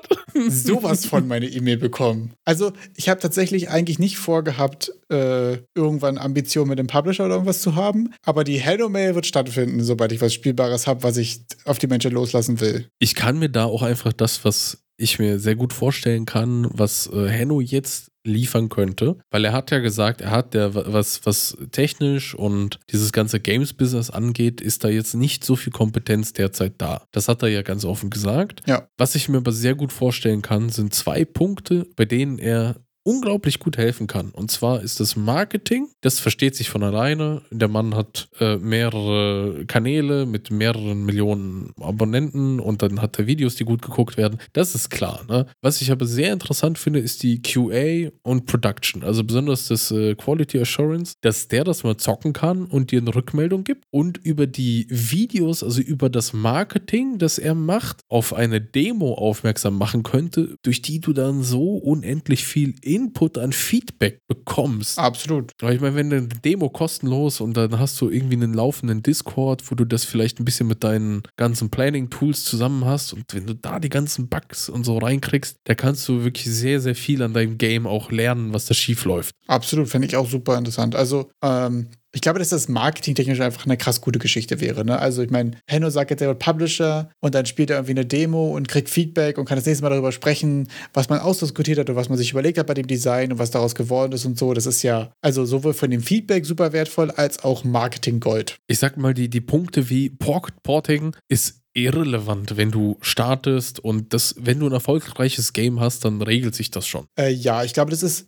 Sowas 0.49 1.05
von 1.05 1.27
meine 1.27 1.47
E-Mail 1.47 1.77
bekommen. 1.77 2.33
Also, 2.45 2.71
ich 2.95 3.09
habe 3.09 3.19
tatsächlich 3.19 3.69
eigentlich 3.69 3.99
nicht 3.99 4.17
vorgehabt, 4.17 4.91
äh, 5.09 5.57
irgendwann 5.75 6.17
Ambitionen 6.17 6.69
mit 6.69 6.79
dem 6.79 6.87
Publisher 6.87 7.25
oder 7.25 7.35
irgendwas 7.35 7.61
zu 7.61 7.75
haben, 7.75 8.13
aber 8.23 8.43
die 8.43 8.57
Hello-Mail 8.57 9.15
wird 9.15 9.25
stattfinden, 9.25 9.83
sobald 9.83 10.11
ich 10.11 10.21
was 10.21 10.33
Spielbares 10.33 10.87
habe, 10.87 11.03
was 11.03 11.17
ich 11.17 11.41
auf 11.65 11.79
die 11.79 11.87
Menschen 11.87 12.11
loslassen 12.11 12.59
will. 12.59 12.87
Ich 12.99 13.15
kann 13.15 13.39
mir 13.39 13.49
da 13.49 13.65
auch 13.65 13.81
einfach 13.81 14.13
das, 14.13 14.43
was 14.45 14.83
ich 14.97 15.19
mir 15.19 15.39
sehr 15.39 15.55
gut 15.55 15.73
vorstellen 15.73 16.25
kann, 16.25 16.67
was 16.71 17.09
äh, 17.11 17.27
Henno 17.27 17.59
jetzt 17.59 18.10
liefern 18.23 18.69
könnte, 18.69 19.17
weil 19.31 19.45
er 19.45 19.53
hat 19.53 19.71
ja 19.71 19.79
gesagt, 19.79 20.21
er 20.21 20.31
hat 20.31 20.53
der 20.53 20.75
was 20.75 21.25
was 21.25 21.57
technisch 21.71 22.35
und 22.35 22.79
dieses 22.91 23.11
ganze 23.11 23.39
Games 23.39 23.73
Business 23.73 24.09
angeht, 24.09 24.61
ist 24.61 24.83
da 24.83 24.89
jetzt 24.89 25.13
nicht 25.15 25.43
so 25.43 25.55
viel 25.55 25.73
Kompetenz 25.73 26.33
derzeit 26.33 26.73
da. 26.77 27.03
Das 27.11 27.27
hat 27.27 27.41
er 27.43 27.49
ja 27.49 27.61
ganz 27.61 27.85
offen 27.85 28.09
gesagt. 28.09 28.61
Ja. 28.67 28.87
Was 28.97 29.15
ich 29.15 29.29
mir 29.29 29.37
aber 29.37 29.51
sehr 29.51 29.75
gut 29.75 29.91
vorstellen 29.91 30.41
kann, 30.41 30.69
sind 30.69 30.93
zwei 30.93 31.25
Punkte, 31.25 31.87
bei 31.95 32.05
denen 32.05 32.37
er 32.37 32.75
unglaublich 33.03 33.59
gut 33.59 33.77
helfen 33.77 34.07
kann. 34.07 34.29
Und 34.29 34.51
zwar 34.51 34.81
ist 34.81 34.99
das 34.99 35.15
Marketing. 35.15 35.87
Das 36.01 36.19
versteht 36.19 36.55
sich 36.55 36.69
von 36.69 36.83
alleine. 36.83 37.41
Der 37.51 37.67
Mann 37.67 37.95
hat 37.95 38.29
äh, 38.39 38.57
mehrere 38.57 39.65
Kanäle 39.65 40.25
mit 40.25 40.51
mehreren 40.51 41.05
Millionen 41.05 41.73
Abonnenten 41.79 42.59
und 42.59 42.81
dann 42.81 43.01
hat 43.01 43.17
er 43.17 43.27
Videos, 43.27 43.55
die 43.55 43.65
gut 43.65 43.81
geguckt 43.81 44.17
werden. 44.17 44.39
Das 44.53 44.75
ist 44.75 44.89
klar. 44.89 45.21
Ne? 45.27 45.47
Was 45.61 45.81
ich 45.81 45.91
aber 45.91 46.05
sehr 46.05 46.31
interessant 46.31 46.77
finde, 46.77 46.99
ist 46.99 47.23
die 47.23 47.41
QA 47.41 48.11
und 48.21 48.45
Production. 48.45 49.03
Also 49.03 49.23
besonders 49.23 49.67
das 49.67 49.89
äh, 49.91 50.15
Quality 50.15 50.59
Assurance, 50.59 51.15
dass 51.21 51.47
der 51.47 51.63
das 51.63 51.83
mal 51.83 51.97
zocken 51.97 52.33
kann 52.33 52.65
und 52.65 52.91
dir 52.91 53.01
eine 53.01 53.15
Rückmeldung 53.15 53.63
gibt 53.63 53.85
und 53.89 54.17
über 54.19 54.45
die 54.45 54.85
Videos, 54.89 55.63
also 55.63 55.81
über 55.81 56.09
das 56.09 56.33
Marketing, 56.33 57.17
das 57.17 57.39
er 57.39 57.55
macht, 57.55 58.01
auf 58.09 58.33
eine 58.33 58.61
Demo 58.61 59.15
aufmerksam 59.15 59.77
machen 59.77 60.03
könnte, 60.03 60.55
durch 60.61 60.81
die 60.81 60.99
du 60.99 61.13
dann 61.13 61.41
so 61.41 61.77
unendlich 61.77 62.45
viel 62.45 62.75
Input 62.93 63.37
an 63.37 63.53
Feedback 63.53 64.19
bekommst. 64.27 64.99
Absolut. 64.99 65.51
Aber 65.61 65.73
ich 65.73 65.81
meine, 65.81 65.95
wenn 65.95 66.11
eine 66.11 66.27
Demo 66.27 66.69
kostenlos 66.69 67.41
und 67.41 67.55
dann 67.55 67.79
hast 67.79 67.99
du 68.01 68.09
irgendwie 68.09 68.35
einen 68.35 68.53
laufenden 68.53 69.01
Discord, 69.01 69.69
wo 69.71 69.75
du 69.75 69.85
das 69.85 70.03
vielleicht 70.03 70.39
ein 70.39 70.45
bisschen 70.45 70.67
mit 70.67 70.83
deinen 70.83 71.23
ganzen 71.37 71.69
Planning-Tools 71.69 72.43
zusammen 72.43 72.85
hast 72.85 73.13
und 73.13 73.23
wenn 73.33 73.45
du 73.45 73.55
da 73.55 73.79
die 73.79 73.89
ganzen 73.89 74.27
Bugs 74.27 74.69
und 74.69 74.83
so 74.83 74.97
reinkriegst, 74.97 75.57
da 75.63 75.75
kannst 75.75 76.07
du 76.07 76.23
wirklich 76.23 76.45
sehr, 76.45 76.81
sehr 76.81 76.95
viel 76.95 77.21
an 77.21 77.33
deinem 77.33 77.57
Game 77.57 77.87
auch 77.87 78.11
lernen, 78.11 78.53
was 78.53 78.65
da 78.65 78.73
schief 78.73 79.05
läuft. 79.05 79.35
Absolut, 79.47 79.87
fände 79.87 80.07
ich 80.07 80.15
auch 80.15 80.29
super 80.29 80.57
interessant. 80.57 80.95
Also, 80.95 81.31
ähm, 81.41 81.87
ich 82.13 82.21
glaube, 82.21 82.39
dass 82.39 82.49
das 82.49 82.67
marketingtechnisch 82.67 83.39
einfach 83.39 83.65
eine 83.65 83.77
krass 83.77 84.01
gute 84.01 84.19
Geschichte 84.19 84.59
wäre. 84.59 84.83
Ne? 84.83 84.99
Also, 84.99 85.21
ich 85.21 85.29
meine, 85.29 85.51
Henno 85.65 85.89
sagt 85.89 86.11
jetzt, 86.11 86.21
er 86.21 86.27
wird 86.27 86.39
Publisher 86.39 87.09
und 87.19 87.35
dann 87.35 87.45
spielt 87.45 87.69
er 87.69 87.77
irgendwie 87.77 87.91
eine 87.91 88.05
Demo 88.05 88.51
und 88.55 88.67
kriegt 88.67 88.89
Feedback 88.89 89.37
und 89.37 89.45
kann 89.45 89.57
das 89.57 89.65
nächste 89.65 89.83
Mal 89.83 89.91
darüber 89.91 90.11
sprechen, 90.11 90.67
was 90.93 91.09
man 91.09 91.19
ausdiskutiert 91.19 91.79
hat 91.79 91.89
und 91.89 91.95
was 91.95 92.09
man 92.09 92.17
sich 92.17 92.31
überlegt 92.31 92.57
hat 92.57 92.67
bei 92.67 92.73
dem 92.73 92.87
Design 92.87 93.31
und 93.31 93.39
was 93.39 93.51
daraus 93.51 93.75
geworden 93.75 94.11
ist 94.11 94.25
und 94.25 94.37
so. 94.37 94.53
Das 94.53 94.65
ist 94.65 94.83
ja 94.83 95.13
also 95.21 95.45
sowohl 95.45 95.73
von 95.73 95.89
dem 95.89 96.01
Feedback 96.01 96.45
super 96.45 96.73
wertvoll 96.73 97.11
als 97.11 97.43
auch 97.43 97.63
Marketing 97.63 98.19
Gold. 98.19 98.57
Ich 98.67 98.79
sag 98.79 98.97
mal, 98.97 99.13
die, 99.13 99.29
die 99.29 99.41
Punkte 99.41 99.89
wie 99.89 100.09
Porting 100.09 101.15
ist 101.29 101.60
irrelevant, 101.73 102.57
wenn 102.57 102.71
du 102.71 102.97
startest 103.01 103.79
und 103.79 104.13
das, 104.13 104.35
wenn 104.37 104.59
du 104.59 104.67
ein 104.67 104.71
erfolgreiches 104.73 105.53
Game 105.53 105.79
hast, 105.79 106.05
dann 106.05 106.21
regelt 106.21 106.55
sich 106.55 106.71
das 106.71 106.87
schon. 106.87 107.05
Äh, 107.17 107.31
ja, 107.31 107.63
ich 107.63 107.73
glaube, 107.73 107.91
das 107.91 108.03
ist, 108.03 108.27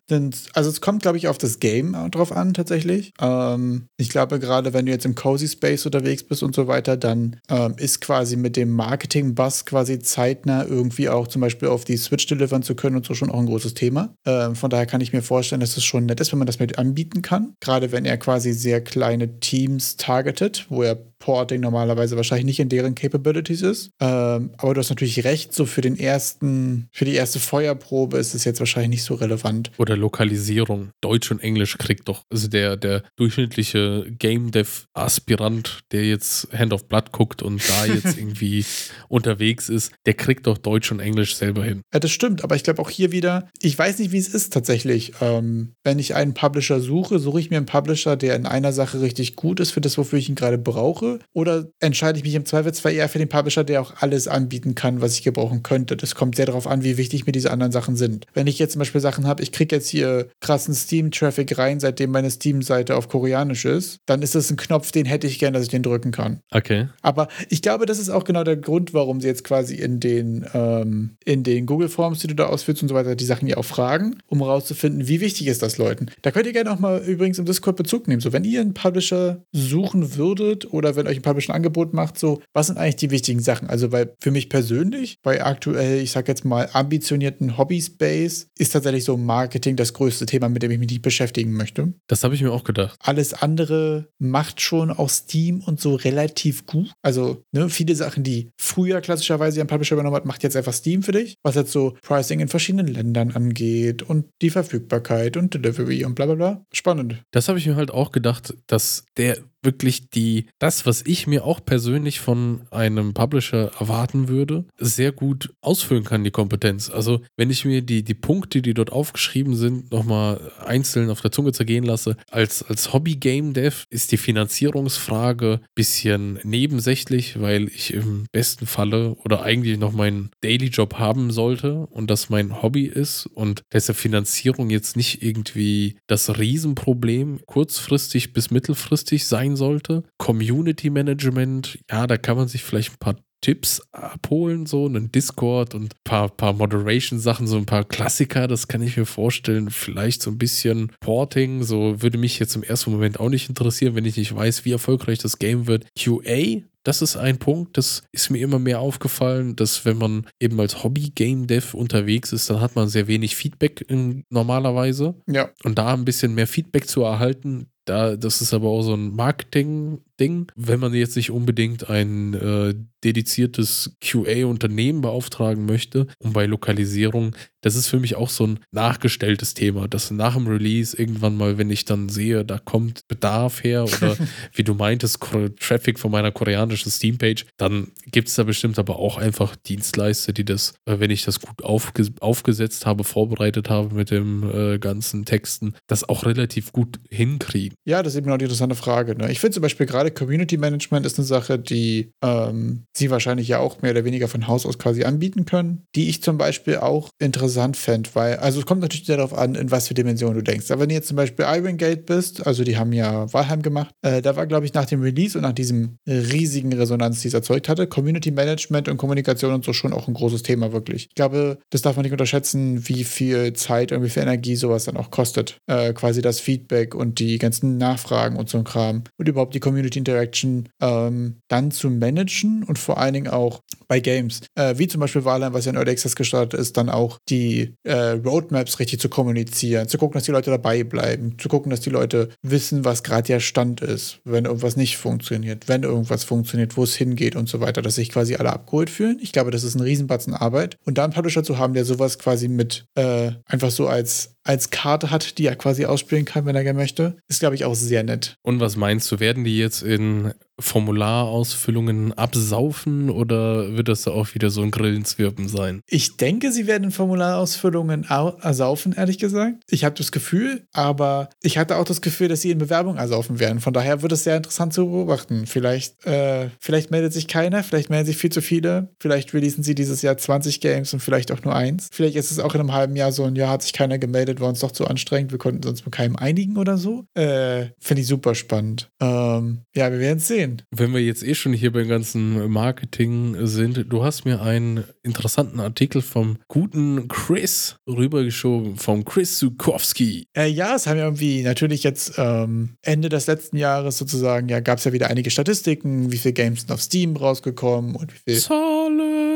also 0.54 0.70
es 0.70 0.82
kommt, 0.82 1.02
glaube 1.02 1.18
ich, 1.18 1.28
auf 1.28 1.38
das 1.38 1.60
Game 1.60 1.94
drauf 2.12 2.32
an, 2.32 2.54
tatsächlich. 2.54 3.14
Ähm, 3.20 3.88
ich 3.98 4.10
glaube, 4.10 4.40
gerade 4.40 4.74
wenn 4.74 4.86
du 4.86 4.92
jetzt 4.92 5.06
im 5.06 5.16
Cozy 5.16 5.48
Space 5.48 5.86
unterwegs 5.86 6.24
bist 6.24 6.44
und 6.44 6.56
so 6.56 6.68
weiter, 6.68 6.98
dann 6.98 7.40
ähm, 7.50 7.76
ist 7.78 8.02
quasi 8.02 8.36
mit 8.36 8.56
dem 8.56 8.72
Marketing-Bus 8.72 9.66
quasi 9.66 10.00
zeitnah 10.00 10.66
irgendwie 10.66 11.10
auch 11.10 11.28
zum 11.28 11.42
Beispiel 11.42 11.68
auf 11.68 11.86
die 11.86 11.98
Switch 11.98 12.26
delivern 12.28 12.64
zu 12.64 12.76
können 12.76 12.96
und 12.96 13.06
so 13.06 13.14
schon 13.14 13.30
auch 13.30 13.40
ein 13.40 13.46
großes 13.46 13.74
Thema. 13.74 14.16
Ähm, 14.26 14.56
von 14.56 14.70
daher 14.70 14.86
kann 14.86 15.02
ich 15.02 15.14
mir 15.14 15.22
vorstellen, 15.22 15.62
dass 15.62 15.78
es 15.78 15.84
schon 15.84 16.06
nett 16.06 16.20
ist, 16.20 16.32
wenn 16.32 16.40
man 16.40 16.48
das 16.48 16.60
mit 16.60 16.78
anbieten 16.78 17.22
kann. 17.22 17.54
Gerade 17.60 17.92
wenn 17.92 18.06
er 18.06 18.18
quasi 18.18 18.54
sehr 18.54 18.82
kleine 18.82 19.40
Teams 19.40 19.98
targetet, 19.98 20.66
wo 20.70 20.84
er 20.84 21.13
Porting 21.24 21.62
normalerweise 21.62 22.18
wahrscheinlich 22.18 22.46
nicht 22.46 22.60
in 22.60 22.68
deren 22.68 22.96
Capabilities 22.96 23.62
ist. 23.62 23.92
Ähm, 24.02 24.52
aber 24.58 24.74
du 24.74 24.80
hast 24.82 24.90
natürlich 24.90 25.24
recht, 25.24 25.54
so 25.54 25.66
für 25.66 25.80
den 25.80 25.98
ersten, 25.98 26.90
für 26.92 27.06
die 27.06 27.14
erste 27.14 27.40
Feuerprobe 27.40 28.18
ist 28.18 28.36
es 28.36 28.44
jetzt 28.44 28.60
wahrscheinlich 28.60 28.90
nicht 28.90 29.04
so 29.04 29.14
relevant. 29.14 29.72
Oder 29.78 29.96
Lokalisierung. 29.96 30.90
Deutsch 31.00 31.32
und 31.32 31.40
Englisch 31.40 31.78
kriegt 31.78 32.10
doch, 32.10 32.24
also 32.30 32.50
der, 32.50 32.76
der 32.76 33.04
durchschnittliche 33.16 34.06
Game 34.20 34.52
Dev 34.52 34.84
Aspirant, 34.94 35.80
der 35.94 36.04
jetzt 36.04 36.50
Hand 36.52 36.74
of 36.74 36.90
Blood 36.90 37.14
guckt 37.14 37.42
und 37.42 37.62
da 37.70 37.86
jetzt 37.94 38.18
irgendwie 38.18 38.66
unterwegs 39.08 39.70
ist, 39.70 39.94
der 40.06 40.16
kriegt 40.16 40.46
doch 40.46 40.58
Deutsch 40.58 40.92
und 40.92 41.00
Englisch 41.00 41.38
selber 41.38 41.64
hin. 41.64 41.84
Ja, 41.94 42.02
das 42.02 42.12
stimmt, 42.12 42.44
aber 42.44 42.58
ich 42.58 42.64
glaube 42.66 42.82
auch 42.82 42.90
hier 42.90 43.14
wieder, 43.14 43.50
ich 43.62 43.80
weiß 43.80 44.00
nicht, 44.00 44.12
wie 44.12 44.18
es 44.18 44.28
ist 44.28 44.52
tatsächlich. 44.52 45.14
Ähm, 45.22 45.72
wenn 45.86 46.00
ich 46.00 46.16
einen 46.16 46.34
Publisher 46.34 46.82
suche, 46.82 47.18
suche 47.20 47.40
ich 47.40 47.50
mir 47.50 47.56
einen 47.56 47.66
Publisher, 47.66 48.18
der 48.18 48.36
in 48.36 48.46
einer 48.46 48.74
Sache 48.74 49.00
richtig 49.00 49.38
gut 49.38 49.62
ist 49.62 49.72
für 49.72 49.80
das, 49.80 49.98
wofür 49.98 50.20
ich 50.20 50.28
ihn 50.28 50.36
gerade 50.36 50.58
brauche. 50.58 51.13
Oder 51.34 51.68
entscheide 51.80 52.18
ich 52.18 52.24
mich 52.24 52.36
im 52.36 52.46
Zweifelsfall 52.46 52.94
eher 52.94 53.10
für 53.10 53.20
den 53.20 53.30
Publisher, 53.30 53.64
der 53.64 53.82
auch 53.82 53.94
alles 54.02 54.28
anbieten 54.28 54.76
kann, 54.76 55.02
was 55.02 55.14
ich 55.16 55.24
gebrauchen 55.24 55.64
könnte? 55.64 55.98
Das 55.98 56.16
kommt 56.16 56.36
sehr 56.36 56.46
darauf 56.46 56.68
an, 56.68 56.84
wie 56.84 56.98
wichtig 56.98 57.26
mir 57.26 57.32
diese 57.32 57.52
anderen 57.52 57.72
Sachen 57.72 57.96
sind. 57.96 58.26
Wenn 58.34 58.48
ich 58.48 58.60
jetzt 58.60 58.74
zum 58.74 58.80
Beispiel 58.80 59.02
Sachen 59.02 59.28
habe, 59.28 59.44
ich 59.44 59.52
kriege 59.52 59.76
jetzt 59.76 59.90
hier 59.90 60.28
krassen 60.40 60.74
Steam-Traffic 60.74 61.58
rein, 61.58 61.80
seitdem 61.80 62.12
meine 62.12 62.32
Steam-Seite 62.32 62.96
auf 62.96 63.10
Koreanisch 63.10 63.66
ist, 63.66 64.00
dann 64.06 64.22
ist 64.22 64.36
das 64.36 64.50
ein 64.50 64.58
Knopf, 64.58 64.92
den 64.92 65.06
hätte 65.06 65.28
ich 65.28 65.40
gern, 65.40 65.54
dass 65.54 65.64
ich 65.64 65.70
den 65.70 65.84
drücken 65.84 66.12
kann. 66.12 66.40
Okay. 66.52 66.88
Aber 67.02 67.28
ich 67.50 67.62
glaube, 67.62 67.86
das 67.86 68.00
ist 68.00 68.10
auch 68.10 68.24
genau 68.24 68.44
der 68.44 68.58
Grund, 68.58 68.94
warum 68.94 69.22
sie 69.22 69.28
jetzt 69.28 69.44
quasi 69.44 69.76
in 69.76 70.00
den, 70.00 70.46
ähm, 70.54 71.18
in 71.26 71.44
den 71.44 71.66
Google 71.66 71.90
Forms, 71.90 72.20
die 72.20 72.28
du 72.28 72.36
da 72.36 72.46
ausführst 72.46 72.82
und 72.82 72.90
so 72.90 72.96
weiter, 72.96 73.16
die 73.16 73.26
Sachen 73.26 73.48
ja 73.48 73.58
auch 73.58 73.66
fragen, 73.66 74.18
um 74.28 74.40
herauszufinden, 74.40 75.08
wie 75.08 75.22
wichtig 75.22 75.48
ist 75.48 75.62
das 75.62 75.78
Leuten. 75.78 76.08
Da 76.22 76.32
könnt 76.32 76.46
ihr 76.46 76.54
gerne 76.54 76.72
auch 76.72 76.80
mal 76.80 77.02
übrigens 77.02 77.40
im 77.40 77.46
Discord 77.46 77.76
Bezug 77.76 78.08
nehmen. 78.08 78.22
So, 78.22 78.34
wenn 78.34 78.44
ihr 78.44 78.62
einen 78.62 78.74
Publisher 78.74 79.44
suchen 79.52 80.16
würdet 80.16 80.72
oder 80.74 80.96
wenn 80.96 81.03
euch 81.08 81.18
ein 81.18 81.22
Publisher 81.22 81.54
ein 81.54 81.58
Angebot 81.58 81.94
macht, 81.94 82.18
so, 82.18 82.42
was 82.54 82.68
sind 82.68 82.78
eigentlich 82.78 82.98
die 82.98 83.12
wichtigen 83.12 83.40
Sachen? 83.40 83.70
Also, 83.70 83.92
weil 83.92 84.16
für 84.20 84.32
mich 84.32 84.50
persönlich, 84.50 85.18
bei 85.22 85.44
aktuell, 85.44 86.02
ich 86.02 86.12
sag 86.12 86.28
jetzt 86.28 86.46
mal, 86.46 86.70
ambitionierten 86.74 87.58
Hobbyspace, 87.58 88.48
ist 88.58 88.74
tatsächlich 88.74 89.04
so 89.04 89.18
Marketing 89.18 89.76
das 89.76 89.94
größte 89.94 90.26
Thema, 90.26 90.50
mit 90.50 90.64
dem 90.64 90.72
ich 90.72 90.80
mich 90.80 90.90
nicht 90.90 91.02
beschäftigen 91.02 91.54
möchte. 91.54 91.94
Das 92.08 92.24
habe 92.24 92.36
ich 92.36 92.42
mir 92.42 92.52
auch 92.52 92.64
gedacht. 92.64 92.98
Alles 93.02 93.34
andere 93.34 94.10
macht 94.20 94.62
schon 94.62 94.92
auch 94.92 95.10
Steam 95.10 95.62
und 95.62 95.80
so 95.80 95.96
relativ 95.96 96.66
gut. 96.66 96.92
Also, 97.02 97.44
ne, 97.52 97.70
viele 97.70 97.96
Sachen, 97.96 98.24
die 98.24 98.52
früher 98.58 99.02
klassischerweise 99.02 99.62
ein 99.62 99.68
Publisher 99.68 99.96
übernommen 99.96 100.16
hat, 100.16 100.26
macht 100.26 100.44
jetzt 100.44 100.56
einfach 100.56 100.74
Steam 100.74 101.04
für 101.04 101.12
dich. 101.12 101.36
Was 101.44 101.56
jetzt 101.56 101.72
so 101.72 101.96
Pricing 102.02 102.40
in 102.40 102.48
verschiedenen 102.48 102.88
Ländern 102.88 103.32
angeht 103.32 104.04
und 104.04 104.26
die 104.42 104.50
Verfügbarkeit 104.50 105.38
und 105.38 105.54
Delivery 105.54 106.06
und 106.06 106.16
bla 106.16 106.26
bla 106.26 106.36
bla. 106.36 106.66
Spannend. 106.74 107.24
Das 107.32 107.48
habe 107.48 107.60
ich 107.60 107.68
mir 107.68 107.76
halt 107.76 107.92
auch 107.92 108.12
gedacht, 108.12 108.56
dass 108.68 109.06
der 109.18 109.38
wirklich 109.64 110.10
die, 110.10 110.48
das, 110.60 110.86
was 110.86 111.04
ich 111.06 111.28
mir 111.28 111.46
auch 111.46 111.64
persönlich 111.64 112.20
von 112.20 112.62
einem 112.72 113.14
Publisher 113.14 113.72
erwarten 113.80 114.28
würde, 114.28 114.66
sehr 114.78 115.12
gut 115.12 115.54
ausfüllen 115.62 116.04
kann, 116.04 116.24
die 116.24 116.32
Kompetenz. 116.32 116.90
Also, 116.90 117.22
wenn 117.38 117.50
ich 117.50 117.66
mir 117.66 117.82
die, 117.82 118.04
die 118.04 118.14
Punkte, 118.14 118.62
die 118.62 118.74
dort 118.74 118.92
aufgeschrieben 118.92 119.56
sind, 119.56 119.92
nochmal 119.92 120.52
einzeln 120.66 121.10
auf 121.10 121.22
der 121.22 121.32
Zunge 121.32 121.52
zergehen 121.52 121.84
lasse, 121.84 122.18
als, 122.30 122.64
als 122.64 122.94
Hobby-Game-Dev 122.94 123.86
ist 123.90 124.12
die 124.12 124.18
Finanzierungsfrage 124.18 125.60
ein 125.62 125.68
bisschen 125.76 126.40
nebensächlich, 126.44 127.40
weil 127.40 127.68
ich 127.68 127.94
im 127.94 128.26
besten 128.32 128.66
Falle 128.66 129.16
oder 129.24 129.44
eigentlich 129.44 129.78
noch 129.78 129.92
meinen 129.92 130.32
Daily-Job 130.42 130.96
haben 130.96 131.32
sollte 131.32 131.88
und 131.88 132.10
das 132.10 132.30
mein 132.30 132.62
Hobby 132.62 132.86
ist 132.86 133.26
und 133.28 133.64
deshalb 133.72 133.98
Finanzierung 133.98 134.70
jetzt 134.70 134.98
nicht 134.98 135.24
irgendwie 135.24 135.98
das 136.08 136.38
Riesenproblem 136.38 137.42
kurzfristig 137.46 138.34
bis 138.34 138.52
mittelfristig 138.52 139.26
sein 139.26 139.53
sollte. 139.56 140.04
Community 140.18 140.90
Management, 140.90 141.80
ja, 141.90 142.08
da 142.08 142.18
kann 142.18 142.38
man 142.38 142.48
sich 142.48 142.64
vielleicht 142.64 142.94
ein 142.94 143.00
paar 143.00 143.16
Tipps 143.44 143.82
abholen, 143.92 144.66
so 144.66 144.86
einen 144.86 145.12
Discord 145.12 145.76
und 145.76 145.94
ein 145.94 146.00
paar, 146.06 146.30
paar 146.30 146.54
Moderation-Sachen, 146.54 147.46
so 147.46 147.58
ein 147.58 147.66
paar 147.66 147.84
Klassiker, 147.84 148.48
das 148.48 148.70
kann 148.70 148.82
ich 148.82 148.96
mir 148.96 149.06
vorstellen. 149.06 149.70
Vielleicht 149.70 150.22
so 150.22 150.32
ein 150.32 150.38
bisschen 150.38 150.94
Porting, 151.02 151.62
so 151.62 152.02
würde 152.02 152.18
mich 152.18 152.40
jetzt 152.40 152.56
im 152.56 152.64
ersten 152.64 152.92
Moment 152.92 153.20
auch 153.20 153.30
nicht 153.30 153.50
interessieren, 153.50 153.96
wenn 153.96 154.06
ich 154.06 154.16
nicht 154.16 154.34
weiß, 154.34 154.64
wie 154.64 154.72
erfolgreich 154.72 155.20
das 155.20 155.40
Game 155.40 155.68
wird. 155.68 155.86
QA, 156.00 156.62
das 156.84 157.02
ist 157.02 157.18
ein 157.18 157.38
Punkt, 157.38 157.78
das 157.78 158.04
ist 158.14 158.30
mir 158.30 158.40
immer 158.40 158.60
mehr 158.60 158.80
aufgefallen, 158.80 159.58
dass 159.58 159.84
wenn 159.84 159.98
man 159.98 160.26
eben 160.40 160.60
als 160.60 160.84
Hobby-Game-Dev 160.84 161.76
unterwegs 161.76 162.32
ist, 162.32 162.50
dann 162.50 162.62
hat 162.62 162.78
man 162.78 162.88
sehr 162.88 163.08
wenig 163.08 163.36
Feedback 163.36 163.84
in, 163.90 164.24
normalerweise. 164.30 165.16
Ja. 165.28 165.50
Und 165.64 165.78
da 165.78 165.94
ein 165.94 166.06
bisschen 166.06 166.34
mehr 166.34 166.48
Feedback 166.48 166.88
zu 166.88 167.04
erhalten, 167.04 167.68
da, 167.86 168.16
das 168.16 168.42
ist 168.42 168.54
aber 168.54 168.70
auch 168.70 168.82
so 168.82 168.94
ein 168.94 169.16
Marketing-Ding. 169.16 170.52
Wenn 170.56 170.80
man 170.80 170.94
jetzt 170.94 171.16
nicht 171.16 171.32
unbedingt 171.32 171.90
ein 171.90 172.34
äh, 172.34 172.76
dediziertes 173.04 173.98
QA-Unternehmen 174.02 175.02
beauftragen 175.02 175.66
möchte 175.66 176.08
und 176.20 176.34
bei 176.34 176.46
Lokalisierung, 176.46 177.36
das 177.62 177.76
ist 177.76 177.88
für 177.88 178.00
mich 178.00 178.16
auch 178.16 178.30
so 178.30 178.48
ein 178.48 178.60
nachgestelltes 178.72 179.54
Thema, 179.54 179.88
dass 179.88 180.12
nach 180.12 180.36
dem 180.36 180.48
Release 180.48 180.98
irgendwann 180.98 181.36
mal, 181.36 181.58
wenn 181.58 181.70
ich 181.70 181.86
dann 181.86 182.10
sehe, 182.10 182.46
da 182.46 182.60
kommt 182.60 183.08
Bedarf 183.08 183.64
her 183.64 183.84
oder 183.84 184.18
wie 184.54 184.64
du 184.64 184.74
meintest, 184.74 185.20
Traffic 185.60 186.00
von 186.00 186.12
meiner 186.12 186.32
koreanischen 186.32 186.92
Steam-Page, 186.92 187.46
dann 187.58 187.92
gibt 188.12 188.28
es 188.30 188.36
da 188.36 188.44
bestimmt 188.44 188.80
aber 188.80 189.00
auch 189.00 189.18
einfach 189.18 189.56
Dienstleister, 189.56 190.34
die 190.34 190.46
das, 190.46 190.74
äh, 190.86 191.00
wenn 191.00 191.12
ich 191.12 191.24
das 191.24 191.40
gut 191.40 191.64
aufge 191.64 192.04
aufgesetzt 192.20 192.86
habe, 192.86 193.04
vorbereitet 193.04 193.70
habe 193.70 193.96
mit 193.96 194.12
dem 194.12 194.44
äh, 194.44 194.80
ganzen 194.80 195.26
Texten, 195.26 195.74
das 195.88 196.08
auch 196.08 196.26
relativ 196.26 196.72
gut 196.72 197.00
hinkriegen. 197.10 197.73
Ja, 197.86 198.04
das 198.04 198.14
ist 198.14 198.20
eben 198.20 198.30
noch 198.30 198.38
die 198.38 198.46
interessante 198.46 198.76
Frage. 198.76 199.16
Ne? 199.16 199.32
Ich 199.32 199.40
finde 199.40 199.56
zum 199.56 199.62
Beispiel 199.62 199.86
gerade 199.86 200.12
Community 200.12 200.58
Management 200.58 201.06
ist 201.06 201.18
eine 201.18 201.26
Sache, 201.26 201.60
die 201.60 202.12
ähm, 202.24 202.84
sie 202.96 203.10
wahrscheinlich 203.10 203.48
ja 203.48 203.60
auch 203.60 203.82
mehr 203.82 203.92
oder 203.92 204.06
weniger 204.06 204.28
von 204.28 204.48
Haus 204.48 204.66
aus 204.66 204.78
quasi 204.78 205.04
anbieten 205.04 205.46
können, 205.46 205.84
die 205.96 206.10
ich 206.10 206.24
zum 206.24 206.38
Beispiel 206.38 206.78
auch 206.78 207.10
interessant 207.20 207.78
fände, 207.78 208.10
weil, 208.14 208.38
also 208.38 208.60
es 208.60 208.66
kommt 208.66 208.82
natürlich 208.82 209.06
darauf 209.06 209.38
an, 209.38 209.56
in 209.56 209.72
was 209.72 209.88
für 209.88 209.94
Dimensionen 209.94 210.36
du 210.36 210.44
denkst. 210.44 210.72
Aber 210.72 210.82
wenn 210.82 210.90
du 210.90 210.96
jetzt 210.96 211.08
zum 211.08 211.18
Beispiel 211.18 211.46
Iron 211.48 211.78
Gate 211.78 212.06
bist, 212.06 212.46
also 212.46 212.64
die 212.64 212.78
haben 212.78 212.94
ja 212.94 213.32
Valheim 213.32 213.62
gemacht, 213.62 213.94
äh, 214.02 214.22
da 214.22 214.36
war, 214.36 214.48
glaube 214.48 214.66
ich, 214.66 214.74
nach 214.74 214.86
dem 214.86 215.02
Release 215.02 215.38
und 215.38 215.44
nach 215.44 215.54
diesem 215.54 215.98
riesigen 216.08 216.74
Resonanz, 216.74 217.22
die 217.22 217.28
es 217.28 217.34
erzeugt 217.34 217.70
hatte, 217.70 217.88
Community 217.88 218.32
Management 218.32 218.90
und 218.90 218.98
Kommunikation 218.98 219.54
und 219.54 219.66
so 219.66 219.74
schon 219.74 219.94
auch 219.94 220.08
ein 220.08 220.14
großes 220.14 220.44
Thema, 220.44 220.74
wirklich. 220.74 221.08
Ich 221.10 221.16
glaube, 221.16 221.60
das 221.70 221.82
darf 221.82 221.96
man 221.96 222.04
nicht 222.04 222.12
unterschätzen, 222.12 222.88
wie 222.88 223.04
viel 223.04 223.54
Zeit 223.54 223.92
und 223.92 224.04
wie 224.04 224.10
viel 224.10 224.24
Energie 224.24 224.56
sowas 224.56 224.86
dann 224.86 224.98
auch 224.98 225.12
kostet. 225.12 225.58
Äh, 225.68 225.94
quasi 225.94 226.22
das 226.22 226.40
Feedback 226.40 226.96
und 226.96 227.20
die 227.20 227.38
ganzen 227.38 227.63
Nachfragen 227.64 228.36
und 228.36 228.50
so 228.50 228.58
ein 228.58 228.64
Kram 228.64 229.04
und 229.18 229.28
überhaupt 229.28 229.56
die 229.56 229.60
Community 229.60 230.00
Interaction 230.00 230.70
ähm, 230.82 231.38
dann 231.48 231.72
zu 231.72 231.90
managen 231.90 232.64
und 232.64 232.80
vor 232.80 232.98
allen 232.98 233.14
Dingen 233.14 233.28
auch 233.28 233.62
bei 233.88 234.00
Games, 234.00 234.42
äh, 234.56 234.78
wie 234.78 234.88
zum 234.88 235.02
Beispiel 235.02 235.26
Valheim, 235.26 235.54
was 235.54 235.66
ja 235.66 235.72
in 235.72 235.78
Early 235.78 235.92
Access 235.92 236.16
gestartet 236.16 236.60
ist, 236.60 236.78
dann 236.78 236.90
auch 236.90 237.20
die 237.30 237.76
äh, 237.84 238.12
Roadmaps 238.12 238.80
richtig 238.80 239.00
zu 239.00 239.10
kommunizieren, 239.10 239.88
zu 239.88 239.98
gucken, 239.98 240.14
dass 240.16 240.24
die 240.24 240.32
Leute 240.32 240.52
dabei 240.52 240.84
bleiben, 240.84 241.38
zu 241.38 241.50
gucken, 241.50 241.70
dass 241.70 241.82
die 241.82 241.90
Leute 241.90 242.30
wissen, 242.42 242.86
was 242.86 243.04
gerade 243.04 243.28
der 243.28 243.40
Stand 243.40 243.82
ist, 243.82 244.20
wenn 244.24 244.46
irgendwas 244.46 244.76
nicht 244.76 244.98
funktioniert, 244.98 245.68
wenn 245.68 245.84
irgendwas 245.84 246.24
funktioniert, 246.24 246.78
wo 246.78 246.84
es 246.84 246.96
hingeht 246.96 247.36
und 247.36 247.50
so 247.50 247.60
weiter, 247.60 247.82
dass 247.82 247.96
sich 247.96 248.10
quasi 248.10 248.36
alle 248.36 248.54
abgeholt 248.54 248.90
fühlen. 248.90 249.20
Ich 249.22 249.32
glaube, 249.32 249.52
das 249.52 249.64
ist 249.64 249.76
ein 249.76 249.82
Riesenbatzen 249.82 250.34
Arbeit. 250.34 250.78
Und 250.86 250.98
da 250.98 251.04
einen 251.04 251.14
Publisher 251.14 251.44
zu 251.44 251.58
haben, 251.58 251.74
der 251.74 251.86
sowas 251.86 252.20
quasi 252.20 252.48
mit 252.48 252.86
äh, 252.96 253.32
einfach 253.46 253.72
so 253.72 253.88
als 253.88 254.34
als 254.44 254.70
Karte 254.70 255.10
hat, 255.10 255.38
die 255.38 255.46
er 255.46 255.56
quasi 255.56 255.86
ausspielen 255.86 256.26
kann, 256.26 256.46
wenn 256.46 256.56
er 256.56 256.64
gerne 256.64 256.78
möchte, 256.78 257.18
ist, 257.30 257.40
glaube 257.40 257.53
ich, 257.53 257.53
auch 257.66 257.76
sehr 257.76 258.04
nett. 258.04 258.38
Und 258.42 258.60
was 258.60 258.76
meinst 258.76 259.12
du, 259.12 259.20
werden 259.20 259.44
die 259.44 259.58
jetzt 259.58 259.84
in 259.84 260.34
Formularausfüllungen 260.60 262.14
absaufen 262.14 263.10
oder 263.10 263.76
wird 263.76 263.88
das 263.88 264.08
auch 264.08 264.34
wieder 264.36 264.50
so 264.50 264.62
ein 264.62 264.72
Grillenzwirpen 264.72 265.48
sein? 265.48 265.82
Ich 265.88 266.18
denke, 266.18 266.52
sie 266.52 266.68
werden 266.68 266.92
Formularausfüllungen 266.92 268.06
ersaufen, 268.06 268.94
ehrlich 268.94 269.18
gesagt. 269.18 269.64
Ich 269.70 269.84
habe 269.84 269.96
das 269.96 270.12
Gefühl, 270.12 270.68
aber 270.72 271.30
ich 271.42 271.58
hatte 271.58 271.78
auch 271.78 271.86
das 271.86 272.02
Gefühl, 272.02 272.28
dass 272.28 272.42
sie 272.42 272.52
in 272.52 272.58
Bewerbung 272.60 272.98
ersaufen 272.98 273.40
werden. 273.40 273.60
Von 273.60 273.74
daher 273.74 274.02
wird 274.02 274.12
es 274.12 274.24
sehr 274.24 274.38
interessant 274.38 274.74
zu 274.74 274.86
beobachten. 274.86 275.48
Vielleicht, 275.48 276.06
äh, 276.06 276.50
vielleicht 276.60 276.92
meldet 276.92 277.14
sich 277.14 277.28
keiner, 277.28 277.64
vielleicht 277.64 277.90
melden 277.90 278.06
sich 278.06 278.18
viel 278.18 278.32
zu 278.32 278.42
viele. 278.42 278.90
Vielleicht 279.00 279.34
releasen 279.34 279.64
sie 279.64 279.76
dieses 279.76 280.02
Jahr 280.02 280.18
20 280.18 280.62
Games 280.62 280.94
und 280.94 281.00
vielleicht 281.00 281.32
auch 281.32 281.44
nur 281.44 281.56
eins. 281.56 281.90
Vielleicht 281.92 282.16
ist 282.16 282.32
es 282.32 282.40
auch 282.40 282.54
in 282.54 282.62
einem 282.62 282.74
halben 282.74 282.96
Jahr 282.96 283.12
so 283.12 283.24
ein 283.24 283.36
Jahr 283.36 283.50
hat 283.50 283.64
sich 283.64 283.74
keiner 283.74 283.98
gemeldet, 283.98 284.40
war 284.40 284.50
uns 284.50 284.60
doch 284.60 284.72
zu 284.72 284.88
anstrengend, 284.88 285.32
wir 285.32 285.40
konnten 285.40 285.68
uns 285.68 285.86
mit 285.86 285.94
keinem 285.94 286.16
einigen 286.16 286.58
oder 286.58 286.78
so. 286.78 287.06
Äh, 287.16 287.68
Finde 287.80 288.02
ich 288.02 288.08
super 288.08 288.36
spannend. 288.36 288.90
Ähm, 289.00 289.62
ja, 289.76 289.92
wir 289.92 290.00
werden 290.00 290.18
es 290.18 290.28
sehen. 290.28 290.43
Wenn 290.72 290.94
wir 290.94 291.02
jetzt 291.02 291.24
eh 291.24 291.36
schon 291.36 291.54
hier 291.54 291.72
beim 291.72 291.88
ganzen 291.88 292.50
Marketing 292.50 293.36
sind, 293.46 293.86
du 293.90 294.04
hast 294.04 294.26
mir 294.26 294.42
einen 294.42 294.84
interessanten 295.04 295.60
Artikel 295.60 296.02
vom 296.02 296.38
guten 296.48 297.08
Chris 297.08 297.78
rübergeschoben, 297.88 298.78
vom 298.78 299.06
Chris 299.06 299.38
Zukowski. 299.38 300.28
Äh, 300.36 300.48
ja, 300.48 300.76
es 300.76 300.88
haben 300.88 300.98
ja 300.98 301.06
irgendwie 301.06 301.44
natürlich 301.44 301.84
jetzt 301.84 302.14
ähm, 302.18 302.76
Ende 302.82 303.10
des 303.10 303.28
letzten 303.28 303.58
Jahres 303.58 303.98
sozusagen, 303.98 304.50
ja, 304.50 304.60
gab 304.60 304.80
es 304.80 304.84
ja 304.86 304.94
wieder 304.94 305.10
einige 305.10 305.30
Statistiken, 305.30 306.12
wie 306.12 306.18
viele 306.18 306.34
Games 306.34 306.62
sind 306.62 306.72
auf 306.72 306.82
Steam 306.82 307.16
rausgekommen 307.16 307.96
und 307.96 308.14
wie 308.14 308.36
viele 308.36 308.44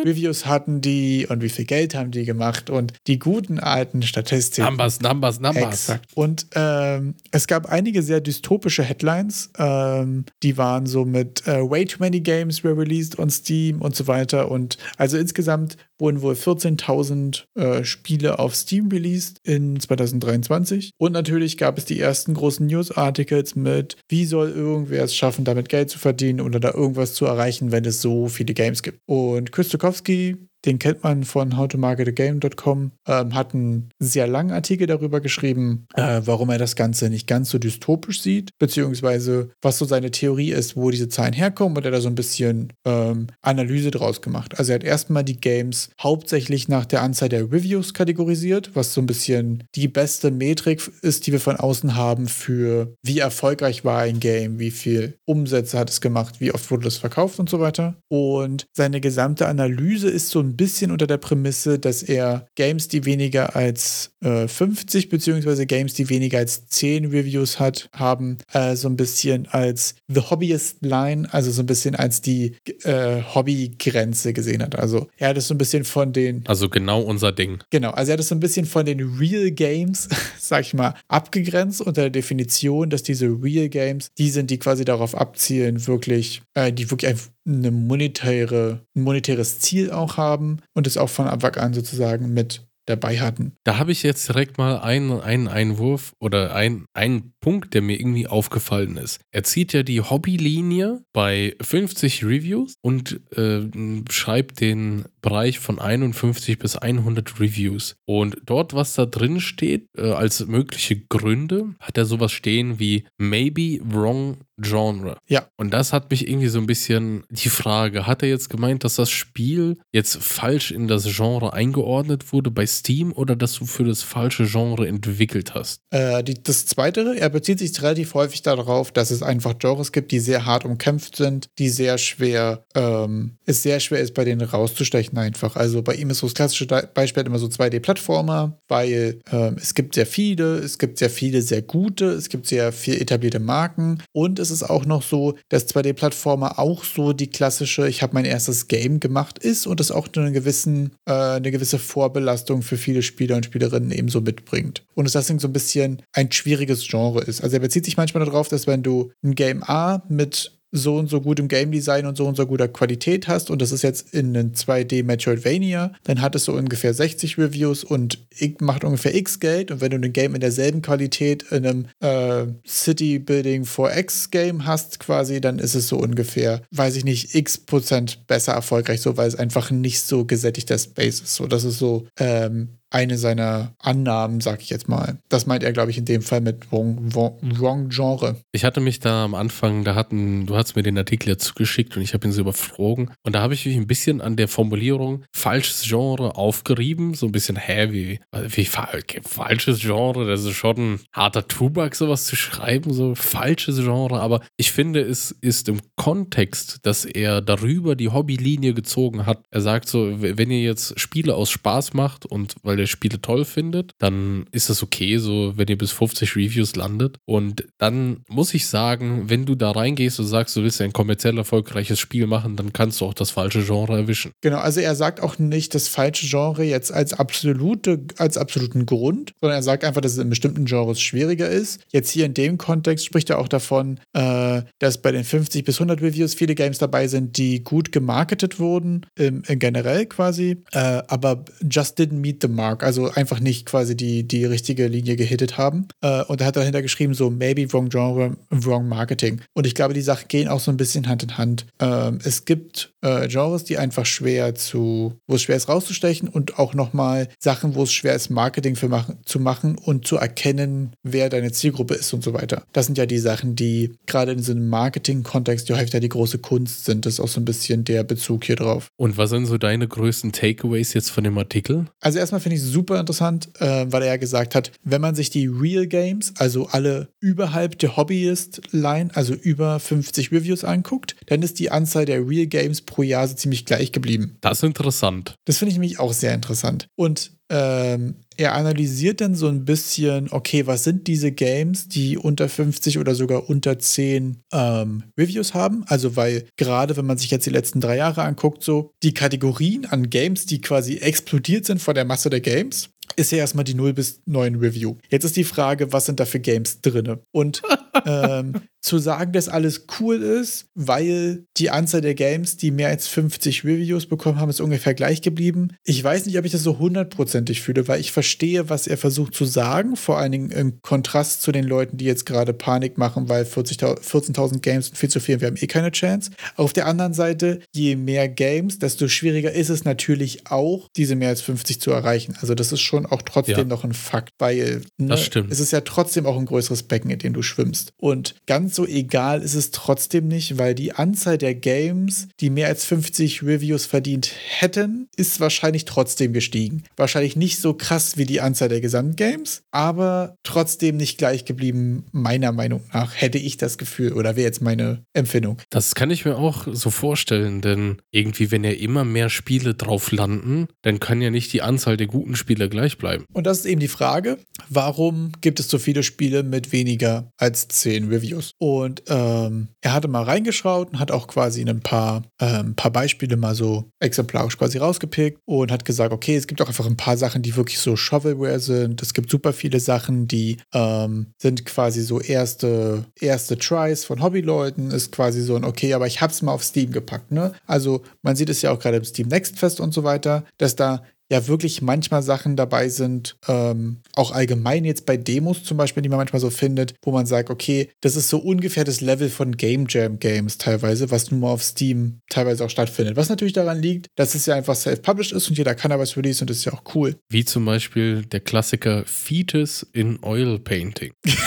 Reviews 0.06 0.46
hatten 0.46 0.82
die 0.82 1.28
und 1.28 1.42
wie 1.42 1.50
viel 1.50 1.66
Geld 1.66 1.96
haben 1.96 2.12
die 2.12 2.26
gemacht 2.26 2.70
und 2.70 2.94
die 3.08 3.20
guten 3.20 3.60
alten 3.60 4.02
Statistiken. 4.02 4.68
Numbers, 4.68 5.02
Numbers, 5.02 5.40
Numbers. 5.40 5.90
Exakt. 5.90 6.06
Und 6.16 6.48
ähm, 6.56 7.16
es 7.32 7.48
gab 7.48 7.68
einige 7.68 8.02
sehr 8.02 8.22
dystopische 8.22 8.84
Headlines, 8.84 9.50
ähm, 9.58 10.26
die 10.44 10.58
waren 10.58 10.86
so 10.86 10.97
mit 11.06 11.48
äh, 11.48 11.62
way 11.70 11.86
too 11.86 11.98
many 12.00 12.20
games 12.20 12.64
were 12.64 12.78
released 12.78 13.20
on 13.20 13.30
Steam 13.30 13.82
und 13.82 13.96
so 13.96 14.08
weiter. 14.08 14.52
Und 14.52 14.78
also 14.98 15.18
insgesamt 15.18 15.78
wurden 16.00 16.22
wohl 16.22 16.34
14.000 16.34 17.46
äh, 17.56 17.84
Spiele 17.84 18.40
auf 18.40 18.56
Steam 18.56 18.90
released 18.90 19.40
in 19.44 19.80
2023. 19.80 20.92
Und 20.98 21.12
natürlich 21.12 21.58
gab 21.58 21.78
es 21.78 21.86
die 21.86 22.00
ersten 22.00 22.34
großen 22.34 22.66
News-Articles 22.66 23.56
mit, 23.56 23.98
wie 24.08 24.26
soll 24.26 24.50
irgendwer 24.50 25.04
es 25.04 25.16
schaffen, 25.16 25.46
damit 25.46 25.70
Geld 25.70 25.90
zu 25.90 26.00
verdienen 26.00 26.42
oder 26.42 26.60
da 26.60 26.74
irgendwas 26.74 27.14
zu 27.14 27.26
erreichen, 27.26 27.72
wenn 27.72 27.86
es 27.86 28.02
so 28.02 28.28
viele 28.28 28.54
Games 28.54 28.84
gibt. 28.84 29.00
Und 29.06 29.52
Chris 29.52 29.68
Stokowski 29.68 30.38
den 30.66 30.80
kennt 30.80 31.04
man 31.04 31.24
von 31.24 31.58
howtomarketagame.com, 31.58 32.92
ähm, 33.08 33.36
hat 33.36 33.54
einen 33.54 33.90
sehr 34.00 34.28
langen 34.28 34.52
Artikel 34.52 34.88
darüber 34.88 35.22
geschrieben, 35.22 35.88
äh, 35.94 36.22
warum 36.26 36.50
er 36.50 36.58
das 36.58 36.76
Ganze 36.76 37.10
nicht 37.10 37.28
ganz 37.28 37.50
so 37.50 37.58
dystopisch 37.58 38.22
sieht, 38.22 38.52
beziehungsweise 38.60 39.50
was 39.62 39.78
so 39.78 39.86
seine 39.86 40.12
Theorie 40.12 40.52
ist, 40.52 40.76
wo 40.76 40.90
diese 40.90 41.10
Zahlen 41.10 41.34
herkommen 41.34 41.78
und 41.78 41.86
er 41.86 41.92
da 41.92 42.02
so 42.02 42.10
ein 42.10 42.16
bisschen 42.16 42.74
ähm, 42.86 43.28
Analyse 43.42 43.92
draus 43.92 44.22
gemacht. 44.22 44.58
Also 44.58 44.72
er 44.72 44.76
hat 44.76 44.84
erstmal 44.84 45.24
die 45.24 45.40
Games 45.40 45.90
hauptsächlich 46.02 46.68
nach 46.68 46.86
der 46.86 47.02
Anzahl 47.02 47.30
der 47.30 47.52
Reviews 47.52 47.94
kategorisiert, 47.94 48.72
was 48.74 48.94
so 48.94 49.02
ein 49.02 49.08
bisschen 49.08 49.64
die 49.76 49.88
beste 49.88 50.32
Metrik 50.32 50.90
ist, 51.02 51.28
die 51.28 51.32
wir 51.32 51.40
von 51.40 51.56
außen 51.56 51.96
haben 51.96 52.28
für 52.28 52.96
wie 53.04 53.20
erfolgreich 53.20 53.86
war 53.86 54.02
ein 54.02 54.20
Game, 54.20 54.60
wie 54.60 54.72
viel 54.72 55.18
Umsätze 55.26 55.78
hat 55.78 55.90
es 55.90 56.02
gemacht, 56.02 56.40
wie 56.40 56.52
oft 56.52 56.70
wurde 56.72 56.88
es 56.88 56.98
verkauft 56.98 57.40
und 57.40 57.50
so 57.50 57.60
weiter. 57.60 57.96
Und 58.10 58.68
seine 58.74 59.02
gesamte 59.02 59.48
Analyse 59.48 60.10
ist 60.10 60.30
so 60.30 60.47
ein 60.48 60.56
bisschen 60.56 60.92
unter 60.92 61.08
der 61.08 61.18
Prämisse, 61.18 61.80
dass 61.80 62.04
er 62.04 62.48
Games, 62.56 62.88
die 62.88 63.06
weniger 63.06 63.56
als 63.56 64.12
äh, 64.22 64.48
50 64.48 65.10
beziehungsweise 65.10 65.66
Games, 65.66 65.94
die 65.94 66.10
weniger 66.10 66.40
als 66.40 66.68
10 66.68 67.06
Reviews 67.06 67.60
hat, 67.60 67.90
haben 67.94 68.38
äh, 68.54 68.76
so 68.76 68.88
ein 68.88 68.98
bisschen 68.98 69.48
als 69.48 69.96
The 70.08 70.22
Hobbyist 70.22 70.78
Line, 70.82 71.28
also 71.32 71.52
so 71.52 71.62
ein 71.62 71.66
bisschen 71.66 71.96
als 71.96 72.22
die 72.22 72.56
äh, 72.84 73.22
Hobbygrenze 73.22 74.34
gesehen 74.34 74.64
hat. 74.64 74.78
Also 74.78 75.08
er 75.18 75.30
hat 75.30 75.38
es 75.38 75.48
so 75.48 75.54
ein 75.54 75.58
bisschen 75.58 75.84
von 75.84 76.14
den. 76.14 76.44
Also 76.48 76.70
genau 76.70 77.02
unser 77.02 77.32
Ding. 77.32 77.60
Genau, 77.70 77.92
also 77.92 78.12
er 78.12 78.14
hat 78.14 78.20
es 78.20 78.30
so 78.30 78.36
ein 78.36 78.40
bisschen 78.40 78.66
von 78.66 78.86
den 78.86 79.02
Real 79.18 79.52
Games, 79.52 80.10
sag 80.40 80.62
ich 80.62 80.74
mal, 80.74 80.94
abgegrenzt 81.08 81.82
unter 81.82 82.04
der 82.04 82.10
Definition, 82.10 82.90
dass 82.90 83.04
diese 83.04 83.28
Real 83.28 83.70
Games 83.70 84.10
die 84.18 84.30
sind, 84.30 84.50
die 84.50 84.60
quasi 84.60 84.86
darauf 84.86 85.16
abzielen, 85.16 85.86
wirklich, 85.88 86.42
äh, 86.54 86.72
die 86.72 86.90
wirklich 86.90 87.16
eine 87.48 87.72
monetäre, 87.72 88.82
ein 88.96 89.04
monetäres 89.04 89.60
Ziel 89.60 89.92
auch 89.92 90.18
haben 90.18 90.60
und 90.74 90.86
es 90.86 90.98
auch 90.98 91.10
von 91.10 91.28
Anfang 91.28 91.56
an 91.56 91.74
sozusagen 91.74 92.34
mit 92.34 92.68
dabei 92.88 93.20
hatten. 93.20 93.54
Da 93.64 93.78
habe 93.78 93.92
ich 93.92 94.02
jetzt 94.02 94.28
direkt 94.30 94.58
mal 94.58 94.80
einen, 94.80 95.20
einen 95.22 95.48
Einwurf 95.48 96.14
oder 96.20 96.56
ein, 96.56 96.86
einen 96.94 97.34
Punkt, 97.42 97.74
der 97.74 97.82
mir 97.82 98.00
irgendwie 98.00 98.28
aufgefallen 98.28 98.98
ist. 98.98 99.20
Er 99.32 99.44
zieht 99.44 99.74
ja 99.74 99.84
die 99.84 100.02
Hobbylinie 100.02 101.04
bei 101.14 101.56
50 101.62 102.24
Reviews 102.24 102.76
und 102.82 103.20
äh, 103.36 103.62
schreibt 104.10 104.62
den 104.62 105.06
Bereich 105.28 105.60
von 105.60 105.78
51 105.78 106.58
bis 106.58 106.78
100 106.78 107.42
Reviews. 107.42 107.98
Und 108.06 108.38
dort, 108.46 108.74
was 108.74 108.94
da 108.94 109.06
drin 109.06 109.42
steht, 109.42 109.90
äh, 109.98 110.12
als 110.12 110.48
mögliche 110.48 111.02
Gründe, 111.02 111.76
hat 111.82 111.98
er 111.98 112.06
sowas 112.06 112.32
stehen 112.32 112.80
wie 112.80 113.04
maybe 113.18 113.80
wrong 113.84 114.38
Genre. 114.60 115.18
Ja. 115.28 115.48
Und 115.58 115.72
das 115.72 115.94
hat 115.94 116.10
mich 116.10 116.28
irgendwie 116.28 116.48
so 116.48 116.58
ein 116.60 116.66
bisschen 116.66 117.24
die 117.30 117.50
Frage, 117.50 118.08
hat 118.08 118.24
er 118.24 118.30
jetzt 118.30 118.50
gemeint, 118.50 118.84
dass 118.84 118.96
das 118.96 119.12
Spiel 119.12 119.78
jetzt 119.92 120.18
falsch 120.24 120.72
in 120.72 120.88
das 120.88 121.06
Genre 121.06 121.54
eingeordnet 121.54 122.34
wurde 122.34 122.50
bei 122.50 122.66
Steam 122.66 123.14
oder 123.14 123.36
dass 123.36 123.54
du 123.54 123.66
für 123.66 123.84
das 123.84 124.02
falsche 124.02 124.46
Genre 124.46 124.88
entwickelt 124.88 125.54
hast? 125.54 125.82
Äh, 125.92 126.24
die, 126.24 126.42
das 126.42 126.66
Zweite, 126.66 127.16
er 127.20 127.30
bezieht 127.30 127.60
sich 127.60 127.80
relativ 127.84 128.16
häufig 128.16 128.42
darauf, 128.42 128.92
dass 128.92 129.12
es 129.12 129.22
einfach 129.22 129.60
Genres 129.60 129.92
gibt, 129.92 130.12
die 130.12 130.20
sehr 130.20 130.46
hart 130.46 130.66
umkämpft 130.66 131.16
sind, 131.16 131.50
die 131.60 131.70
sehr 131.70 132.00
schwer, 132.00 132.66
ähm, 132.74 133.38
es 133.46 133.62
sehr 133.62 133.80
schwer 133.80 134.00
ist, 134.00 134.16
bei 134.16 134.26
denen 134.26 134.42
rauszustechen 134.42 135.17
einfach. 135.18 135.56
Also 135.56 135.82
bei 135.82 135.96
ihm 135.96 136.10
ist 136.10 136.20
so 136.20 136.28
das 136.28 136.34
klassische 136.34 136.66
Beispiel 136.66 137.26
immer 137.26 137.40
so 137.40 137.48
2D-Plattformer, 137.48 138.60
weil 138.68 139.20
ähm, 139.32 139.58
es 139.60 139.74
gibt 139.74 139.96
sehr 139.96 140.06
viele, 140.06 140.58
es 140.58 140.78
gibt 140.78 140.98
sehr 140.98 141.10
viele 141.10 141.42
sehr 141.42 141.62
gute, 141.62 142.06
es 142.06 142.30
gibt 142.30 142.48
sehr 142.48 142.72
viel 142.72 143.02
etablierte 143.02 143.40
Marken 143.40 144.04
und 144.14 144.40
es 144.40 144.52
ist 144.52 144.64
auch 144.64 144.86
noch 144.86 145.04
so, 145.04 145.36
dass 145.50 145.68
2D-Plattformer 145.68 146.60
auch 146.60 146.84
so 146.84 147.14
die 147.14 147.28
klassische, 147.28 147.88
ich 147.88 148.02
habe 148.02 148.14
mein 148.14 148.26
erstes 148.26 148.68
Game 148.68 149.00
gemacht 149.00 149.40
ist 149.40 149.68
und 149.68 149.80
es 149.80 149.92
auch 149.92 150.08
eine, 150.16 150.32
gewissen, 150.32 150.92
äh, 151.06 151.14
eine 151.14 151.52
gewisse 151.52 151.80
Vorbelastung 151.80 152.62
für 152.62 152.78
viele 152.78 153.02
Spieler 153.02 153.36
und 153.36 153.46
Spielerinnen 153.46 153.92
ebenso 153.92 154.22
mitbringt. 154.22 154.84
Und 154.96 155.06
es 155.06 155.14
deswegen 155.14 155.40
so 155.40 155.48
ein 155.48 155.54
bisschen 155.54 156.02
ein 156.14 156.32
schwieriges 156.32 156.88
Genre 156.88 157.24
ist. 157.24 157.42
Also 157.42 157.56
er 157.56 157.62
bezieht 157.62 157.86
sich 157.86 157.98
manchmal 157.98 158.26
darauf, 158.26 158.48
dass 158.48 158.68
wenn 158.68 158.84
du 158.84 159.12
ein 159.24 159.36
Game 159.36 159.64
A 159.64 160.04
mit 160.10 160.57
so 160.72 160.98
und 160.98 161.10
so 161.10 161.22
gutem 161.22 161.48
Game 161.48 161.72
Design 161.72 162.06
und 162.06 162.18
so 162.18 162.26
und 162.26 162.36
so 162.36 162.46
guter 162.46 162.68
Qualität 162.68 163.28
hast 163.28 163.50
und 163.50 163.62
das 163.62 163.72
ist 163.72 163.84
jetzt 163.84 164.14
in 164.14 164.36
einem 164.36 164.52
2D 164.52 165.04
Metroidvania, 165.04 165.94
dann 166.04 166.22
hat 166.22 166.36
es 166.36 166.46
so 166.46 166.54
ungefähr 166.54 166.94
60 166.94 167.38
Reviews 167.38 167.84
und 167.84 168.20
macht 168.60 168.84
ungefähr 168.84 169.16
X 169.16 169.40
Geld 169.40 169.72
und 169.72 169.82
wenn 169.82 169.92
du 169.92 169.98
ein 169.98 170.14
Game 170.14 170.36
in 170.36 170.42
derselben 170.42 170.82
Qualität 170.82 171.44
in 171.52 171.66
einem 171.66 171.86
äh, 172.00 172.46
City 172.68 173.20
Building 173.20 173.64
4X 173.64 174.32
Game 174.32 174.66
hast 174.66 175.00
quasi, 175.00 175.42
dann 175.42 175.60
ist 175.60 175.76
es 175.76 175.88
so 175.88 175.98
ungefähr, 175.98 176.62
weiß 176.72 176.96
ich 176.96 177.06
nicht, 177.06 177.36
X 177.36 177.58
Prozent 177.58 178.28
besser 178.28 178.54
erfolgreich, 178.54 179.02
so 179.02 179.18
weil 179.18 179.28
es 179.28 179.36
einfach 179.36 179.72
nicht 179.72 180.02
so 180.02 180.26
gesättigter 180.26 180.78
Space 180.78 181.22
ist. 181.22 181.36
So, 181.36 181.48
das 181.48 181.64
ist 181.64 181.80
so 181.80 182.08
ähm, 182.20 182.78
eine 182.90 183.18
seiner 183.18 183.74
Annahmen, 183.80 184.42
sag 184.42 184.62
ich 184.62 184.70
jetzt 184.70 184.88
mal. 184.88 185.20
Das 185.30 185.46
meint 185.46 185.64
er, 185.64 185.74
glaube 185.74 185.92
ich, 185.92 185.98
in 185.98 186.06
dem 186.06 186.22
Fall 186.22 186.42
mit 186.42 186.72
wrong, 186.72 187.14
wrong, 187.14 187.90
Genre. 187.90 188.38
Ich 188.52 188.64
hatte 188.64 188.80
mich 188.80 189.00
da 189.00 189.26
am 189.26 189.36
Anfang, 189.36 189.84
da 189.84 189.96
hatten, 189.96 190.46
du 190.46 190.56
hast 190.56 190.76
mir 190.76 190.84
den 190.84 190.98
Artikel 190.98 191.30
ja 191.30 191.38
zugeschickt 191.38 191.98
und 191.98 192.04
ich 192.04 192.14
habe 192.14 192.28
ihn 192.28 192.32
so 192.32 192.42
überflogen. 192.42 193.12
Und 193.24 193.36
da 193.36 193.42
habe 193.42 193.54
ich 193.54 193.66
mich 193.66 193.76
ein 193.76 193.88
bisschen 193.88 194.22
an 194.22 194.36
der 194.36 194.48
Formulierung 194.48 195.24
falsches 195.34 195.84
Genre 195.84 196.36
aufgerieben. 196.36 197.14
So 197.14 197.26
ein 197.26 197.32
bisschen, 197.32 197.58
hä, 197.58 197.90
wie, 197.92 198.20
wie 198.32 198.66
falsches 198.66 199.80
Genre? 199.80 200.26
Das 200.26 200.44
ist 200.44 200.54
schon 200.54 200.78
ein 200.78 201.00
harter 201.14 201.48
Tubak, 201.48 201.96
sowas 201.96 202.26
zu 202.26 202.36
schreiben, 202.36 202.94
so 202.94 203.16
falsches 203.16 203.78
Genre. 203.78 204.20
Aber 204.22 204.42
ich 204.56 204.72
finde, 204.72 205.02
es 205.02 205.32
ist 205.42 205.68
im 205.68 205.80
Kontext, 205.96 206.80
dass 206.84 207.04
er 207.06 207.42
darüber 207.42 207.96
die 207.96 208.10
Hobbylinie 208.10 208.74
gezogen 208.74 209.26
hat. 209.26 209.44
Er 209.52 209.62
sagt 209.62 209.90
so, 209.90 210.22
wenn 210.22 210.52
ihr 210.52 210.62
jetzt 210.62 211.00
Spiele 211.00 211.36
aus 211.36 211.50
Spaß 211.50 211.94
macht 211.94 212.26
und 212.26 212.56
weil 212.64 212.77
weil 212.78 212.84
ihr 212.84 212.88
Spiele 212.88 213.20
toll 213.20 213.44
findet, 213.44 213.94
dann 213.98 214.46
ist 214.52 214.70
das 214.70 214.84
okay, 214.84 215.18
so 215.18 215.54
wenn 215.56 215.68
ihr 215.68 215.78
bis 215.78 215.92
50 215.92 216.36
Reviews 216.36 216.76
landet. 216.76 217.18
Und 217.26 217.66
dann 217.80 218.24
muss 218.30 218.54
ich 218.54 218.68
sagen, 218.68 219.30
wenn 219.30 219.46
du 219.46 219.56
da 219.56 219.72
reingehst 219.72 220.20
und 220.20 220.28
sagst, 220.28 220.56
du 220.56 220.62
willst 220.62 220.80
ein 220.82 220.94
kommerziell 220.94 221.38
erfolgreiches 221.38 222.00
Spiel 222.00 222.28
machen, 222.28 222.56
dann 222.56 222.72
kannst 222.74 223.02
du 223.02 223.06
auch 223.06 223.14
das 223.16 223.32
falsche 223.32 223.64
Genre 223.64 223.98
erwischen. 223.98 224.32
Genau, 224.42 224.58
also 224.58 224.80
er 224.80 224.96
sagt 224.96 225.22
auch 225.22 225.40
nicht 225.40 225.74
das 225.74 225.88
falsche 225.88 226.28
Genre 226.28 226.64
jetzt 226.64 226.92
als 226.92 227.14
absolute, 227.14 228.06
als 228.18 228.38
absoluten 228.38 228.86
Grund, 228.86 229.34
sondern 229.42 229.58
er 229.58 229.64
sagt 229.64 229.84
einfach, 229.84 230.02
dass 230.02 230.14
es 230.14 230.20
in 230.20 230.30
bestimmten 230.30 230.66
Genres 230.66 231.02
schwieriger 231.02 231.50
ist. 231.50 231.82
Jetzt 231.92 232.12
hier 232.12 232.26
in 232.26 232.36
dem 232.36 232.58
Kontext 232.58 233.06
spricht 233.06 233.30
er 233.32 233.40
auch 233.40 233.48
davon, 233.48 234.00
äh, 234.14 234.62
dass 234.80 235.02
bei 235.02 235.12
den 235.12 235.24
50 235.24 235.66
bis 235.66 235.78
100 235.78 236.02
Reviews 236.02 236.36
viele 236.36 236.54
Games 236.54 236.78
dabei 236.78 237.08
sind, 237.08 237.38
die 237.38 237.64
gut 237.64 237.92
gemarketet 237.92 238.60
wurden, 238.60 239.06
im, 239.16 239.42
im 239.48 239.60
generell 239.60 240.06
quasi, 240.06 240.64
äh, 240.74 241.02
aber 241.08 241.44
just 241.68 242.00
didn't 242.00 242.20
meet 242.20 242.42
the 242.42 242.48
mark. 242.68 242.84
Also 242.84 243.10
einfach 243.12 243.40
nicht 243.40 243.66
quasi 243.66 243.96
die, 243.96 244.28
die 244.28 244.46
richtige 244.46 244.88
Linie 244.88 245.16
gehittet 245.16 245.58
haben. 245.58 245.88
Äh, 246.02 246.24
und 246.24 246.42
er 246.42 246.48
hat 246.48 246.56
dahinter 246.56 246.82
geschrieben, 246.82 247.14
so 247.14 247.30
maybe 247.30 247.72
wrong 247.72 247.90
genre, 247.90 248.38
wrong 248.50 248.88
marketing. 248.88 249.42
Und 249.54 249.66
ich 249.66 249.76
glaube, 249.76 249.94
die 249.94 250.02
Sachen 250.02 250.28
gehen 250.28 250.48
auch 250.48 250.60
so 250.60 250.72
ein 250.72 250.78
bisschen 250.78 251.08
Hand 251.08 251.24
in 251.24 251.38
Hand. 251.38 251.66
Ähm, 251.80 252.20
es 252.24 252.46
gibt 252.46 252.94
äh, 253.02 253.28
Genres, 253.28 253.64
die 253.64 253.78
einfach 253.78 254.06
schwer 254.06 254.56
zu, 254.56 255.14
wo 255.28 255.36
es 255.36 255.44
schwer 255.44 255.56
ist 255.56 255.70
rauszustechen 255.70 256.28
und 256.28 256.60
auch 256.60 256.74
nochmal 256.74 257.30
Sachen, 257.40 257.76
wo 257.76 257.84
es 257.84 257.94
schwer 257.94 258.16
ist, 258.16 258.30
Marketing 258.30 258.76
für 258.76 258.90
machen, 258.90 259.18
zu 259.26 259.40
machen 259.40 259.78
und 259.78 260.06
zu 260.08 260.18
erkennen, 260.18 260.94
wer 261.04 261.30
deine 261.30 261.52
Zielgruppe 261.52 261.96
ist 261.96 262.14
und 262.14 262.24
so 262.24 262.34
weiter. 262.34 262.64
Das 262.74 262.86
sind 262.86 262.98
ja 262.98 263.06
die 263.06 263.20
Sachen, 263.20 263.56
die 263.56 263.96
gerade 264.06 264.32
in 264.32 264.44
so 264.44 264.52
einem 264.52 264.68
Marketing-Kontext 264.70 265.70
ja 265.70 265.78
häufig 265.78 265.98
die 265.98 266.10
große 266.10 266.40
Kunst 266.40 266.86
sind. 266.86 267.06
Das 267.06 267.14
ist 267.14 267.20
auch 267.20 267.28
so 267.28 267.40
ein 267.40 267.46
bisschen 267.46 267.84
der 267.84 268.04
Bezug 268.04 268.44
hier 268.44 268.56
drauf. 268.56 268.88
Und 268.98 269.18
was 269.18 269.30
sind 269.30 269.46
so 269.46 269.58
deine 269.58 269.88
größten 269.88 270.32
Takeaways 270.32 270.94
jetzt 270.94 271.10
von 271.10 271.24
dem 271.24 271.38
Artikel? 271.38 271.86
Also 272.02 272.20
erstmal 272.20 272.42
finde 272.42 272.57
ich 272.57 272.57
es 272.58 272.72
super 272.72 273.00
interessant, 273.00 273.50
äh, 273.60 273.86
weil 273.90 274.04
er 274.04 274.10
ja 274.10 274.18
gesagt 274.18 274.56
hat, 274.56 274.72
wenn 274.84 275.02
man 275.02 275.16
sich 275.16 275.30
die 275.30 275.48
Real 275.48 275.88
Games, 275.88 276.34
also 276.38 276.68
alle 276.68 277.10
überhalb 277.20 277.80
der 277.80 277.98
Hobbyist-Line, 277.98 279.10
also 279.14 279.34
über 279.34 279.80
50 279.80 280.32
Reviews 280.32 280.64
anguckt, 280.64 281.16
dann 281.28 281.42
ist 281.42 281.60
die 281.60 281.72
Anzahl 281.72 282.06
der 282.06 282.28
Real 282.28 282.48
Games 282.48 282.82
pro 282.82 283.04
Jahr 283.04 283.28
so 283.28 283.36
ziemlich 283.36 283.66
gleich 283.66 283.92
geblieben. 283.92 284.38
Das 284.42 284.60
ist 284.60 284.64
interessant. 284.64 285.36
Das 285.46 285.58
finde 285.58 285.72
ich 285.72 285.76
nämlich 285.76 286.00
auch 286.00 286.14
sehr 286.14 286.34
interessant. 286.34 286.88
Und 286.96 287.37
ähm, 287.50 288.16
er 288.36 288.54
analysiert 288.54 289.22
dann 289.22 289.36
so 289.36 289.48
ein 289.48 289.66
bisschen, 289.66 290.32
okay, 290.32 290.68
was 290.68 290.84
sind 290.84 291.08
diese 291.08 291.32
Games, 291.32 291.88
die 291.88 292.18
unter 292.18 292.50
50 292.50 293.00
oder 293.00 293.16
sogar 293.16 293.50
unter 293.50 293.80
10 293.80 294.44
ähm, 294.54 295.04
Reviews 295.18 295.54
haben? 295.54 295.84
Also, 295.88 296.16
weil 296.16 296.46
gerade 296.58 296.98
wenn 296.98 297.06
man 297.06 297.18
sich 297.18 297.32
jetzt 297.32 297.46
die 297.46 297.52
letzten 297.52 297.82
drei 297.82 297.98
Jahre 297.98 298.24
anguckt, 298.24 298.64
so 298.64 298.92
die 299.02 299.14
Kategorien 299.14 299.86
an 299.86 300.10
Games, 300.10 300.46
die 300.46 300.62
quasi 300.62 300.98
explodiert 300.98 301.66
sind 301.66 301.82
von 301.82 301.96
der 301.96 302.06
Masse 302.06 302.30
der 302.30 302.42
Games, 302.42 302.90
ist 303.16 303.32
ja 303.32 303.40
erstmal 303.40 303.64
die 303.64 303.74
0 303.74 303.94
bis 303.94 304.22
9 304.26 304.56
Review. 304.56 304.96
Jetzt 305.10 305.24
ist 305.24 305.36
die 305.36 305.44
Frage, 305.44 305.92
was 305.92 306.06
sind 306.06 306.20
da 306.20 306.26
für 306.26 306.40
Games 306.40 306.82
drin? 306.82 307.18
Und 307.32 307.62
ähm, 308.06 308.54
zu 308.88 309.00
sagen, 309.00 309.34
dass 309.34 309.50
alles 309.50 309.86
cool 310.00 310.22
ist, 310.22 310.68
weil 310.74 311.46
die 311.58 311.70
Anzahl 311.70 312.02
der 312.02 312.16
Games, 312.16 312.58
die 312.58 312.72
mehr 312.72 312.88
als 312.88 313.08
50 313.08 313.66
Reviews 313.66 314.06
bekommen 314.06 314.40
haben, 314.40 314.50
ist 314.50 314.62
ungefähr 314.62 314.94
gleich 314.94 315.22
geblieben. 315.22 315.76
Ich 315.84 316.02
weiß 316.04 316.26
nicht, 316.26 316.38
ob 316.38 316.46
ich 316.46 316.52
das 316.52 316.64
so 316.64 316.80
hundertprozentig 316.80 317.62
fühle, 317.62 317.88
weil 317.88 318.00
ich 318.00 318.12
verstehe, 318.12 318.70
was 318.70 318.88
er 318.88 318.98
versucht 318.98 319.36
zu 319.36 319.46
sagen, 319.46 319.96
vor 319.96 320.18
allen 320.18 320.32
Dingen 320.32 320.52
im 320.52 320.82
Kontrast 320.82 321.42
zu 321.42 321.52
den 321.52 321.66
Leuten, 321.66 321.98
die 321.98 322.06
jetzt 322.06 322.26
gerade 322.26 322.54
Panik 322.54 322.98
machen, 322.98 323.30
weil 323.30 323.44
14.000 323.44 324.60
Games 324.60 324.88
sind 324.88 324.98
viel 324.98 325.10
zu 325.10 325.20
viel, 325.20 325.42
wir 325.42 325.48
haben 325.48 325.58
eh 325.60 325.68
keine 325.68 325.92
Chance. 325.92 326.32
Auf 326.56 326.72
der 326.72 326.88
anderen 326.88 327.14
Seite, 327.14 327.60
je 327.74 327.96
mehr 327.96 328.30
Games, 328.30 328.80
desto 328.80 329.08
schwieriger 329.08 329.52
ist 329.52 329.70
es 329.70 329.84
natürlich 329.84 330.50
auch, 330.50 330.88
diese 330.96 331.16
mehr 331.16 331.30
als 331.30 331.42
50 331.42 331.82
zu 331.82 331.92
erreichen. 331.92 332.36
Also 332.40 332.56
das 332.56 332.72
ist 332.72 332.82
schon 332.82 332.97
auch 333.06 333.22
trotzdem 333.22 333.58
ja. 333.58 333.64
noch 333.64 333.84
ein 333.84 333.94
Fakt, 333.94 334.32
weil 334.40 334.82
ne, 334.98 335.10
das 335.10 335.24
stimmt. 335.24 335.52
es 335.52 335.60
ist 335.60 335.72
ja 335.72 335.82
trotzdem 335.82 336.26
auch 336.26 336.38
ein 336.38 336.46
größeres 336.46 336.84
Becken, 336.84 337.12
in 337.12 337.20
dem 337.20 337.34
du 337.34 337.42
schwimmst. 337.42 337.94
Und 337.98 338.36
ganz 338.46 338.76
so 338.76 338.86
egal 338.86 339.42
ist 339.42 339.54
es 339.54 339.72
trotzdem 339.72 340.28
nicht, 340.28 340.58
weil 340.58 340.76
die 340.76 340.94
Anzahl 340.94 341.38
der 341.38 341.56
Games, 341.56 342.28
die 342.40 342.50
mehr 342.50 342.68
als 342.68 342.86
50 342.86 343.44
Reviews 343.44 343.86
verdient 343.86 344.32
hätten, 344.50 345.08
ist 345.16 345.40
wahrscheinlich 345.40 345.86
trotzdem 345.86 346.34
gestiegen. 346.34 346.84
Wahrscheinlich 346.96 347.36
nicht 347.36 347.60
so 347.60 347.74
krass 347.74 348.18
wie 348.18 348.26
die 348.26 348.42
Anzahl 348.42 348.70
der 348.70 348.82
Gesamtgames, 348.82 349.64
aber 349.72 350.36
trotzdem 350.44 350.98
nicht 350.98 351.18
gleich 351.18 351.46
geblieben, 351.46 352.06
meiner 352.12 352.52
Meinung 352.52 352.82
nach, 352.94 353.14
hätte 353.16 353.38
ich 353.38 353.58
das 353.58 353.78
Gefühl 353.78 354.14
oder 354.14 354.36
wäre 354.36 354.46
jetzt 354.46 354.62
meine 354.62 355.04
Empfindung. 355.14 355.62
Das 355.70 355.96
kann 355.96 356.12
ich 356.12 356.26
mir 356.26 356.38
auch 356.38 356.68
so 356.72 356.90
vorstellen, 356.90 357.62
denn 357.62 358.02
irgendwie, 358.12 358.52
wenn 358.52 358.64
ja 358.64 358.72
immer 358.72 359.04
mehr 359.04 359.30
Spiele 359.30 359.74
drauf 359.74 360.12
landen, 360.12 360.68
dann 360.82 361.00
kann 361.00 361.22
ja 361.22 361.30
nicht 361.30 361.52
die 361.54 361.62
Anzahl 361.62 361.98
der 361.98 362.08
guten 362.08 362.36
Spiele 362.36 362.70
gleich 362.70 362.87
bleiben. 362.96 363.26
Und 363.34 363.46
das 363.46 363.60
ist 363.60 363.66
eben 363.66 363.80
die 363.80 363.88
Frage, 363.88 364.38
warum 364.70 365.32
gibt 365.42 365.60
es 365.60 365.70
so 365.70 365.78
viele 365.78 366.04
Spiele 366.04 366.44
mit 366.44 366.72
weniger 366.72 367.32
als 367.38 367.68
10 367.68 368.10
Reviews? 368.10 368.54
Und 368.58 369.04
ähm, 369.08 369.70
er 369.82 369.94
hatte 369.94 370.08
mal 370.08 370.24
reingeschaut 370.24 370.92
und 370.92 371.00
hat 371.00 371.12
auch 371.12 371.28
quasi 371.28 371.62
ein 371.62 371.82
paar, 371.82 372.24
ähm, 372.40 372.76
paar 372.76 372.92
Beispiele 372.92 373.38
mal 373.38 373.56
so 373.56 373.90
exemplarisch 374.00 374.58
quasi 374.58 374.78
rausgepickt 374.78 375.40
und 375.46 375.72
hat 375.72 375.86
gesagt, 375.86 376.14
okay, 376.14 376.36
es 376.36 376.48
gibt 376.48 376.62
auch 376.62 376.68
einfach 376.68 376.86
ein 376.86 376.98
paar 376.98 377.18
Sachen, 377.18 377.42
die 377.42 377.56
wirklich 377.56 377.80
so 377.80 377.96
Shovelware 377.96 378.60
sind. 378.60 379.02
Es 379.02 379.14
gibt 379.14 379.30
super 379.30 379.54
viele 379.54 379.80
Sachen, 379.80 380.28
die 380.28 380.58
ähm, 380.74 381.34
sind 381.38 381.66
quasi 381.66 382.02
so 382.02 382.20
erste, 382.22 383.06
erste 383.20 383.58
Tries 383.58 384.06
von 384.06 384.22
Hobbyleuten. 384.22 384.92
Ist 384.92 385.12
quasi 385.12 385.42
so 385.42 385.56
ein, 385.56 385.64
okay, 385.64 385.94
aber 385.94 386.08
ich 386.08 386.22
hab's 386.22 386.42
mal 386.42 386.54
auf 386.54 386.64
Steam 386.64 386.92
gepackt. 386.92 387.32
Ne? 387.32 387.54
Also 387.66 388.04
man 388.22 388.36
sieht 388.36 388.50
es 388.50 388.62
ja 388.62 388.72
auch 388.72 388.80
gerade 388.80 388.98
im 388.98 389.04
Steam 389.04 389.28
Next 389.28 389.58
Fest 389.60 389.80
und 389.80 389.94
so 389.94 390.04
weiter, 390.04 390.44
dass 390.58 390.76
da 390.76 391.04
ja 391.32 391.48
wirklich 391.48 391.82
manchmal 391.82 392.24
Sachen 392.24 392.56
dabei 392.56 392.90
sind, 392.90 393.38
ähm, 393.48 393.98
auch 394.14 394.32
allgemein 394.32 394.86
jetzt 394.86 395.06
bei 395.06 395.18
Demos 395.18 395.64
zum 395.64 395.78
Beispiel, 395.78 396.04
die 396.04 396.10
man 396.10 396.18
manchmal 396.18 396.40
so 396.40 396.50
findet, 396.50 396.94
wo 397.04 397.12
man 397.12 397.26
sagt, 397.26 397.50
okay, 397.50 397.90
das 398.02 398.16
ist 398.16 398.30
so 398.30 398.38
ungefähr 398.38 398.84
das 398.84 399.02
Level 399.02 399.30
von 399.30 399.58
Game 399.58 399.86
Jam 399.90 400.20
Games 400.20 400.58
teilweise, 400.58 401.12
was 401.12 401.32
nun 401.32 401.42
mal 401.42 401.50
auf 401.50 401.64
Steam 401.64 402.20
teilweise 402.30 402.66
auch 402.66 402.70
stattfindet. 402.70 403.16
Was 403.16 403.30
natürlich 403.30 403.54
daran 403.54 403.82
liegt, 403.82 404.08
dass 404.16 404.36
es 404.36 404.46
ja 404.46 404.56
einfach 404.56 404.76
self-published 404.76 405.34
ist 405.34 405.50
und 405.50 405.58
jeder 405.58 405.76
kann 405.76 405.92
da 405.92 406.00
was 406.00 406.16
release 406.16 406.42
und 406.42 406.50
das 406.50 406.58
ist 406.58 406.66
ja 406.66 406.74
auch 406.74 406.84
cool. 406.96 407.16
Wie 407.30 407.46
zum 407.46 407.66
Beispiel 407.66 408.26
der 408.26 408.40
Klassiker 408.40 409.04
Fetus 409.06 409.86
in 409.94 410.24
Oil 410.24 410.60
Painting. 410.60 411.12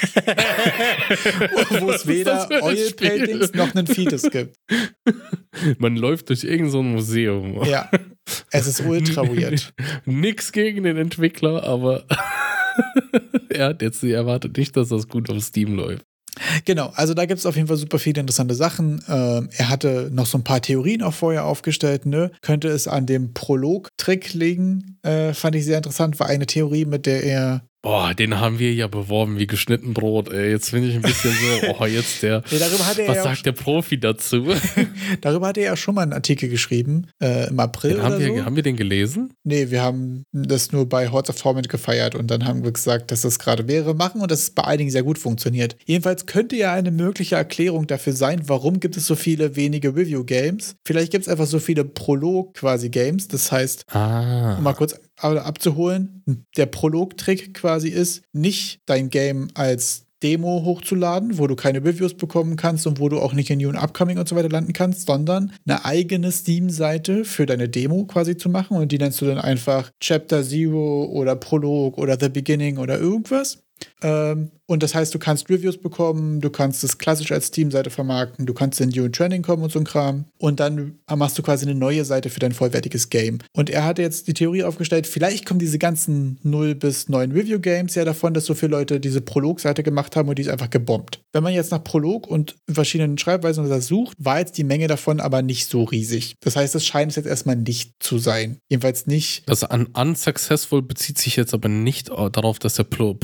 Wo 1.80 1.90
es 1.90 2.06
weder 2.06 2.48
Oil 2.62 2.90
Paintings 2.92 3.52
noch 3.54 3.74
einen 3.74 3.86
Fetus 3.86 4.22
gibt. 4.30 4.56
Man 5.78 5.96
läuft 5.96 6.28
durch 6.28 6.44
irgendein 6.44 6.70
so 6.70 6.82
Museum. 6.82 7.64
Ja, 7.64 7.90
es 8.50 8.66
ist 8.66 8.80
ultra 8.80 9.22
weird. 9.22 9.72
Nix 10.04 10.52
gegen 10.52 10.84
den 10.84 10.96
Entwickler, 10.96 11.64
aber 11.64 12.04
er 13.48 13.66
hat 13.66 13.82
jetzt 13.82 14.02
erwartet 14.02 14.56
nicht, 14.56 14.76
dass 14.76 14.88
das 14.88 15.08
gut 15.08 15.30
auf 15.30 15.42
Steam 15.42 15.74
läuft. 15.74 16.04
Genau, 16.64 16.92
also 16.94 17.12
da 17.14 17.26
gibt 17.26 17.38
es 17.38 17.46
auf 17.46 17.56
jeden 17.56 17.68
Fall 17.68 17.76
super 17.76 17.98
viele 17.98 18.20
interessante 18.20 18.54
Sachen. 18.54 19.02
Ähm, 19.08 19.50
er 19.56 19.68
hatte 19.68 20.10
noch 20.12 20.26
so 20.26 20.38
ein 20.38 20.44
paar 20.44 20.60
Theorien 20.60 21.02
auch 21.02 21.12
vorher 21.12 21.44
aufgestellt. 21.44 22.06
Ne? 22.06 22.30
Könnte 22.40 22.68
es 22.68 22.88
an 22.88 23.06
dem 23.06 23.34
Prolog-Trick 23.34 24.32
liegen? 24.34 24.98
Äh, 25.02 25.34
fand 25.34 25.56
ich 25.56 25.64
sehr 25.64 25.78
interessant. 25.78 26.20
War 26.20 26.28
eine 26.28 26.46
Theorie, 26.46 26.84
mit 26.84 27.06
der 27.06 27.24
er 27.24 27.62
Boah, 27.82 28.12
den 28.12 28.38
haben 28.38 28.58
wir 28.58 28.74
ja 28.74 28.88
beworben 28.88 29.38
wie 29.38 29.46
geschnitten 29.46 29.94
Brot. 29.94 30.30
Ey. 30.30 30.50
Jetzt 30.50 30.68
finde 30.68 30.88
ich 30.88 30.96
ein 30.96 31.02
bisschen 31.02 31.32
so, 31.32 31.76
oh, 31.80 31.86
jetzt 31.86 32.22
der. 32.22 32.42
Nee, 32.50 32.60
was 32.60 33.16
ja 33.16 33.22
sagt 33.22 33.46
der 33.46 33.52
Profi 33.52 33.98
dazu? 33.98 34.48
darüber 35.22 35.48
hat 35.48 35.56
er 35.56 35.64
ja 35.64 35.76
schon 35.76 35.94
mal 35.94 36.02
einen 36.02 36.12
Artikel 36.12 36.50
geschrieben, 36.50 37.06
äh, 37.22 37.48
im 37.48 37.58
April. 37.58 37.94
Den 37.94 38.02
haben, 38.02 38.16
oder 38.16 38.20
wir, 38.20 38.38
so. 38.38 38.44
haben 38.44 38.56
wir 38.56 38.62
den 38.62 38.76
gelesen? 38.76 39.32
Nee, 39.44 39.70
wir 39.70 39.80
haben 39.80 40.24
das 40.32 40.72
nur 40.72 40.90
bei 40.90 41.08
Hordes 41.08 41.30
of 41.30 41.40
Torment 41.40 41.70
gefeiert 41.70 42.14
und 42.14 42.30
dann 42.30 42.44
haben 42.44 42.64
wir 42.64 42.72
gesagt, 42.72 43.10
dass 43.12 43.22
das 43.22 43.38
gerade 43.38 43.66
wäre 43.66 43.94
machen 43.94 44.20
und 44.20 44.30
dass 44.30 44.40
es 44.40 44.50
bei 44.50 44.64
einigen 44.64 44.90
sehr 44.90 45.02
gut 45.02 45.16
funktioniert. 45.16 45.76
Jedenfalls 45.86 46.26
könnte 46.26 46.56
ja 46.56 46.74
eine 46.74 46.90
mögliche 46.90 47.36
Erklärung 47.36 47.86
dafür 47.86 48.12
sein, 48.12 48.42
warum 48.46 48.80
gibt 48.80 48.98
es 48.98 49.06
so 49.06 49.14
viele 49.14 49.56
wenige 49.56 49.96
Review-Games. 49.96 50.76
Vielleicht 50.84 51.12
gibt 51.12 51.24
es 51.24 51.28
einfach 51.30 51.46
so 51.46 51.58
viele 51.58 51.84
Prolog 51.84 52.54
quasi 52.54 52.90
Games. 52.90 53.28
Das 53.28 53.50
heißt, 53.50 53.86
ah. 53.94 54.58
um 54.58 54.64
mal 54.64 54.74
kurz 54.74 55.00
abzuholen, 55.22 56.44
der 56.56 56.66
Prolog-Trick 56.66 57.54
quasi 57.54 57.88
ist, 57.88 58.22
nicht 58.32 58.80
dein 58.86 59.10
Game 59.10 59.48
als 59.54 60.06
Demo 60.22 60.62
hochzuladen, 60.64 61.38
wo 61.38 61.46
du 61.46 61.56
keine 61.56 61.82
Reviews 61.82 62.14
bekommen 62.14 62.56
kannst 62.56 62.86
und 62.86 63.00
wo 63.00 63.08
du 63.08 63.18
auch 63.20 63.32
nicht 63.32 63.50
in 63.50 63.58
New 63.58 63.68
und 63.68 63.76
Upcoming 63.76 64.18
und 64.18 64.28
so 64.28 64.36
weiter 64.36 64.50
landen 64.50 64.72
kannst, 64.72 65.06
sondern 65.06 65.52
eine 65.66 65.84
eigene 65.84 66.30
Steam-Seite 66.30 67.24
für 67.24 67.46
deine 67.46 67.68
Demo 67.68 68.04
quasi 68.04 68.36
zu 68.36 68.48
machen 68.48 68.76
und 68.76 68.92
die 68.92 68.98
nennst 68.98 69.20
du 69.20 69.26
dann 69.26 69.38
einfach 69.38 69.90
Chapter 70.00 70.42
Zero 70.44 71.04
oder 71.06 71.36
Prolog 71.36 71.96
oder 71.96 72.18
The 72.20 72.28
Beginning 72.28 72.76
oder 72.76 72.98
irgendwas. 72.98 73.62
Ähm, 74.02 74.50
und 74.66 74.84
das 74.84 74.94
heißt, 74.94 75.12
du 75.12 75.18
kannst 75.18 75.50
Reviews 75.50 75.78
bekommen, 75.78 76.40
du 76.40 76.48
kannst 76.48 76.84
es 76.84 76.96
klassisch 76.98 77.32
als 77.32 77.50
Teamseite 77.50 77.90
vermarkten, 77.90 78.46
du 78.46 78.54
kannst 78.54 78.80
in 78.80 78.90
New 78.90 79.08
Training 79.08 79.42
kommen 79.42 79.64
und 79.64 79.72
so 79.72 79.80
ein 79.80 79.84
Kram. 79.84 80.26
Und 80.38 80.60
dann 80.60 81.00
machst 81.12 81.36
du 81.36 81.42
quasi 81.42 81.66
eine 81.66 81.74
neue 81.74 82.04
Seite 82.04 82.30
für 82.30 82.38
dein 82.38 82.52
vollwertiges 82.52 83.10
Game. 83.10 83.38
Und 83.52 83.68
er 83.68 83.84
hatte 83.84 84.02
jetzt 84.02 84.28
die 84.28 84.34
Theorie 84.34 84.62
aufgestellt, 84.62 85.08
vielleicht 85.08 85.44
kommen 85.44 85.58
diese 85.58 85.78
ganzen 85.78 86.38
0 86.44 86.76
bis 86.76 87.08
9 87.08 87.32
Review-Games 87.32 87.96
ja 87.96 88.04
davon, 88.04 88.32
dass 88.32 88.44
so 88.44 88.54
viele 88.54 88.70
Leute 88.70 89.00
diese 89.00 89.20
Prolog-Seite 89.20 89.82
gemacht 89.82 90.14
haben 90.14 90.28
und 90.28 90.38
die 90.38 90.42
ist 90.42 90.48
einfach 90.48 90.70
gebombt. 90.70 91.20
Wenn 91.32 91.42
man 91.42 91.52
jetzt 91.52 91.72
nach 91.72 91.82
Prolog 91.82 92.28
und 92.28 92.54
verschiedenen 92.70 93.18
Schreibweisen 93.18 93.68
das 93.68 93.88
sucht, 93.88 94.16
war 94.20 94.38
jetzt 94.38 94.56
die 94.56 94.64
Menge 94.64 94.86
davon 94.86 95.18
aber 95.18 95.42
nicht 95.42 95.66
so 95.66 95.82
riesig. 95.82 96.36
Das 96.40 96.54
heißt, 96.54 96.76
es 96.76 96.86
scheint 96.86 97.10
es 97.10 97.16
jetzt 97.16 97.26
erstmal 97.26 97.56
nicht 97.56 97.94
zu 97.98 98.18
sein. 98.18 98.58
Jedenfalls 98.68 99.08
nicht. 99.08 99.42
Das 99.46 99.64
an 99.64 99.86
unsuccessful 99.86 100.82
bezieht 100.82 101.18
sich 101.18 101.34
jetzt 101.34 101.54
aber 101.54 101.68
nicht 101.68 102.08
darauf, 102.08 102.60
dass 102.60 102.74
der 102.74 102.84
Pro 102.84 103.14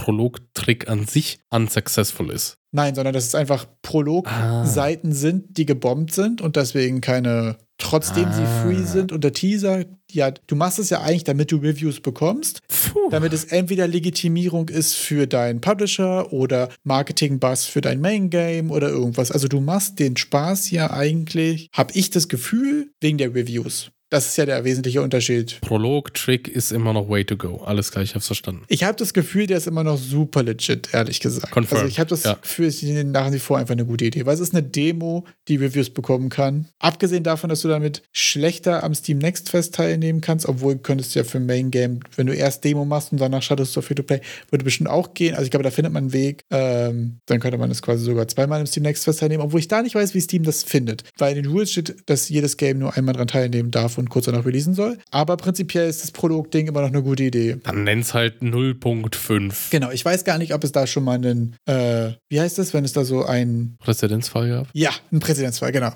Prolog-Trick 0.56 0.88
an 0.88 1.06
sich 1.06 1.38
unsuccessful 1.50 2.30
ist. 2.30 2.58
Nein, 2.72 2.94
sondern 2.94 3.14
dass 3.14 3.26
es 3.26 3.34
einfach 3.34 3.66
Prolog-Seiten 3.82 5.10
ah. 5.10 5.14
sind, 5.14 5.56
die 5.56 5.66
gebombt 5.66 6.12
sind 6.12 6.40
und 6.40 6.56
deswegen 6.56 7.00
keine, 7.00 7.56
trotzdem 7.78 8.26
ah. 8.26 8.32
sie 8.32 8.62
free 8.62 8.84
sind. 8.84 9.12
Und 9.12 9.22
der 9.24 9.32
Teaser, 9.32 9.84
ja, 10.10 10.30
du 10.30 10.56
machst 10.56 10.78
es 10.78 10.90
ja 10.90 11.00
eigentlich, 11.00 11.24
damit 11.24 11.52
du 11.52 11.56
Reviews 11.56 12.00
bekommst, 12.00 12.60
Puh. 12.68 13.08
damit 13.10 13.32
es 13.32 13.44
entweder 13.44 13.86
Legitimierung 13.86 14.68
ist 14.68 14.94
für 14.94 15.26
deinen 15.26 15.60
Publisher 15.60 16.32
oder 16.32 16.68
Marketing-Buzz 16.84 17.64
für 17.66 17.80
dein 17.80 18.00
Main-Game 18.00 18.70
oder 18.70 18.88
irgendwas. 18.88 19.30
Also 19.30 19.48
du 19.48 19.60
machst 19.60 19.98
den 19.98 20.16
Spaß 20.16 20.70
ja 20.70 20.90
eigentlich, 20.90 21.68
habe 21.72 21.92
ich 21.94 22.10
das 22.10 22.28
Gefühl, 22.28 22.90
wegen 23.00 23.18
der 23.18 23.34
Reviews. 23.34 23.90
Das 24.08 24.26
ist 24.28 24.36
ja 24.36 24.46
der 24.46 24.62
wesentliche 24.64 25.02
Unterschied. 25.02 25.60
Prolog-Trick 25.62 26.46
ist 26.46 26.70
immer 26.70 26.92
noch 26.92 27.08
way 27.08 27.24
to 27.24 27.36
go. 27.36 27.56
Alles 27.64 27.90
klar, 27.90 28.04
ich 28.04 28.14
hab's 28.14 28.26
verstanden. 28.26 28.62
Ich 28.68 28.84
habe 28.84 28.96
das 28.96 29.12
Gefühl, 29.12 29.48
der 29.48 29.58
ist 29.58 29.66
immer 29.66 29.82
noch 29.82 29.98
super 29.98 30.44
legit, 30.44 30.90
ehrlich 30.92 31.18
gesagt. 31.18 31.50
Confirmed. 31.50 31.82
Also 31.82 31.88
ich 31.88 31.98
habe 31.98 32.10
das 32.10 32.22
ja. 32.22 32.34
Gefühl, 32.34 32.66
es 32.66 32.82
ist 32.82 33.04
nach 33.06 33.32
wie 33.32 33.40
vor 33.40 33.58
einfach 33.58 33.72
eine 33.72 33.84
gute 33.84 34.04
Idee, 34.04 34.24
weil 34.24 34.34
es 34.34 34.40
ist 34.40 34.54
eine 34.54 34.62
Demo, 34.62 35.26
die 35.48 35.56
Reviews 35.56 35.90
bekommen 35.90 36.28
kann. 36.28 36.68
Abgesehen 36.78 37.24
davon, 37.24 37.50
dass 37.50 37.62
du 37.62 37.68
damit 37.68 38.02
schlechter 38.12 38.84
am 38.84 38.94
Steam 38.94 39.18
Next 39.18 39.50
Fest 39.50 39.74
teilnehmen 39.74 40.20
kannst, 40.20 40.46
obwohl 40.46 40.74
du 40.74 40.82
könntest 40.82 41.16
ja 41.16 41.24
für 41.24 41.40
Main 41.40 41.72
Game, 41.72 41.98
wenn 42.14 42.28
du 42.28 42.32
erst 42.32 42.62
Demo 42.62 42.84
machst 42.84 43.10
und 43.10 43.20
danach 43.20 43.42
schattest 43.42 43.74
du 43.74 43.80
auf 43.80 43.86
Free-to-Play, 43.86 44.20
würde 44.50 44.64
bestimmt 44.64 44.88
auch 44.88 45.14
gehen. 45.14 45.34
Also 45.34 45.46
ich 45.46 45.50
glaube, 45.50 45.64
da 45.64 45.72
findet 45.72 45.92
man 45.92 46.04
einen 46.04 46.12
Weg. 46.12 46.44
Ähm, 46.50 47.18
dann 47.26 47.40
könnte 47.40 47.58
man 47.58 47.72
es 47.72 47.82
quasi 47.82 48.04
sogar 48.04 48.28
zweimal 48.28 48.60
im 48.60 48.66
Steam 48.66 48.84
Next 48.84 49.02
Fest 49.02 49.18
teilnehmen, 49.18 49.42
obwohl 49.42 49.58
ich 49.58 49.68
da 49.68 49.82
nicht 49.82 49.96
weiß, 49.96 50.14
wie 50.14 50.20
Steam 50.20 50.44
das 50.44 50.62
findet. 50.62 51.02
Weil 51.18 51.36
in 51.36 51.42
den 51.42 51.50
Rules 51.50 51.72
steht, 51.72 51.96
dass 52.06 52.28
jedes 52.28 52.56
Game 52.56 52.78
nur 52.78 52.96
einmal 52.96 53.14
dran 53.14 53.26
teilnehmen 53.26 53.72
darf 53.72 53.95
und 53.98 54.10
kurz 54.10 54.26
danach 54.26 54.44
releasen 54.44 54.74
soll. 54.74 54.98
Aber 55.10 55.36
prinzipiell 55.36 55.88
ist 55.88 56.02
das 56.02 56.10
Prolog-Ding 56.10 56.68
immer 56.68 56.82
noch 56.82 56.88
eine 56.88 57.02
gute 57.02 57.24
Idee. 57.24 57.56
Dann 57.62 57.84
nenn's 57.84 58.14
halt 58.14 58.42
0.5. 58.42 59.70
Genau, 59.70 59.90
ich 59.90 60.04
weiß 60.04 60.24
gar 60.24 60.38
nicht, 60.38 60.54
ob 60.54 60.64
es 60.64 60.72
da 60.72 60.86
schon 60.86 61.04
mal 61.04 61.14
einen, 61.14 61.56
äh, 61.66 62.12
wie 62.28 62.40
heißt 62.40 62.58
das, 62.58 62.74
wenn 62.74 62.84
es 62.84 62.92
da 62.92 63.04
so 63.04 63.24
ein 63.24 63.76
Präzedenzfall 63.78 64.48
gab? 64.48 64.68
Ja, 64.72 64.90
ein 65.12 65.20
Präzedenzfall, 65.20 65.72
genau. 65.72 65.92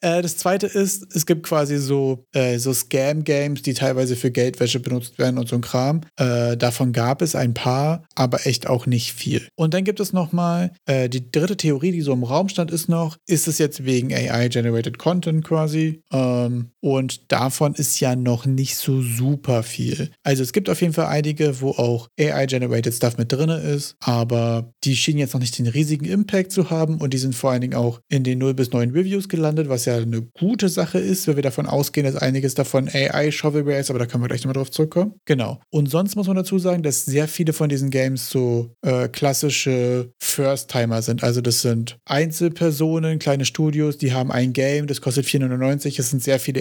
Äh, 0.00 0.22
das 0.22 0.36
zweite 0.36 0.66
ist, 0.66 1.14
es 1.14 1.26
gibt 1.26 1.42
quasi 1.42 1.78
so, 1.78 2.24
äh, 2.32 2.58
so 2.58 2.72
Scam-Games, 2.72 3.62
die 3.62 3.74
teilweise 3.74 4.16
für 4.16 4.30
Geldwäsche 4.30 4.80
benutzt 4.80 5.18
werden 5.18 5.38
und 5.38 5.48
so 5.48 5.56
ein 5.56 5.62
Kram. 5.62 6.02
Äh, 6.16 6.56
davon 6.56 6.92
gab 6.92 7.22
es 7.22 7.34
ein 7.34 7.54
paar, 7.54 8.04
aber 8.14 8.46
echt 8.46 8.66
auch 8.66 8.86
nicht 8.86 9.12
viel. 9.12 9.48
Und 9.56 9.74
dann 9.74 9.84
gibt 9.84 10.00
es 10.00 10.12
nochmal 10.12 10.72
äh, 10.86 11.08
die 11.08 11.30
dritte 11.30 11.56
Theorie, 11.56 11.92
die 11.92 12.02
so 12.02 12.12
im 12.12 12.24
Raum 12.24 12.48
stand, 12.48 12.70
ist 12.70 12.88
noch, 12.88 13.16
ist 13.26 13.48
es 13.48 13.58
jetzt 13.58 13.84
wegen 13.84 14.12
AI-generated 14.12 14.98
Content 14.98 15.44
quasi? 15.44 16.02
Ähm, 16.12 16.70
und 16.80 17.29
davon 17.30 17.74
ist 17.74 18.00
ja 18.00 18.16
noch 18.16 18.44
nicht 18.46 18.76
so 18.76 19.02
super 19.02 19.62
viel. 19.62 20.10
Also 20.22 20.42
es 20.42 20.52
gibt 20.52 20.68
auf 20.68 20.80
jeden 20.80 20.92
Fall 20.92 21.06
einige, 21.06 21.60
wo 21.60 21.70
auch 21.70 22.08
AI-generated 22.18 22.92
Stuff 22.92 23.18
mit 23.18 23.32
drin 23.32 23.50
ist, 23.50 23.96
aber 24.00 24.72
die 24.84 24.96
schienen 24.96 25.18
jetzt 25.18 25.34
noch 25.34 25.40
nicht 25.40 25.58
den 25.58 25.66
riesigen 25.66 26.04
Impact 26.04 26.52
zu 26.52 26.70
haben 26.70 27.00
und 27.00 27.14
die 27.14 27.18
sind 27.18 27.34
vor 27.34 27.52
allen 27.52 27.60
Dingen 27.60 27.74
auch 27.74 28.00
in 28.08 28.24
den 28.24 28.38
0 28.38 28.54
bis 28.54 28.72
9 28.72 28.90
Reviews 28.90 29.28
gelandet, 29.28 29.68
was 29.68 29.84
ja 29.84 29.96
eine 29.96 30.22
gute 30.22 30.68
Sache 30.68 30.98
ist, 30.98 31.26
wenn 31.26 31.36
wir 31.36 31.42
davon 31.42 31.66
ausgehen, 31.66 32.04
dass 32.04 32.16
einiges 32.16 32.54
davon 32.54 32.88
AI-Shovelware 32.88 33.78
ist, 33.78 33.90
aber 33.90 33.98
da 33.98 34.06
können 34.06 34.24
wir 34.24 34.28
gleich 34.28 34.42
nochmal 34.42 34.54
drauf 34.54 34.70
zurückkommen. 34.70 35.14
Genau. 35.24 35.60
Und 35.70 35.88
sonst 35.88 36.16
muss 36.16 36.26
man 36.26 36.36
dazu 36.36 36.58
sagen, 36.58 36.82
dass 36.82 37.04
sehr 37.04 37.28
viele 37.28 37.52
von 37.52 37.68
diesen 37.68 37.90
Games 37.90 38.28
so 38.28 38.74
äh, 38.82 39.08
klassische 39.08 40.12
First-Timer 40.18 41.02
sind. 41.02 41.22
Also 41.22 41.40
das 41.40 41.62
sind 41.62 41.98
Einzelpersonen, 42.06 43.18
kleine 43.18 43.44
Studios, 43.44 43.98
die 43.98 44.12
haben 44.12 44.32
ein 44.32 44.52
Game, 44.52 44.86
das 44.86 45.00
kostet 45.00 45.26
4,99. 45.26 45.98
Es 45.98 46.10
sind 46.10 46.22
sehr 46.22 46.40
viele 46.40 46.60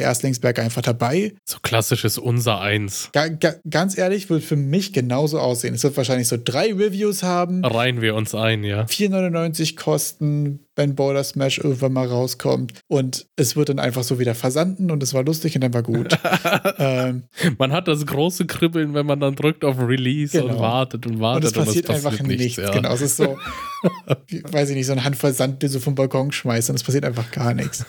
Einfach 0.62 0.82
dabei. 0.82 1.34
So 1.46 1.58
klassisches 1.62 2.18
Unser 2.18 2.62
Eins. 2.62 3.10
Ga 3.14 3.28
ga 3.28 3.56
ganz 3.70 3.98
ehrlich, 3.98 4.30
wird 4.30 4.44
für 4.44 4.56
mich 4.56 4.94
genauso 4.94 5.40
aussehen. 5.40 5.76
Es 5.76 5.84
wird 5.84 5.98
wahrscheinlich 5.98 6.28
so 6.28 6.38
drei 6.42 6.74
Reviews 6.74 7.24
haben. 7.24 7.64
Reihen 7.64 8.02
wir 8.02 8.16
uns 8.16 8.36
ein, 8.36 8.64
ja. 8.64 8.84
4,99 8.84 9.76
kosten, 9.76 10.60
wenn 10.80 10.96
Boulder 10.96 11.26
Smash 11.26 11.58
irgendwann 11.58 11.92
mal 11.92 12.08
rauskommt. 12.08 12.80
Und 12.88 13.28
es 13.36 13.58
wird 13.58 13.68
dann 13.68 13.80
einfach 13.80 14.04
so 14.04 14.18
wieder 14.18 14.34
versanden 14.34 14.92
und 14.92 15.04
es 15.04 15.14
war 15.14 15.24
lustig 15.24 15.54
und 15.56 15.62
dann 15.62 15.74
war 15.74 15.84
gut. 15.84 16.18
ähm, 16.80 17.24
man 17.58 17.74
hat 17.74 17.90
das 17.90 18.06
große 18.06 18.46
Kribbeln, 18.46 18.94
wenn 18.94 19.06
man 19.06 19.20
dann 19.20 19.36
drückt 19.36 19.66
auf 19.66 19.78
Release 19.78 20.40
Genau. 20.40 20.54
und 20.54 20.60
wartet 20.62 21.06
und 21.06 21.20
wartet. 21.20 21.58
und 21.58 21.62
es 21.62 21.68
passiert, 21.68 21.90
und 21.90 21.96
es 21.96 22.06
einfach 22.06 22.26
nichts. 22.26 22.56
ja. 22.56 22.72
Genau, 22.72 22.94
es 22.94 23.02
ist 23.02 23.18
so, 23.18 23.38
weiß 24.52 24.70
ich 24.70 24.76
nicht, 24.78 24.86
so 24.86 24.94
eine 24.94 25.04
Handvoll 25.04 25.34
Sand, 25.34 25.62
den 25.62 25.70
du 25.72 25.80
vom 25.82 25.96
Balkon 25.96 26.32
schmeißt 26.32 26.70
und 26.70 26.78
es 26.78 26.84
passiert 26.84 27.04
einfach 27.04 27.30
gar 27.30 27.54
nichts. 27.54 27.86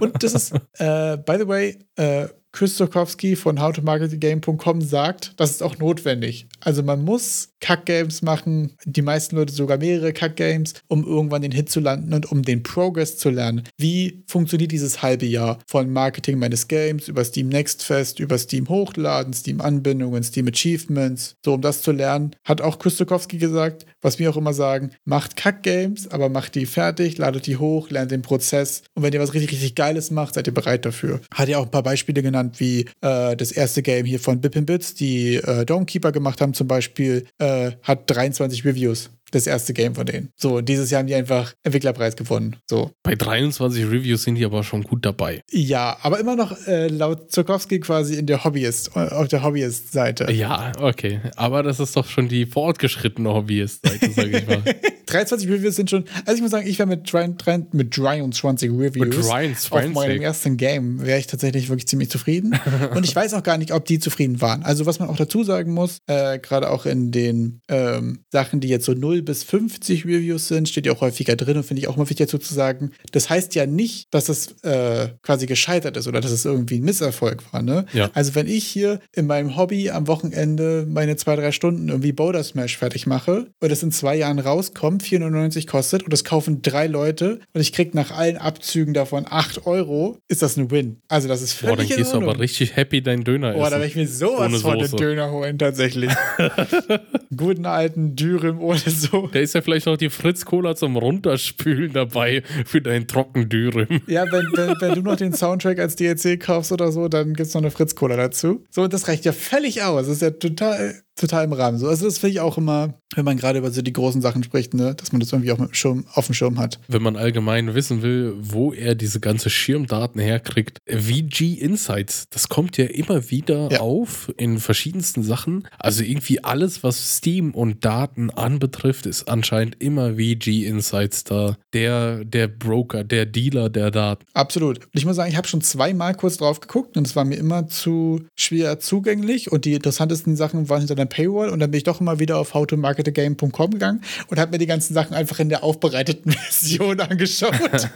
Und 0.00 0.22
das 0.22 0.34
ist, 0.34 0.52
äh, 0.78 1.16
by 1.16 1.36
the 1.36 1.48
way, 1.48 1.78
äh, 1.96 2.28
Chris 2.52 2.74
Stokowski 2.74 3.36
von 3.36 3.60
howtomarketthegame.com 3.60 4.80
sagt, 4.80 5.32
das 5.36 5.50
ist 5.52 5.62
auch 5.62 5.78
notwendig. 5.78 6.46
Also 6.60 6.82
man 6.82 7.02
muss 7.04 7.50
Kack-Games 7.60 8.22
machen, 8.22 8.72
die 8.84 9.02
meisten 9.02 9.36
Leute 9.36 9.52
sogar 9.52 9.78
mehrere 9.78 10.12
Kack-Games, 10.12 10.74
um 10.88 11.06
irgendwann 11.06 11.42
den 11.42 11.52
Hit 11.52 11.70
zu 11.70 11.80
landen 11.80 12.12
und 12.12 12.30
um 12.30 12.42
den 12.42 12.62
Progress 12.62 13.18
zu 13.18 13.30
lernen. 13.30 13.62
Wie 13.78 14.24
funktioniert 14.26 14.72
dieses 14.72 15.02
halbe 15.02 15.26
Jahr 15.26 15.58
von 15.66 15.90
Marketing 15.90 16.38
meines 16.38 16.68
Games 16.68 17.08
über 17.08 17.24
Steam 17.24 17.48
Next 17.48 17.82
Fest, 17.82 18.18
über 18.18 18.38
Steam 18.38 18.68
Hochladen, 18.68 19.32
Steam 19.32 19.60
Anbindungen, 19.60 20.22
Steam 20.22 20.48
Achievements, 20.48 21.36
so 21.44 21.54
um 21.54 21.60
das 21.60 21.82
zu 21.82 21.92
lernen, 21.92 22.34
hat 22.44 22.60
auch 22.60 22.78
Chris 22.78 22.94
Stokowski 22.94 23.38
gesagt, 23.38 23.86
was 24.00 24.18
wir 24.18 24.30
auch 24.30 24.36
immer 24.36 24.54
sagen, 24.54 24.90
macht 25.04 25.36
Kack-Games, 25.36 26.08
aber 26.08 26.28
macht 26.28 26.54
die 26.54 26.66
fertig, 26.66 27.18
ladet 27.18 27.46
die 27.46 27.58
hoch, 27.58 27.90
lernt 27.90 28.10
den 28.10 28.22
Prozess 28.22 28.82
und 28.94 29.02
wenn 29.02 29.12
ihr 29.12 29.20
was 29.20 29.34
richtig, 29.34 29.52
richtig 29.52 29.74
Geiles 29.74 30.10
macht, 30.10 30.34
seid 30.34 30.46
ihr 30.46 30.54
bereit 30.54 30.84
dafür. 30.84 31.20
Hat 31.32 31.48
ja 31.48 31.58
auch 31.58 31.64
ein 31.64 31.70
paar 31.70 31.82
Beispiele 31.82 32.22
genannt, 32.22 32.39
wie 32.56 32.86
äh, 33.00 33.36
das 33.36 33.52
erste 33.52 33.82
Game 33.82 34.06
hier 34.06 34.20
von 34.20 34.40
Bip 34.40 34.54
Bits, 34.66 34.94
die 34.94 35.36
äh, 35.36 35.64
Dawnkeeper 35.64 36.12
gemacht 36.12 36.40
haben 36.40 36.54
zum 36.54 36.66
Beispiel, 36.66 37.26
äh, 37.38 37.72
hat 37.82 38.10
23 38.10 38.64
Reviews. 38.64 39.10
Das 39.30 39.46
erste 39.46 39.72
Game 39.72 39.94
von 39.94 40.06
denen. 40.06 40.30
So, 40.36 40.60
dieses 40.60 40.90
Jahr 40.90 41.00
haben 41.00 41.06
die 41.06 41.14
einfach 41.14 41.54
Entwicklerpreis 41.62 42.16
gewonnen. 42.16 42.56
So. 42.68 42.90
Bei 43.02 43.14
23 43.14 43.84
Reviews 43.84 44.22
sind 44.22 44.36
die 44.36 44.44
aber 44.44 44.64
schon 44.64 44.82
gut 44.82 45.04
dabei. 45.04 45.42
Ja, 45.50 45.96
aber 46.02 46.18
immer 46.20 46.36
noch 46.36 46.56
äh, 46.66 46.88
laut 46.88 47.30
Zukowski 47.30 47.80
quasi 47.80 48.14
in 48.14 48.26
der 48.26 48.44
Hobbyist, 48.44 48.96
auf 48.96 49.28
der 49.28 49.42
Hobbyist-Seite. 49.42 50.30
Ja, 50.32 50.72
okay. 50.80 51.20
Aber 51.36 51.62
das 51.62 51.80
ist 51.80 51.96
doch 51.96 52.06
schon 52.06 52.28
die 52.28 52.46
fortgeschrittene 52.46 53.32
Hobbyist-Seite, 53.32 54.10
sag 54.10 54.26
ich 54.26 54.46
mal. 54.46 54.62
23 55.10 55.48
Reviews 55.50 55.76
sind 55.76 55.90
schon, 55.90 56.04
also 56.24 56.36
ich 56.36 56.42
muss 56.42 56.50
sagen, 56.50 56.66
ich 56.66 56.78
wäre 56.78 56.88
mit, 56.88 57.12
3 57.12 57.34
3 57.36 57.66
mit 57.72 57.96
23 57.96 58.70
Reviews 58.70 58.96
Mit 58.96 59.18
auf 59.18 59.28
23. 59.28 59.94
meinem 59.94 60.22
ersten 60.22 60.56
Game, 60.56 61.04
wäre 61.04 61.18
ich 61.18 61.26
tatsächlich 61.26 61.68
wirklich 61.68 61.88
ziemlich 61.88 62.10
zufrieden. 62.10 62.58
Und 62.94 63.04
ich 63.04 63.14
weiß 63.14 63.34
auch 63.34 63.42
gar 63.42 63.58
nicht, 63.58 63.72
ob 63.72 63.84
die 63.84 63.98
zufrieden 63.98 64.40
waren. 64.40 64.62
Also 64.62 64.86
was 64.86 64.98
man 64.98 65.08
auch 65.08 65.16
dazu 65.16 65.42
sagen 65.42 65.72
muss, 65.72 65.98
äh, 66.06 66.38
gerade 66.38 66.70
auch 66.70 66.86
in 66.86 67.10
den 67.10 67.60
ähm, 67.68 68.20
Sachen, 68.30 68.60
die 68.60 68.68
jetzt 68.68 68.86
so 68.86 68.94
0 69.20 69.22
bis 69.22 69.44
50 69.44 70.04
Reviews 70.04 70.48
sind, 70.48 70.68
steht 70.68 70.86
ja 70.86 70.92
auch 70.92 71.00
häufiger 71.00 71.36
drin 71.36 71.56
und 71.56 71.62
finde 71.64 71.80
ich 71.80 71.88
auch 71.88 71.96
mal 71.96 72.08
wichtig 72.08 72.26
dazu 72.26 72.38
zu 72.38 72.54
sagen, 72.54 72.92
das 73.12 73.30
heißt 73.30 73.54
ja 73.54 73.66
nicht, 73.66 74.08
dass 74.10 74.28
es 74.28 74.62
äh, 74.62 75.08
quasi 75.22 75.46
gescheitert 75.46 75.96
ist 75.96 76.08
oder 76.08 76.20
dass 76.20 76.30
es 76.30 76.44
irgendwie 76.44 76.76
ein 76.76 76.84
Misserfolg 76.84 77.42
war. 77.52 77.62
Ne? 77.62 77.86
Ja. 77.92 78.10
Also 78.14 78.34
wenn 78.34 78.46
ich 78.46 78.64
hier 78.66 79.00
in 79.14 79.26
meinem 79.26 79.56
Hobby 79.56 79.90
am 79.90 80.06
Wochenende 80.06 80.86
meine 80.88 81.16
zwei, 81.16 81.36
drei 81.36 81.52
Stunden 81.52 81.88
irgendwie 81.88 82.12
Boulder 82.12 82.42
Smash 82.42 82.76
fertig 82.76 83.06
mache 83.06 83.46
und 83.60 83.70
das 83.70 83.82
in 83.82 83.92
zwei 83.92 84.16
Jahren 84.16 84.38
rauskommt, 84.38 85.02
4,99 85.02 85.66
kostet 85.66 86.02
und 86.02 86.12
das 86.12 86.24
kaufen 86.24 86.62
drei 86.62 86.86
Leute 86.86 87.40
und 87.52 87.60
ich 87.60 87.72
krieg 87.72 87.94
nach 87.94 88.10
allen 88.10 88.36
Abzügen 88.36 88.94
davon 88.94 89.26
8 89.28 89.66
Euro, 89.66 90.18
ist 90.28 90.42
das 90.42 90.56
ein 90.56 90.70
Win. 90.70 91.00
Also 91.08 91.28
das 91.28 91.42
ist 91.42 91.60
Boah, 91.60 91.68
dann 91.68 91.76
völlig 91.76 91.96
gehst 91.96 92.12
du 92.12 92.16
aber 92.18 92.38
richtig 92.38 92.76
happy 92.76 93.02
deinen 93.02 93.24
Döner 93.24 93.52
Boah, 93.52 93.58
da 93.58 93.66
essen. 93.66 93.72
werde 93.72 93.86
ich 93.86 93.96
mir 93.96 94.08
sowas 94.08 94.48
Ohne 94.48 94.58
von 94.58 94.78
den 94.78 94.88
Soße. 94.88 94.96
Döner 94.96 95.30
holen, 95.30 95.58
tatsächlich. 95.58 96.10
Guten 97.36 97.66
alten 97.66 98.16
Dürüm 98.16 98.60
oder 98.60 98.78
so. 99.10 99.28
Da 99.32 99.38
ist 99.38 99.54
ja 99.54 99.62
vielleicht 99.62 99.86
noch 99.86 99.96
die 99.96 100.10
Fritz-Cola 100.10 100.76
zum 100.76 100.96
Runterspülen 100.96 101.92
dabei 101.92 102.42
für 102.64 102.80
deinen 102.80 103.06
Trockendürüm. 103.06 104.00
Ja, 104.06 104.24
wenn, 104.30 104.46
wenn, 104.54 104.74
wenn 104.80 104.94
du 104.94 105.02
noch 105.02 105.16
den 105.16 105.32
Soundtrack 105.32 105.78
als 105.78 105.96
DLC 105.96 106.38
kaufst 106.38 106.72
oder 106.72 106.92
so, 106.92 107.08
dann 107.08 107.34
gibt 107.34 107.48
es 107.48 107.54
noch 107.54 107.62
eine 107.62 107.70
Fritz-Cola 107.70 108.16
dazu. 108.16 108.64
So, 108.70 108.82
und 108.82 108.92
das 108.92 109.08
reicht 109.08 109.24
ja 109.24 109.32
völlig 109.32 109.82
aus. 109.82 110.06
Das 110.06 110.16
ist 110.16 110.22
ja 110.22 110.30
total, 110.30 110.94
total 111.20 111.44
im 111.44 111.52
Rahmen. 111.52 111.78
So, 111.78 111.88
also 111.88 112.04
das 112.06 112.18
finde 112.18 112.32
ich 112.32 112.40
auch 112.40 112.58
immer, 112.58 112.94
wenn 113.14 113.24
man 113.24 113.36
gerade 113.36 113.58
über 113.58 113.70
so 113.70 113.82
die 113.82 113.92
großen 113.92 114.20
Sachen 114.22 114.42
spricht, 114.42 114.74
ne, 114.74 114.94
dass 114.94 115.12
man 115.12 115.20
das 115.20 115.32
irgendwie 115.32 115.52
auch 115.52 115.58
mit 115.58 115.70
dem 115.70 115.74
Schirm, 115.74 116.04
auf 116.14 116.26
dem 116.26 116.34
Schirm 116.34 116.58
hat. 116.58 116.78
Wenn 116.88 117.02
man 117.02 117.16
allgemein 117.16 117.74
wissen 117.74 118.02
will, 118.02 118.34
wo 118.40 118.72
er 118.72 118.94
diese 118.94 119.20
ganze 119.20 119.50
Schirmdaten 119.50 120.20
herkriegt, 120.20 120.78
VG 120.88 121.54
Insights, 121.60 122.24
das 122.30 122.48
kommt 122.48 122.76
ja 122.76 122.86
immer 122.86 123.30
wieder 123.30 123.70
Ja. 123.72 123.80
auf 123.80 124.32
in 124.36 124.58
verschiedensten 124.58 125.22
Sachen. 125.22 125.66
Also 125.78 126.02
irgendwie 126.02 126.42
alles, 126.44 126.82
was 126.82 127.16
Steam 127.16 127.52
und 127.52 127.84
Daten 127.84 128.30
anbetrifft, 128.30 129.06
ist 129.06 129.28
anscheinend 129.28 129.76
immer 129.80 130.14
VG 130.14 130.66
Insights 130.66 131.24
da. 131.24 131.56
Der, 131.72 132.24
der 132.24 132.48
Broker, 132.48 133.04
der 133.04 133.26
Dealer 133.26 133.70
der 133.70 133.90
Daten. 133.90 134.24
Absolut. 134.34 134.78
Und 134.78 134.90
ich 134.94 135.04
muss 135.06 135.16
sagen, 135.16 135.30
ich 135.30 135.36
habe 135.36 135.46
schon 135.48 135.60
zweimal 135.60 136.14
kurz 136.14 136.36
drauf 136.38 136.60
geguckt 136.60 136.96
und 136.96 137.06
es 137.06 137.14
war 137.16 137.24
mir 137.24 137.36
immer 137.36 137.68
zu 137.68 138.22
schwer 138.36 138.78
zugänglich 138.80 139.52
und 139.52 139.64
die 139.64 139.74
interessantesten 139.74 140.36
Sachen 140.36 140.68
waren 140.68 140.80
hinter 140.80 140.94
der 140.94 141.06
Paywall 141.10 141.50
und 141.50 141.60
dann 141.60 141.70
bin 141.70 141.78
ich 141.78 141.84
doch 141.84 142.00
immer 142.00 142.18
wieder 142.18 142.38
auf 142.38 142.54
howtomarketagame.com 142.54 143.72
gegangen 143.72 144.00
und 144.28 144.38
habe 144.38 144.52
mir 144.52 144.58
die 144.58 144.66
ganzen 144.66 144.94
Sachen 144.94 145.12
einfach 145.14 145.38
in 145.40 145.50
der 145.50 145.62
aufbereiteten 145.62 146.32
Version 146.50 147.00
angeschaut. 147.00 147.52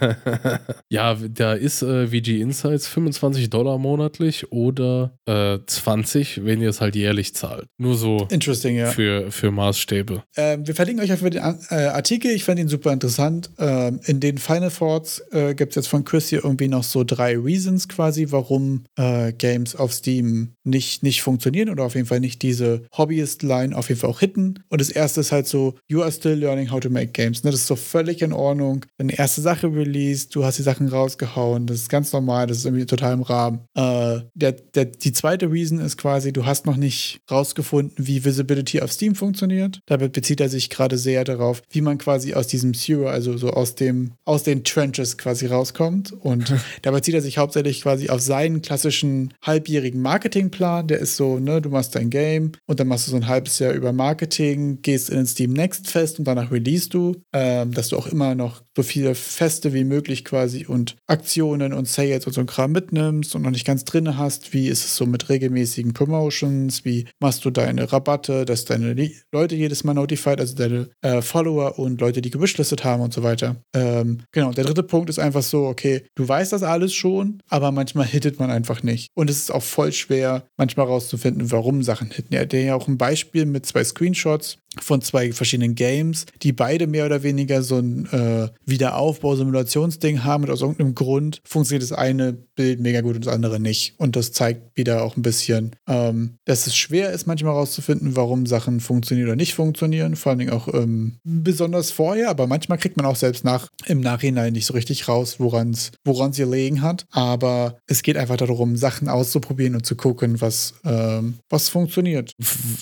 Ja, 0.89 1.15
da 1.15 1.55
ist 1.55 1.83
äh, 1.83 2.09
VG 2.09 2.41
Insights 2.41 2.87
25 2.87 3.51
Dollar 3.51 3.79
monatlich 3.79 4.53
oder 4.53 5.19
äh, 5.27 5.59
20, 5.67 6.45
wenn 6.45 6.61
ihr 6.61 6.69
es 6.69 6.81
halt 6.81 6.95
jährlich 6.95 7.35
zahlt. 7.35 7.67
Nur 7.79 7.97
so 7.97 8.29
Interesting, 8.31 8.77
ja. 8.77 8.87
für, 8.87 9.33
für 9.33 9.51
Maßstäbe. 9.51 10.23
Ähm, 10.37 10.67
wir 10.67 10.75
verlinken 10.75 11.05
euch 11.05 11.11
einfach 11.11 11.29
den 11.31 11.43
äh, 11.71 11.75
Artikel. 11.87 12.31
Ich 12.31 12.45
fand 12.45 12.61
ihn 12.61 12.69
super 12.69 12.93
interessant. 12.93 13.51
Ähm, 13.59 14.01
in 14.05 14.21
den 14.21 14.39
Final 14.39 14.71
Thoughts 14.71 15.23
äh, 15.33 15.55
gibt 15.55 15.73
es 15.73 15.77
jetzt 15.77 15.89
von 15.89 16.05
Chris 16.05 16.29
hier 16.29 16.45
irgendwie 16.45 16.69
noch 16.69 16.85
so 16.85 17.03
drei 17.03 17.37
Reasons 17.37 17.89
quasi, 17.89 18.27
warum 18.31 18.85
äh, 18.97 19.33
Games 19.33 19.75
auf 19.75 19.93
Steam 19.93 20.55
nicht, 20.65 21.03
nicht 21.03 21.23
funktionieren 21.23 21.71
oder 21.71 21.85
auf 21.85 21.95
jeden 21.95 22.07
Fall 22.07 22.21
nicht 22.21 22.43
diese 22.43 22.83
Hobbyist-Line 23.05 23.77
auf 23.77 23.89
jeden 23.89 24.01
Fall 24.01 24.11
auch 24.11 24.21
hitten. 24.21 24.65
Und 24.69 24.81
das 24.81 24.91
erste 24.91 25.21
ist 25.21 25.33
halt 25.33 25.47
so, 25.47 25.75
you 25.87 26.03
are 26.03 26.11
still 26.11 26.39
learning 26.39 26.71
how 26.71 26.81
to 26.81 26.91
make 26.91 27.09
games. 27.09 27.45
Ne? 27.45 27.51
Das 27.51 27.61
ist 27.61 27.67
so 27.67 27.77
völlig 27.77 28.23
in 28.23 28.33
Ordnung. 28.33 28.87
Deine 28.99 29.17
erste 29.19 29.41
Sache 29.41 29.67
released, 29.67 30.35
du 30.35 30.45
hast 30.45 30.59
die 30.59 30.63
Sachen 30.63 30.89
rausgehauen. 30.89 31.67
Das 31.67 31.79
ist 31.79 31.89
ganz 31.89 32.13
normal, 32.13 32.47
das 32.47 32.59
ist 32.59 32.65
irgendwie 32.65 32.87
total 32.87 33.13
im 33.15 33.23
Rahmen. 33.23 33.61
Äh, 33.75 34.21
der, 34.35 34.53
der, 34.53 34.87
die 34.87 35.13
zweite 35.13 35.51
Reason 35.51 35.79
ist 35.79 35.97
quasi, 35.97 36.33
du 36.33 36.47
hast 36.47 36.67
noch 36.67 36.77
nicht 36.77 37.21
rausgefunden, 37.31 38.07
wie 38.07 38.25
Visibility 38.25 38.81
auf 38.81 38.93
Steam 38.93 39.15
funktioniert. 39.15 39.81
Damit 39.87 40.13
bezieht 40.13 40.41
er 40.41 40.49
sich 40.49 40.71
gerade 40.71 40.99
sehr 40.99 41.25
darauf, 41.25 41.63
wie 41.71 41.81
man 41.81 41.99
quasi 41.99 42.35
aus 42.35 42.47
diesem 42.47 42.75
Zero, 42.75 43.09
also 43.09 43.37
so 43.37 43.51
aus 43.51 43.75
dem, 43.75 44.13
aus 44.25 44.43
den 44.43 44.65
Trenches 44.65 45.19
quasi 45.19 45.47
rauskommt. 45.47 46.13
Und 46.13 46.55
da 46.83 46.91
bezieht 46.91 47.15
er 47.15 47.23
sich 47.23 47.39
hauptsächlich 47.39 47.83
quasi 47.83 48.09
auf 48.09 48.21
seinen 48.21 48.63
klassischen 48.63 49.35
halbjährigen 49.43 50.01
Marketingplan. 50.01 50.89
Der 50.89 50.99
ist 50.99 51.17
so, 51.17 51.39
ne, 51.39 51.61
du 51.61 51.69
machst 51.69 51.95
dein 51.95 52.11
Game 52.11 52.53
und 52.67 52.81
dann 52.81 52.84
machst 52.85 53.07
du 53.07 53.11
so 53.11 53.17
ein 53.17 53.27
halbes 53.27 53.59
Jahr 53.59 53.73
über 53.73 53.93
Marketing, 53.93 54.81
gehst 54.83 55.11
in 55.11 55.17
den 55.17 55.27
Steam 55.27 55.53
Next 55.53 55.89
Fest 55.89 56.19
und 56.19 56.25
danach 56.25 56.51
release 56.51 56.89
du, 56.89 57.17
ähm, 57.33 57.73
dass 57.73 57.89
du 57.89 57.97
auch 57.97 58.07
immer 58.07 58.35
noch 58.35 58.63
so 58.77 58.83
viele 58.83 59.15
Feste 59.15 59.73
wie 59.73 59.85
möglich 59.85 60.25
quasi 60.25 60.67
und 60.67 60.97
Aktionen 61.07 61.73
und 61.73 61.89
Sales 61.89 62.27
und 62.27 62.33
so 62.33 62.41
ein 62.41 62.47
Kram 62.47 62.73
mitnimmst 62.73 63.35
und 63.35 63.43
noch 63.43 63.51
nicht 63.51 63.67
ganz 63.67 63.85
drin 63.85 64.17
hast. 64.17 64.53
Wie 64.53 64.69
ist 64.69 64.85
es 64.85 64.97
so 64.97 65.07
mit 65.07 65.29
regelmäßigen 65.29 65.93
Promotions? 65.93 66.85
Wie 66.85 67.07
machst 67.21 67.45
du 67.45 67.51
deine 67.51 67.93
Rabatte, 67.93 68.45
dass 68.45 68.65
deine 68.65 68.95
Leute 69.33 69.55
jedes 69.55 69.85
Mal 69.85 69.95
notified, 69.95 70.41
also 70.41 70.55
deine 70.55 70.89
äh, 71.03 71.23
Follower 71.23 71.79
und 71.79 72.01
Leute, 72.01 72.21
die 72.21 72.31
gewishlistet 72.31 72.85
haben 72.85 73.03
und 73.03 73.13
so 73.13 73.23
weiter. 73.23 73.57
Ähm, 73.75 74.21
genau, 74.33 74.53
der 74.53 74.65
dritte 74.65 74.83
Punkt 74.83 75.11
ist 75.11 75.19
einfach 75.19 75.43
so, 75.43 75.67
okay, 75.67 76.05
du 76.15 76.27
weißt 76.27 76.53
das 76.53 76.63
alles 76.63 76.95
schon, 76.95 77.41
aber 77.49 77.73
manchmal 77.73 78.07
hittet 78.07 78.39
man 78.39 78.51
einfach 78.51 78.83
nicht. 78.83 79.09
Und 79.15 79.31
es 79.31 79.39
ist 79.39 79.53
auch 79.53 79.63
voll 79.63 79.93
schwer, 79.93 80.47
manchmal 80.57 80.87
rauszufinden, 80.87 81.51
warum 81.51 81.83
Sachen 81.83 82.11
hitten. 82.11 82.35
Er 82.35 82.43
hat 82.43 82.53
ja 82.53 82.75
auch 82.75 82.89
ein 82.89 82.99
Beispiel 82.99 83.47
mit 83.47 83.67
zwei 83.67 83.85
Screenshots 83.85 84.59
von 84.81 85.03
zwei 85.03 85.33
verschiedenen 85.33 85.75
Games, 85.75 86.27
die 86.43 86.53
beide 86.53 86.87
mehr 86.87 87.07
oder 87.07 87.23
weniger 87.23 87.63
so 87.63 87.79
ein 87.79 88.07
äh, 88.13 88.49
Wiederaufbau-Simulationsding 88.67 90.25
haben 90.25 90.45
und 90.45 90.51
aus 90.51 90.63
irgendeinem 90.63 90.95
Grund 90.95 91.41
funktioniert 91.45 91.83
das 91.83 91.97
eine 91.97 92.33
Bild 92.33 92.81
mega 92.81 93.01
gut 93.01 93.17
und 93.17 93.27
das 93.27 93.35
andere 93.35 93.61
nicht. 93.61 93.95
Und 93.99 94.17
das 94.17 94.33
zeigt 94.33 94.77
wieder 94.77 95.03
auch 95.03 95.17
ein 95.17 95.23
bisschen, 95.23 95.77
ähm, 95.89 96.37
dass 96.45 96.67
es 96.67 96.77
schwer 96.77 97.11
ist, 97.11 97.27
manchmal 97.27 97.55
herauszufinden, 97.55 98.17
warum 98.17 98.47
Sachen 98.47 98.81
funktionieren 98.81 99.29
oder 99.29 99.37
nicht 99.37 99.55
funktionieren. 99.55 100.17
Vor 100.17 100.31
allen 100.31 100.39
Dingen 100.39 100.53
auch 100.53 100.73
ähm, 100.73 101.17
besonders 101.25 101.91
vorher, 101.91 102.31
aber 102.31 102.47
manchmal 102.47 102.79
kriegt 102.79 102.97
man 102.97 103.07
auch 103.07 103.17
selbst 103.17 103.45
nach 103.45 103.69
im 103.87 104.01
Nachhinein 104.01 104.53
nicht 104.53 104.67
so 104.67 104.75
richtig 104.75 105.09
raus, 105.09 105.37
woran 105.39 105.71
es 105.71 105.93
gelegen 106.37 106.83
hat. 106.83 107.07
Aber 107.11 107.79
es 107.87 108.03
geht 108.03 108.17
einfach 108.17 108.37
darum, 108.37 108.77
Sachen 108.77 109.09
auszuprobieren 109.09 109.75
und 109.75 109.87
zu 109.87 109.97
gucken, 109.97 110.41
was, 110.41 110.75
ähm, 110.85 111.35
was 111.49 111.69
funktioniert. 111.69 112.33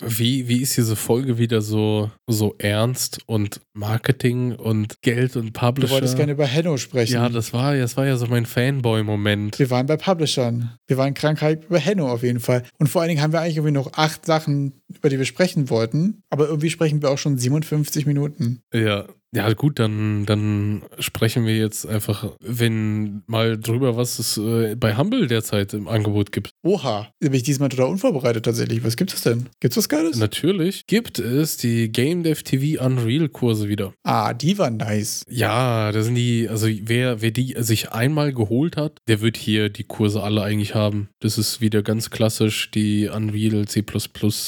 Wie, 0.07 0.49
wie 0.49 0.63
ist 0.63 0.77
diese 0.77 0.97
Folge 0.97 1.39
wieder 1.39 1.63
so, 1.63 1.82
so 2.27 2.55
ernst 2.59 3.21
und 3.27 3.61
Marketing 3.75 4.53
und 4.55 5.01
Geld 5.03 5.37
und 5.37 5.53
Publisher? 5.53 5.89
Du 5.89 5.95
wolltest 5.95 6.17
gerne 6.17 6.33
über 6.33 6.47
Henno 6.47 6.77
sprechen. 6.77 7.15
Ja, 7.15 7.29
das 7.29 7.53
war, 7.53 7.77
das 7.77 7.97
war 7.97 8.07
ja 8.07 8.17
so 8.17 8.27
mein 8.27 8.47
Fanboy-Moment. 8.47 9.59
Wir 9.59 9.71
waren 9.71 9.87
bei 9.87 9.97
Publishern. 9.97 10.77
Wir 10.87 10.97
waren 10.97 11.15
Krankheit 11.15 11.65
über 11.65 11.79
Henno 11.79 12.11
auf 12.11 12.23
jeden 12.23 12.41
Fall. 12.41 12.65
Und 12.79 12.89
vor 12.89 13.03
allen 13.03 13.09
Dingen 13.09 13.23
haben 13.23 13.33
wir 13.33 13.41
eigentlich 13.41 13.57
irgendwie 13.57 13.75
noch 13.75 13.93
acht 13.95 14.27
Sachen, 14.27 14.81
über 14.89 15.09
die 15.09 15.19
wir 15.19 15.25
sprechen 15.25 15.71
wollten. 15.71 16.23
Aber 16.31 16.49
irgendwie 16.49 16.71
sprechen 16.71 17.03
wir 17.03 17.11
auch 17.11 17.19
schon 17.19 17.39
57 17.39 18.07
Minuten. 18.07 18.61
Ja, 18.73 19.07
ja, 19.35 19.51
gut, 19.55 19.79
dann, 19.79 20.27
dann 20.27 20.83
sprechen 20.99 21.47
wir 21.47 21.57
jetzt 21.57 21.87
einfach, 21.87 22.37
wenn 22.41 23.23
mal 23.27 23.59
drüber, 23.59 23.97
was 23.97 24.19
es 24.19 24.37
äh, 24.37 24.77
bei 24.77 24.95
Humble 24.99 25.27
derzeit 25.27 25.73
im 25.73 25.89
Angebot 25.89 26.33
gibt. 26.33 26.52
Oha, 26.63 27.09
bin 27.19 27.33
ich 27.33 27.43
diesmal 27.43 27.69
total 27.69 27.87
unvorbereitet 27.87 28.45
tatsächlich. 28.45 28.85
Was 28.85 28.97
gibt 28.97 29.15
es 29.15 29.23
denn? 29.23 29.49
Gibt 29.61 29.73
es 29.73 29.79
was 29.79 29.89
Geiles? 29.89 30.19
Natürlich 30.19 30.87
gibt 30.87 31.19
es 31.19 31.57
die 31.57 31.91
Game 31.91 32.23
Dev 32.23 32.43
TV 32.43 32.85
Unreal 32.85 33.29
Kurse 33.29 33.69
wieder. 33.69 33.95
Ah, 34.03 34.35
die 34.35 34.59
waren 34.59 34.77
nice. 34.77 35.25
Ja, 35.29 35.91
da 35.93 36.03
sind 36.03 36.15
die, 36.15 36.49
also 36.49 36.69
wer, 36.69 37.23
wer 37.23 37.31
die 37.31 37.55
sich 37.59 37.93
einmal 37.93 38.33
geholt 38.33 38.77
hat, 38.77 38.99
der 39.09 39.21
wird 39.21 39.37
hier 39.37 39.69
die 39.71 39.85
Kurse 39.85 40.23
alle 40.23 40.43
eigentlich 40.43 40.75
haben. 40.75 41.09
Das 41.21 41.39
ist 41.39 41.61
wieder 41.61 41.83
ganz 41.83 42.11
klassisch 42.11 42.71
die 42.71 43.09
Unreal 43.09 43.67
C 43.67 43.85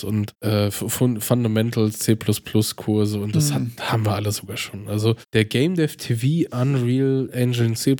und 0.04 0.32
äh, 0.40 0.70
Fundamentals 0.70 2.00
C 2.00 2.16
Kurse 2.76 3.20
und 3.20 3.34
das 3.34 3.52
hm. 3.52 3.72
hat, 3.76 3.92
haben 3.92 4.04
wir 4.04 4.14
alle 4.14 4.30
sogar 4.32 4.56
schon 4.56 4.74
schon. 4.74 4.88
Also 4.88 5.14
der 5.32 5.44
Game 5.44 5.74
Dev 5.74 5.96
TV 5.96 6.48
Unreal 6.56 7.28
Engine 7.32 7.74
C 7.74 7.94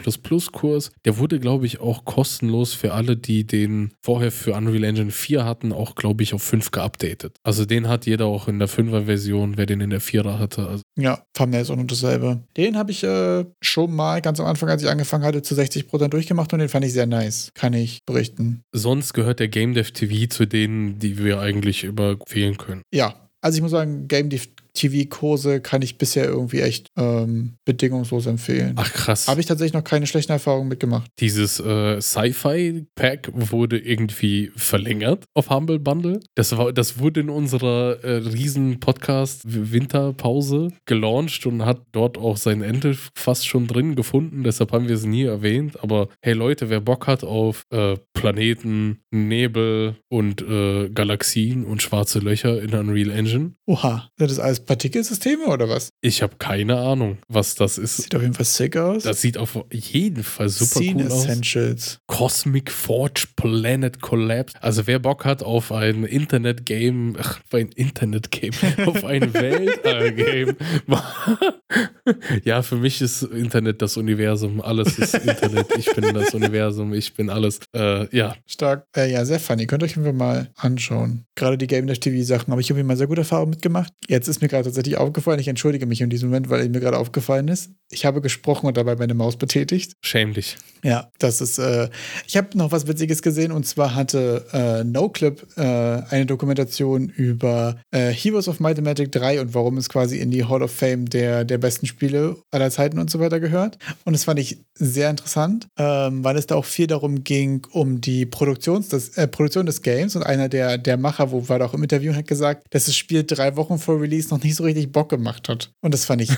Kurs, 0.53 0.93
der 1.05 1.19
wurde, 1.19 1.39
glaube 1.39 1.67
ich, 1.67 1.81
auch 1.81 2.05
kostenlos 2.05 2.75
für 2.75 2.93
alle, 2.93 3.17
die 3.17 3.47
den 3.47 3.93
vorher 4.05 4.31
für 4.31 4.53
Unreal 4.53 4.85
Engine 4.85 5.11
4 5.11 5.45
hatten, 5.47 5.73
auch, 5.73 5.95
glaube 5.95 6.23
ich, 6.23 6.35
auf 6.35 6.43
5 6.43 6.71
geupdatet. 6.71 7.37
Also 7.43 7.65
den 7.65 7.89
hat 7.89 8.05
jeder 8.05 8.27
auch 8.27 8.49
in 8.49 8.59
der 8.59 8.69
5er 8.69 9.07
Version, 9.07 9.57
wer 9.57 9.65
den 9.65 9.81
in 9.81 9.89
der 9.89 10.03
4er 10.03 10.39
hatte. 10.39 10.69
Also 10.69 10.83
ja, 10.99 11.25
Thumbnail 11.33 11.63
ist 11.63 11.71
auch 11.71 11.77
noch 11.77 11.87
dasselbe. 11.87 12.43
Den 12.57 12.77
habe 12.77 12.91
ich 12.91 13.03
äh, 13.03 13.47
schon 13.63 13.95
mal 13.95 14.21
ganz 14.21 14.41
am 14.41 14.47
Anfang, 14.47 14.69
als 14.69 14.83
ich 14.83 14.91
angefangen 14.91 15.25
hatte, 15.25 15.41
zu 15.41 15.55
60% 15.55 16.09
durchgemacht 16.09 16.53
und 16.53 16.59
den 16.59 16.69
fand 16.69 16.85
ich 16.85 16.93
sehr 16.93 17.07
nice. 17.07 17.51
Kann 17.55 17.73
ich 17.73 18.01
berichten. 18.05 18.63
Sonst 18.73 19.15
gehört 19.15 19.41
der 19.41 19.49
Game 19.49 19.73
Dev 19.73 19.91
TV 19.93 20.29
zu 20.29 20.47
denen, 20.47 20.99
die 20.99 21.19
wir 21.19 21.41
eigentlich 21.41 21.85
überfehlen 21.85 22.59
können. 22.59 22.83
Ja, 22.93 23.15
also 23.41 23.57
ich 23.57 23.63
muss 23.63 23.71
sagen, 23.71 24.07
Game 24.07 24.29
TV-Kurse 24.75 25.61
kann 25.61 25.83
ich 25.83 25.99
bisher 25.99 26.25
irgendwie 26.25 26.61
echt 26.61 26.91
ähm, 26.97 27.55
bedingungslos 27.65 28.27
empfehlen. 28.27 28.75
Ach 28.77 28.93
krass. 28.93 29.29
Habe 29.29 29.41
ich 29.41 29.47
tatsächlich 29.47 29.73
noch 29.73 29.85
keine 29.85 30.07
schlechten 30.07 30.33
Erfahrungen 30.33 30.69
mitgemacht. 30.69 31.11
Dieses 31.21 31.61
äh, 31.61 32.01
Sci-Fi-Pack 32.01 33.31
wurde 33.33 33.79
irgendwie 33.79 34.51
verlängert 34.57 35.25
auf 35.35 35.49
Humble 35.51 35.79
Bundle. 35.79 36.21
Das, 36.35 36.57
war, 36.57 36.73
das 36.73 36.99
wurde 36.99 37.21
in 37.21 37.31
unserer 37.31 38.03
äh, 38.03 38.17
riesen 38.17 38.81
Podcast-Winterpause 38.81 40.69
gelauncht 40.87 41.47
und 41.47 41.65
hat 41.65 41.83
dort 41.93 42.19
auch 42.19 42.37
sein 42.37 42.63
Ende 42.63 42.97
fast 43.15 43.47
schon 43.47 43.69
drin 43.69 43.95
gefunden. 43.95 44.43
Deshalb 44.43 44.73
haben 44.73 44.89
wir 44.89 44.97
es 44.97 45.05
nie 45.05 45.23
erwähnt. 45.23 45.83
Aber 45.83 46.09
hey 46.21 46.35
Leute, 46.35 46.69
wer 46.69 46.81
Bock 46.81 47.07
hat 47.07 47.23
auf 47.23 47.65
äh, 47.71 47.97
Planeten, 48.13 48.99
Nebel 49.13 49.97
und 50.09 50.43
äh, 50.43 50.89
Galaxien 50.91 51.65
und 51.65 51.81
schwarze 51.81 52.19
Löcher 52.19 52.61
in 52.61 52.75
Unreal 52.75 53.11
Engine. 53.11 53.53
Oha, 53.67 54.09
das 54.17 54.39
alles 54.39 54.64
Partikelsysteme 54.67 55.47
oder 55.47 55.69
was? 55.69 55.91
Ich 56.01 56.23
habe 56.23 56.37
keine 56.39 56.77
Ahnung, 56.77 57.19
was 57.29 57.55
das 57.55 57.79
ist. 57.79 57.97
Sieht 57.99 58.15
auf 58.15 58.23
jeden 58.23 58.35
Fall 58.35 58.45
sick 58.45 58.77
aus. 58.77 59.03
Das 59.05 59.21
sieht 59.21 59.39
auf 59.39 59.59
jeden 59.71 60.23
Fall 60.23 60.49
super 60.49 60.81
Scene 60.81 61.05
cool 61.05 61.11
Essentials. 61.11 61.99
aus. 62.09 62.17
Cosmic 62.19 62.71
Forge 62.71 63.27
Planet 63.37 64.01
Collapse. 64.01 64.55
Also 64.61 64.87
wer 64.87 64.99
Bock 64.99 65.25
hat 65.25 65.43
auf 65.43 65.73
ein 65.73 66.05
Internet-Game, 66.05 67.17
ach, 67.19 67.41
auf 67.41 67.55
ein 67.55 67.69
Internet-Game, 67.69 68.53
auf 68.87 69.05
ein 69.05 69.33
Weltall-Game. 69.35 70.57
ja, 72.45 72.63
für 72.63 72.77
mich 72.77 73.01
ist 73.01 73.23
Internet 73.23 73.83
das 73.83 73.97
Universum. 73.97 74.61
Alles 74.61 74.99
ist 74.99 75.15
Internet. 75.15 75.67
Ich 75.79 75.93
bin 75.95 76.15
das 76.15 76.35
Universum. 76.35 76.93
Ich 76.95 77.15
bin 77.15 77.31
alles. 77.31 77.61
Äh, 77.75 78.15
ja. 78.17 78.35
Stark. 78.47 78.87
Äh, 78.97 79.13
ja, 79.13 79.25
sehr 79.25 79.41
funny. 79.41 79.67
Könnt 79.67 79.83
ihr 79.83 79.87
euch 79.87 79.97
mal 79.97 80.51
anschauen. 80.57 81.25
Gerade 81.35 81.59
die 81.59 81.67
Game 81.67 81.87
Dash 81.87 82.01
TV 82.01 82.25
Sachen 82.25 82.51
habe 82.51 82.61
ich 82.61 82.71
irgendwie 82.71 82.87
mal 82.87 82.97
sehr 82.97 83.07
gute 83.07 83.23
Erfahrungen 83.23 83.51
mitgemacht. 83.51 83.93
Jetzt 84.09 84.29
ist 84.29 84.41
mir 84.41 84.49
gerade 84.55 84.65
tatsächlich 84.65 84.97
aufgefallen. 84.97 85.41
Ich 85.41 85.49
entschuldige 85.49 85.87
mich 85.87 86.01
in 86.01 86.11
diesem 86.11 86.31
Moment, 86.31 86.49
weil 86.49 86.69
mir 86.69 86.81
gerade 86.81 86.99
aufgefallen 86.99 87.49
ist. 87.49 87.71
Ich 87.91 88.05
habe 88.05 88.21
gesprochen 88.21 88.67
und 88.67 88.77
dabei 88.77 88.97
meine 88.97 89.15
Maus 89.15 89.37
betätigt. 89.37 89.93
Schämlich. 90.03 90.57
Ja, 90.83 91.11
das 91.19 91.41
ist. 91.41 91.59
Äh, 91.59 91.89
ich 92.27 92.37
habe 92.37 92.57
noch 92.59 92.71
was 92.71 92.87
Witziges 92.87 93.23
gesehen 93.23 93.53
und 93.53 93.67
zwar 93.67 93.95
hatte 93.95 94.45
äh, 94.53 94.85
NoClip 94.85 95.47
äh, 95.57 95.63
eine 95.63 96.27
Dokumentation 96.27 97.09
über 97.09 97.77
äh, 97.91 98.11
Heroes 98.11 98.49
of 98.49 98.61
Might 98.61 98.79
and 98.79 98.87
Magic 98.87 99.11
3 99.13 99.41
und 99.41 99.55
warum 99.55 99.79
es 99.79 99.89
quasi 99.89 100.19
in 100.19 100.31
die 100.31 100.45
Hall 100.45 100.63
of 100.63 100.71
Fame 100.71 101.07
der, 101.07 101.45
der 101.45 101.57
besten 101.57 101.87
Spiele 101.87 102.37
aller 102.51 102.71
Zeiten 102.71 102.99
und 102.99 103.11
so 103.11 103.19
weiter 103.19 103.41
gehört. 103.41 103.79
Und 104.05 104.13
das 104.13 104.25
fand 104.25 104.39
ich 104.39 104.59
sehr 104.75 105.09
interessant, 105.09 105.69
ähm, 105.79 106.23
weil 106.23 106.37
es 106.37 106.47
da 106.47 106.57
auch 106.57 106.67
viel 106.67 106.87
darum 106.87 107.25
ging, 107.25 107.67
um 107.71 108.03
die 108.03 108.27
Produktions, 108.27 108.89
das, 108.89 109.11
äh, 109.17 109.27
Produktion 109.27 109.65
des 109.65 109.81
Games. 109.81 110.17
Und 110.17 110.23
einer 110.23 110.51
der, 110.51 110.77
der 110.77 110.99
Macher, 110.99 111.31
wo 111.31 111.49
war 111.49 111.59
da 111.59 111.65
auch 111.65 111.75
im 111.75 111.83
Interview, 111.83 112.15
hat 112.15 112.27
gesagt, 112.27 112.67
dass 112.71 112.85
das 112.85 112.97
Spiel 112.97 113.25
drei 113.25 113.57
Wochen 113.57 113.79
vor 113.79 114.01
Release 114.01 114.29
noch 114.29 114.44
nicht 114.45 114.57
so 114.57 114.65
richtig 114.65 114.93
Bock 114.93 115.09
gemacht 115.09 115.49
hat. 115.49 115.73
Und 115.81 115.93
das 115.93 116.05
fand 116.05 116.23
ich 116.23 116.31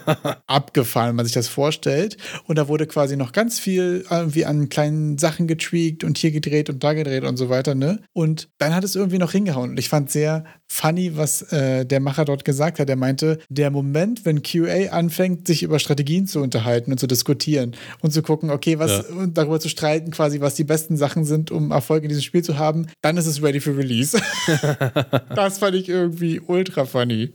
abgefahren, 0.46 1.10
wenn 1.10 1.16
man 1.16 1.24
sich 1.24 1.34
das 1.34 1.48
vorstellt. 1.48 2.16
Und 2.46 2.58
da 2.58 2.68
wurde 2.68 2.86
quasi 2.86 3.16
noch 3.16 3.32
ganz 3.32 3.58
viel 3.58 4.04
irgendwie 4.10 4.44
an 4.44 4.68
kleinen 4.68 5.18
Sachen 5.18 5.46
getweakt 5.46 6.04
und 6.04 6.18
hier 6.18 6.32
gedreht 6.32 6.68
und 6.68 6.84
da 6.84 6.92
gedreht 6.92 7.24
und 7.24 7.36
so 7.36 7.48
weiter, 7.48 7.74
ne? 7.74 8.00
Und 8.12 8.48
dann 8.58 8.74
hat 8.74 8.84
es 8.84 8.96
irgendwie 8.96 9.18
noch 9.18 9.32
hingehauen. 9.32 9.70
Und 9.70 9.78
ich 9.78 9.88
fand 9.88 10.10
sehr 10.10 10.44
funny, 10.72 11.16
was 11.16 11.42
äh, 11.52 11.84
der 11.84 12.00
Macher 12.00 12.24
dort 12.24 12.44
gesagt 12.44 12.78
hat. 12.78 12.88
Er 12.88 12.96
meinte, 12.96 13.38
der 13.48 13.70
Moment, 13.70 14.24
wenn 14.24 14.42
QA 14.42 14.90
anfängt, 14.90 15.46
sich 15.46 15.62
über 15.62 15.78
Strategien 15.78 16.26
zu 16.26 16.40
unterhalten 16.40 16.92
und 16.92 16.98
zu 16.98 17.06
diskutieren 17.06 17.76
und 18.00 18.12
zu 18.12 18.22
gucken, 18.22 18.50
okay, 18.50 18.78
was 18.78 18.90
ja. 18.90 19.16
und 19.16 19.36
darüber 19.36 19.60
zu 19.60 19.68
streiten, 19.68 20.10
quasi, 20.10 20.40
was 20.40 20.54
die 20.54 20.64
besten 20.64 20.96
Sachen 20.96 21.24
sind, 21.24 21.50
um 21.50 21.70
Erfolg 21.70 22.02
in 22.02 22.08
diesem 22.08 22.22
Spiel 22.22 22.42
zu 22.42 22.58
haben, 22.58 22.86
dann 23.02 23.16
ist 23.16 23.26
es 23.26 23.42
ready 23.42 23.60
for 23.60 23.76
release. 23.76 24.18
das 25.34 25.58
fand 25.58 25.76
ich 25.76 25.88
irgendwie 25.88 26.40
ultra 26.40 26.86
funny. 26.86 27.34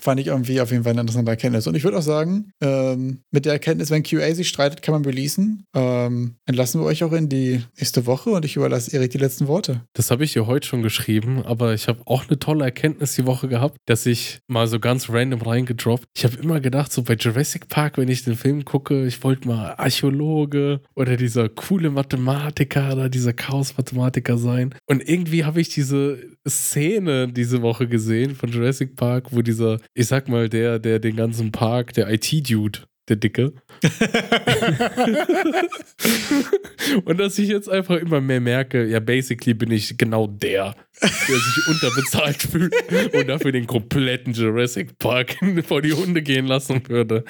Fand 0.00 0.20
ich 0.20 0.28
irgendwie 0.28 0.60
auf 0.60 0.70
jeden 0.70 0.84
Fall 0.84 0.92
eine 0.92 1.02
interessante 1.02 1.30
Erkenntnis. 1.30 1.66
Und 1.66 1.74
ich 1.74 1.84
würde 1.84 1.98
auch 1.98 2.02
sagen, 2.02 2.52
ähm, 2.60 3.22
mit 3.30 3.44
der 3.44 3.52
Erkenntnis, 3.52 3.90
wenn 3.90 4.02
QA 4.02 4.34
sich 4.34 4.48
streitet, 4.48 4.82
kann 4.82 4.92
man 4.92 5.04
releasen. 5.04 5.64
Ähm, 5.74 6.36
entlassen 6.46 6.80
wir 6.80 6.86
euch 6.86 7.04
auch 7.04 7.12
in 7.12 7.28
die 7.28 7.62
nächste 7.76 8.06
Woche 8.06 8.30
und 8.30 8.44
ich 8.44 8.56
überlasse 8.56 8.94
Erik 8.94 9.10
die 9.10 9.18
letzten 9.18 9.46
Worte. 9.46 9.82
Das 9.92 10.10
habe 10.10 10.24
ich 10.24 10.32
dir 10.32 10.46
heute 10.46 10.66
schon 10.66 10.82
geschrieben, 10.82 11.42
aber 11.44 11.74
ich 11.74 11.88
habe 11.88 12.00
auch 12.06 12.26
eine 12.28 12.38
tolle 12.38 12.64
Erkenntnis 12.64 13.14
die 13.14 13.26
Woche 13.26 13.48
gehabt, 13.48 13.76
dass 13.86 14.06
ich 14.06 14.38
mal 14.46 14.66
so 14.66 14.80
ganz 14.80 15.10
random 15.10 15.42
reingedroppt. 15.42 16.06
Ich 16.16 16.24
habe 16.24 16.36
immer 16.36 16.60
gedacht, 16.60 16.92
so 16.92 17.02
bei 17.02 17.14
Jurassic 17.14 17.68
Park, 17.68 17.98
wenn 17.98 18.08
ich 18.08 18.24
den 18.24 18.36
Film 18.36 18.64
gucke, 18.64 19.06
ich 19.06 19.22
wollte 19.22 19.48
mal 19.48 19.74
Archäologe 19.76 20.80
oder 20.94 21.16
dieser 21.16 21.48
coole 21.48 21.90
Mathematiker 21.90 22.92
oder 22.92 23.08
dieser 23.08 23.32
Chaos-Mathematiker 23.32 24.38
sein. 24.38 24.74
Und 24.86 25.06
irgendwie 25.06 25.44
habe 25.44 25.60
ich 25.60 25.68
diese 25.68 26.18
Szene 26.48 27.28
diese 27.28 27.62
Woche 27.62 27.88
gesehen 27.88 28.34
von 28.34 28.50
Jurassic 28.50 28.96
Park, 28.96 29.28
wo 29.32 29.42
diese 29.42 29.57
dieser, 29.58 29.78
ich 29.94 30.06
sag 30.06 30.28
mal, 30.28 30.48
der, 30.48 30.78
der 30.78 31.00
den 31.00 31.16
ganzen 31.16 31.50
Park, 31.52 31.92
der 31.94 32.10
IT-Dude, 32.10 32.80
der 33.08 33.16
Dicke. 33.16 33.52
und 37.04 37.18
dass 37.18 37.38
ich 37.38 37.48
jetzt 37.48 37.68
einfach 37.68 37.96
immer 37.96 38.20
mehr 38.20 38.40
merke, 38.40 38.86
ja, 38.86 39.00
basically 39.00 39.54
bin 39.54 39.70
ich 39.70 39.98
genau 39.98 40.26
der, 40.26 40.74
der 41.00 41.08
sich 41.08 41.68
unterbezahlt 41.68 42.42
fühlt 42.42 42.74
und 43.14 43.28
dafür 43.28 43.52
den 43.52 43.66
kompletten 43.66 44.34
Jurassic 44.34 44.98
Park 44.98 45.36
vor 45.66 45.80
die 45.82 45.92
Hunde 45.92 46.22
gehen 46.22 46.46
lassen 46.46 46.88
würde. 46.88 47.24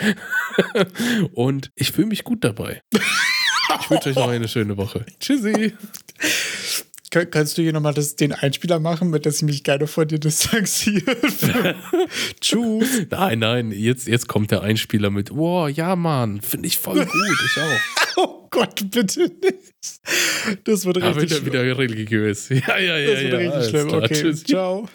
und 1.32 1.70
ich 1.74 1.90
fühle 1.92 2.08
mich 2.08 2.24
gut 2.24 2.44
dabei. 2.44 2.82
Ich 3.80 3.90
wünsche 3.90 4.10
euch 4.10 4.16
noch 4.16 4.28
eine 4.28 4.48
schöne 4.48 4.76
Woche. 4.76 5.06
Tschüssi. 5.20 5.72
Kannst 7.10 7.56
du 7.56 7.62
hier 7.62 7.72
nochmal 7.72 7.94
den 7.94 8.32
Einspieler 8.32 8.80
machen, 8.80 9.10
mit 9.10 9.24
dass 9.24 9.36
ich 9.36 9.42
mich 9.42 9.64
gerne 9.64 9.86
von 9.86 10.06
dir 10.06 10.18
distanziere? 10.18 11.16
Tschüss. 12.40 13.06
Nein, 13.10 13.38
nein, 13.38 13.72
jetzt, 13.72 14.06
jetzt 14.06 14.28
kommt 14.28 14.50
der 14.50 14.62
Einspieler 14.62 15.10
mit, 15.10 15.34
wow, 15.34 15.68
ja, 15.70 15.96
Mann, 15.96 16.42
finde 16.42 16.66
ich 16.66 16.76
voll 16.78 17.04
gut, 17.04 17.38
ich 17.46 17.62
auch. 17.62 18.16
oh 18.16 18.48
Gott, 18.50 18.90
bitte 18.90 19.20
nicht. 19.20 20.64
Das 20.64 20.84
wird 20.84 20.98
richtig 20.98 21.30
schlimm. 21.32 21.46
wieder 21.46 21.78
religiös. 21.78 22.48
Ja, 22.50 22.78
ja, 22.78 22.98
ja. 22.98 23.10
Das 23.12 23.22
wird 23.22 23.32
ja, 23.32 23.38
richtig 23.38 23.70
schlimm. 23.70 23.94
Okay, 23.94 24.14
Tschüss. 24.14 24.44
ciao. 24.44 24.86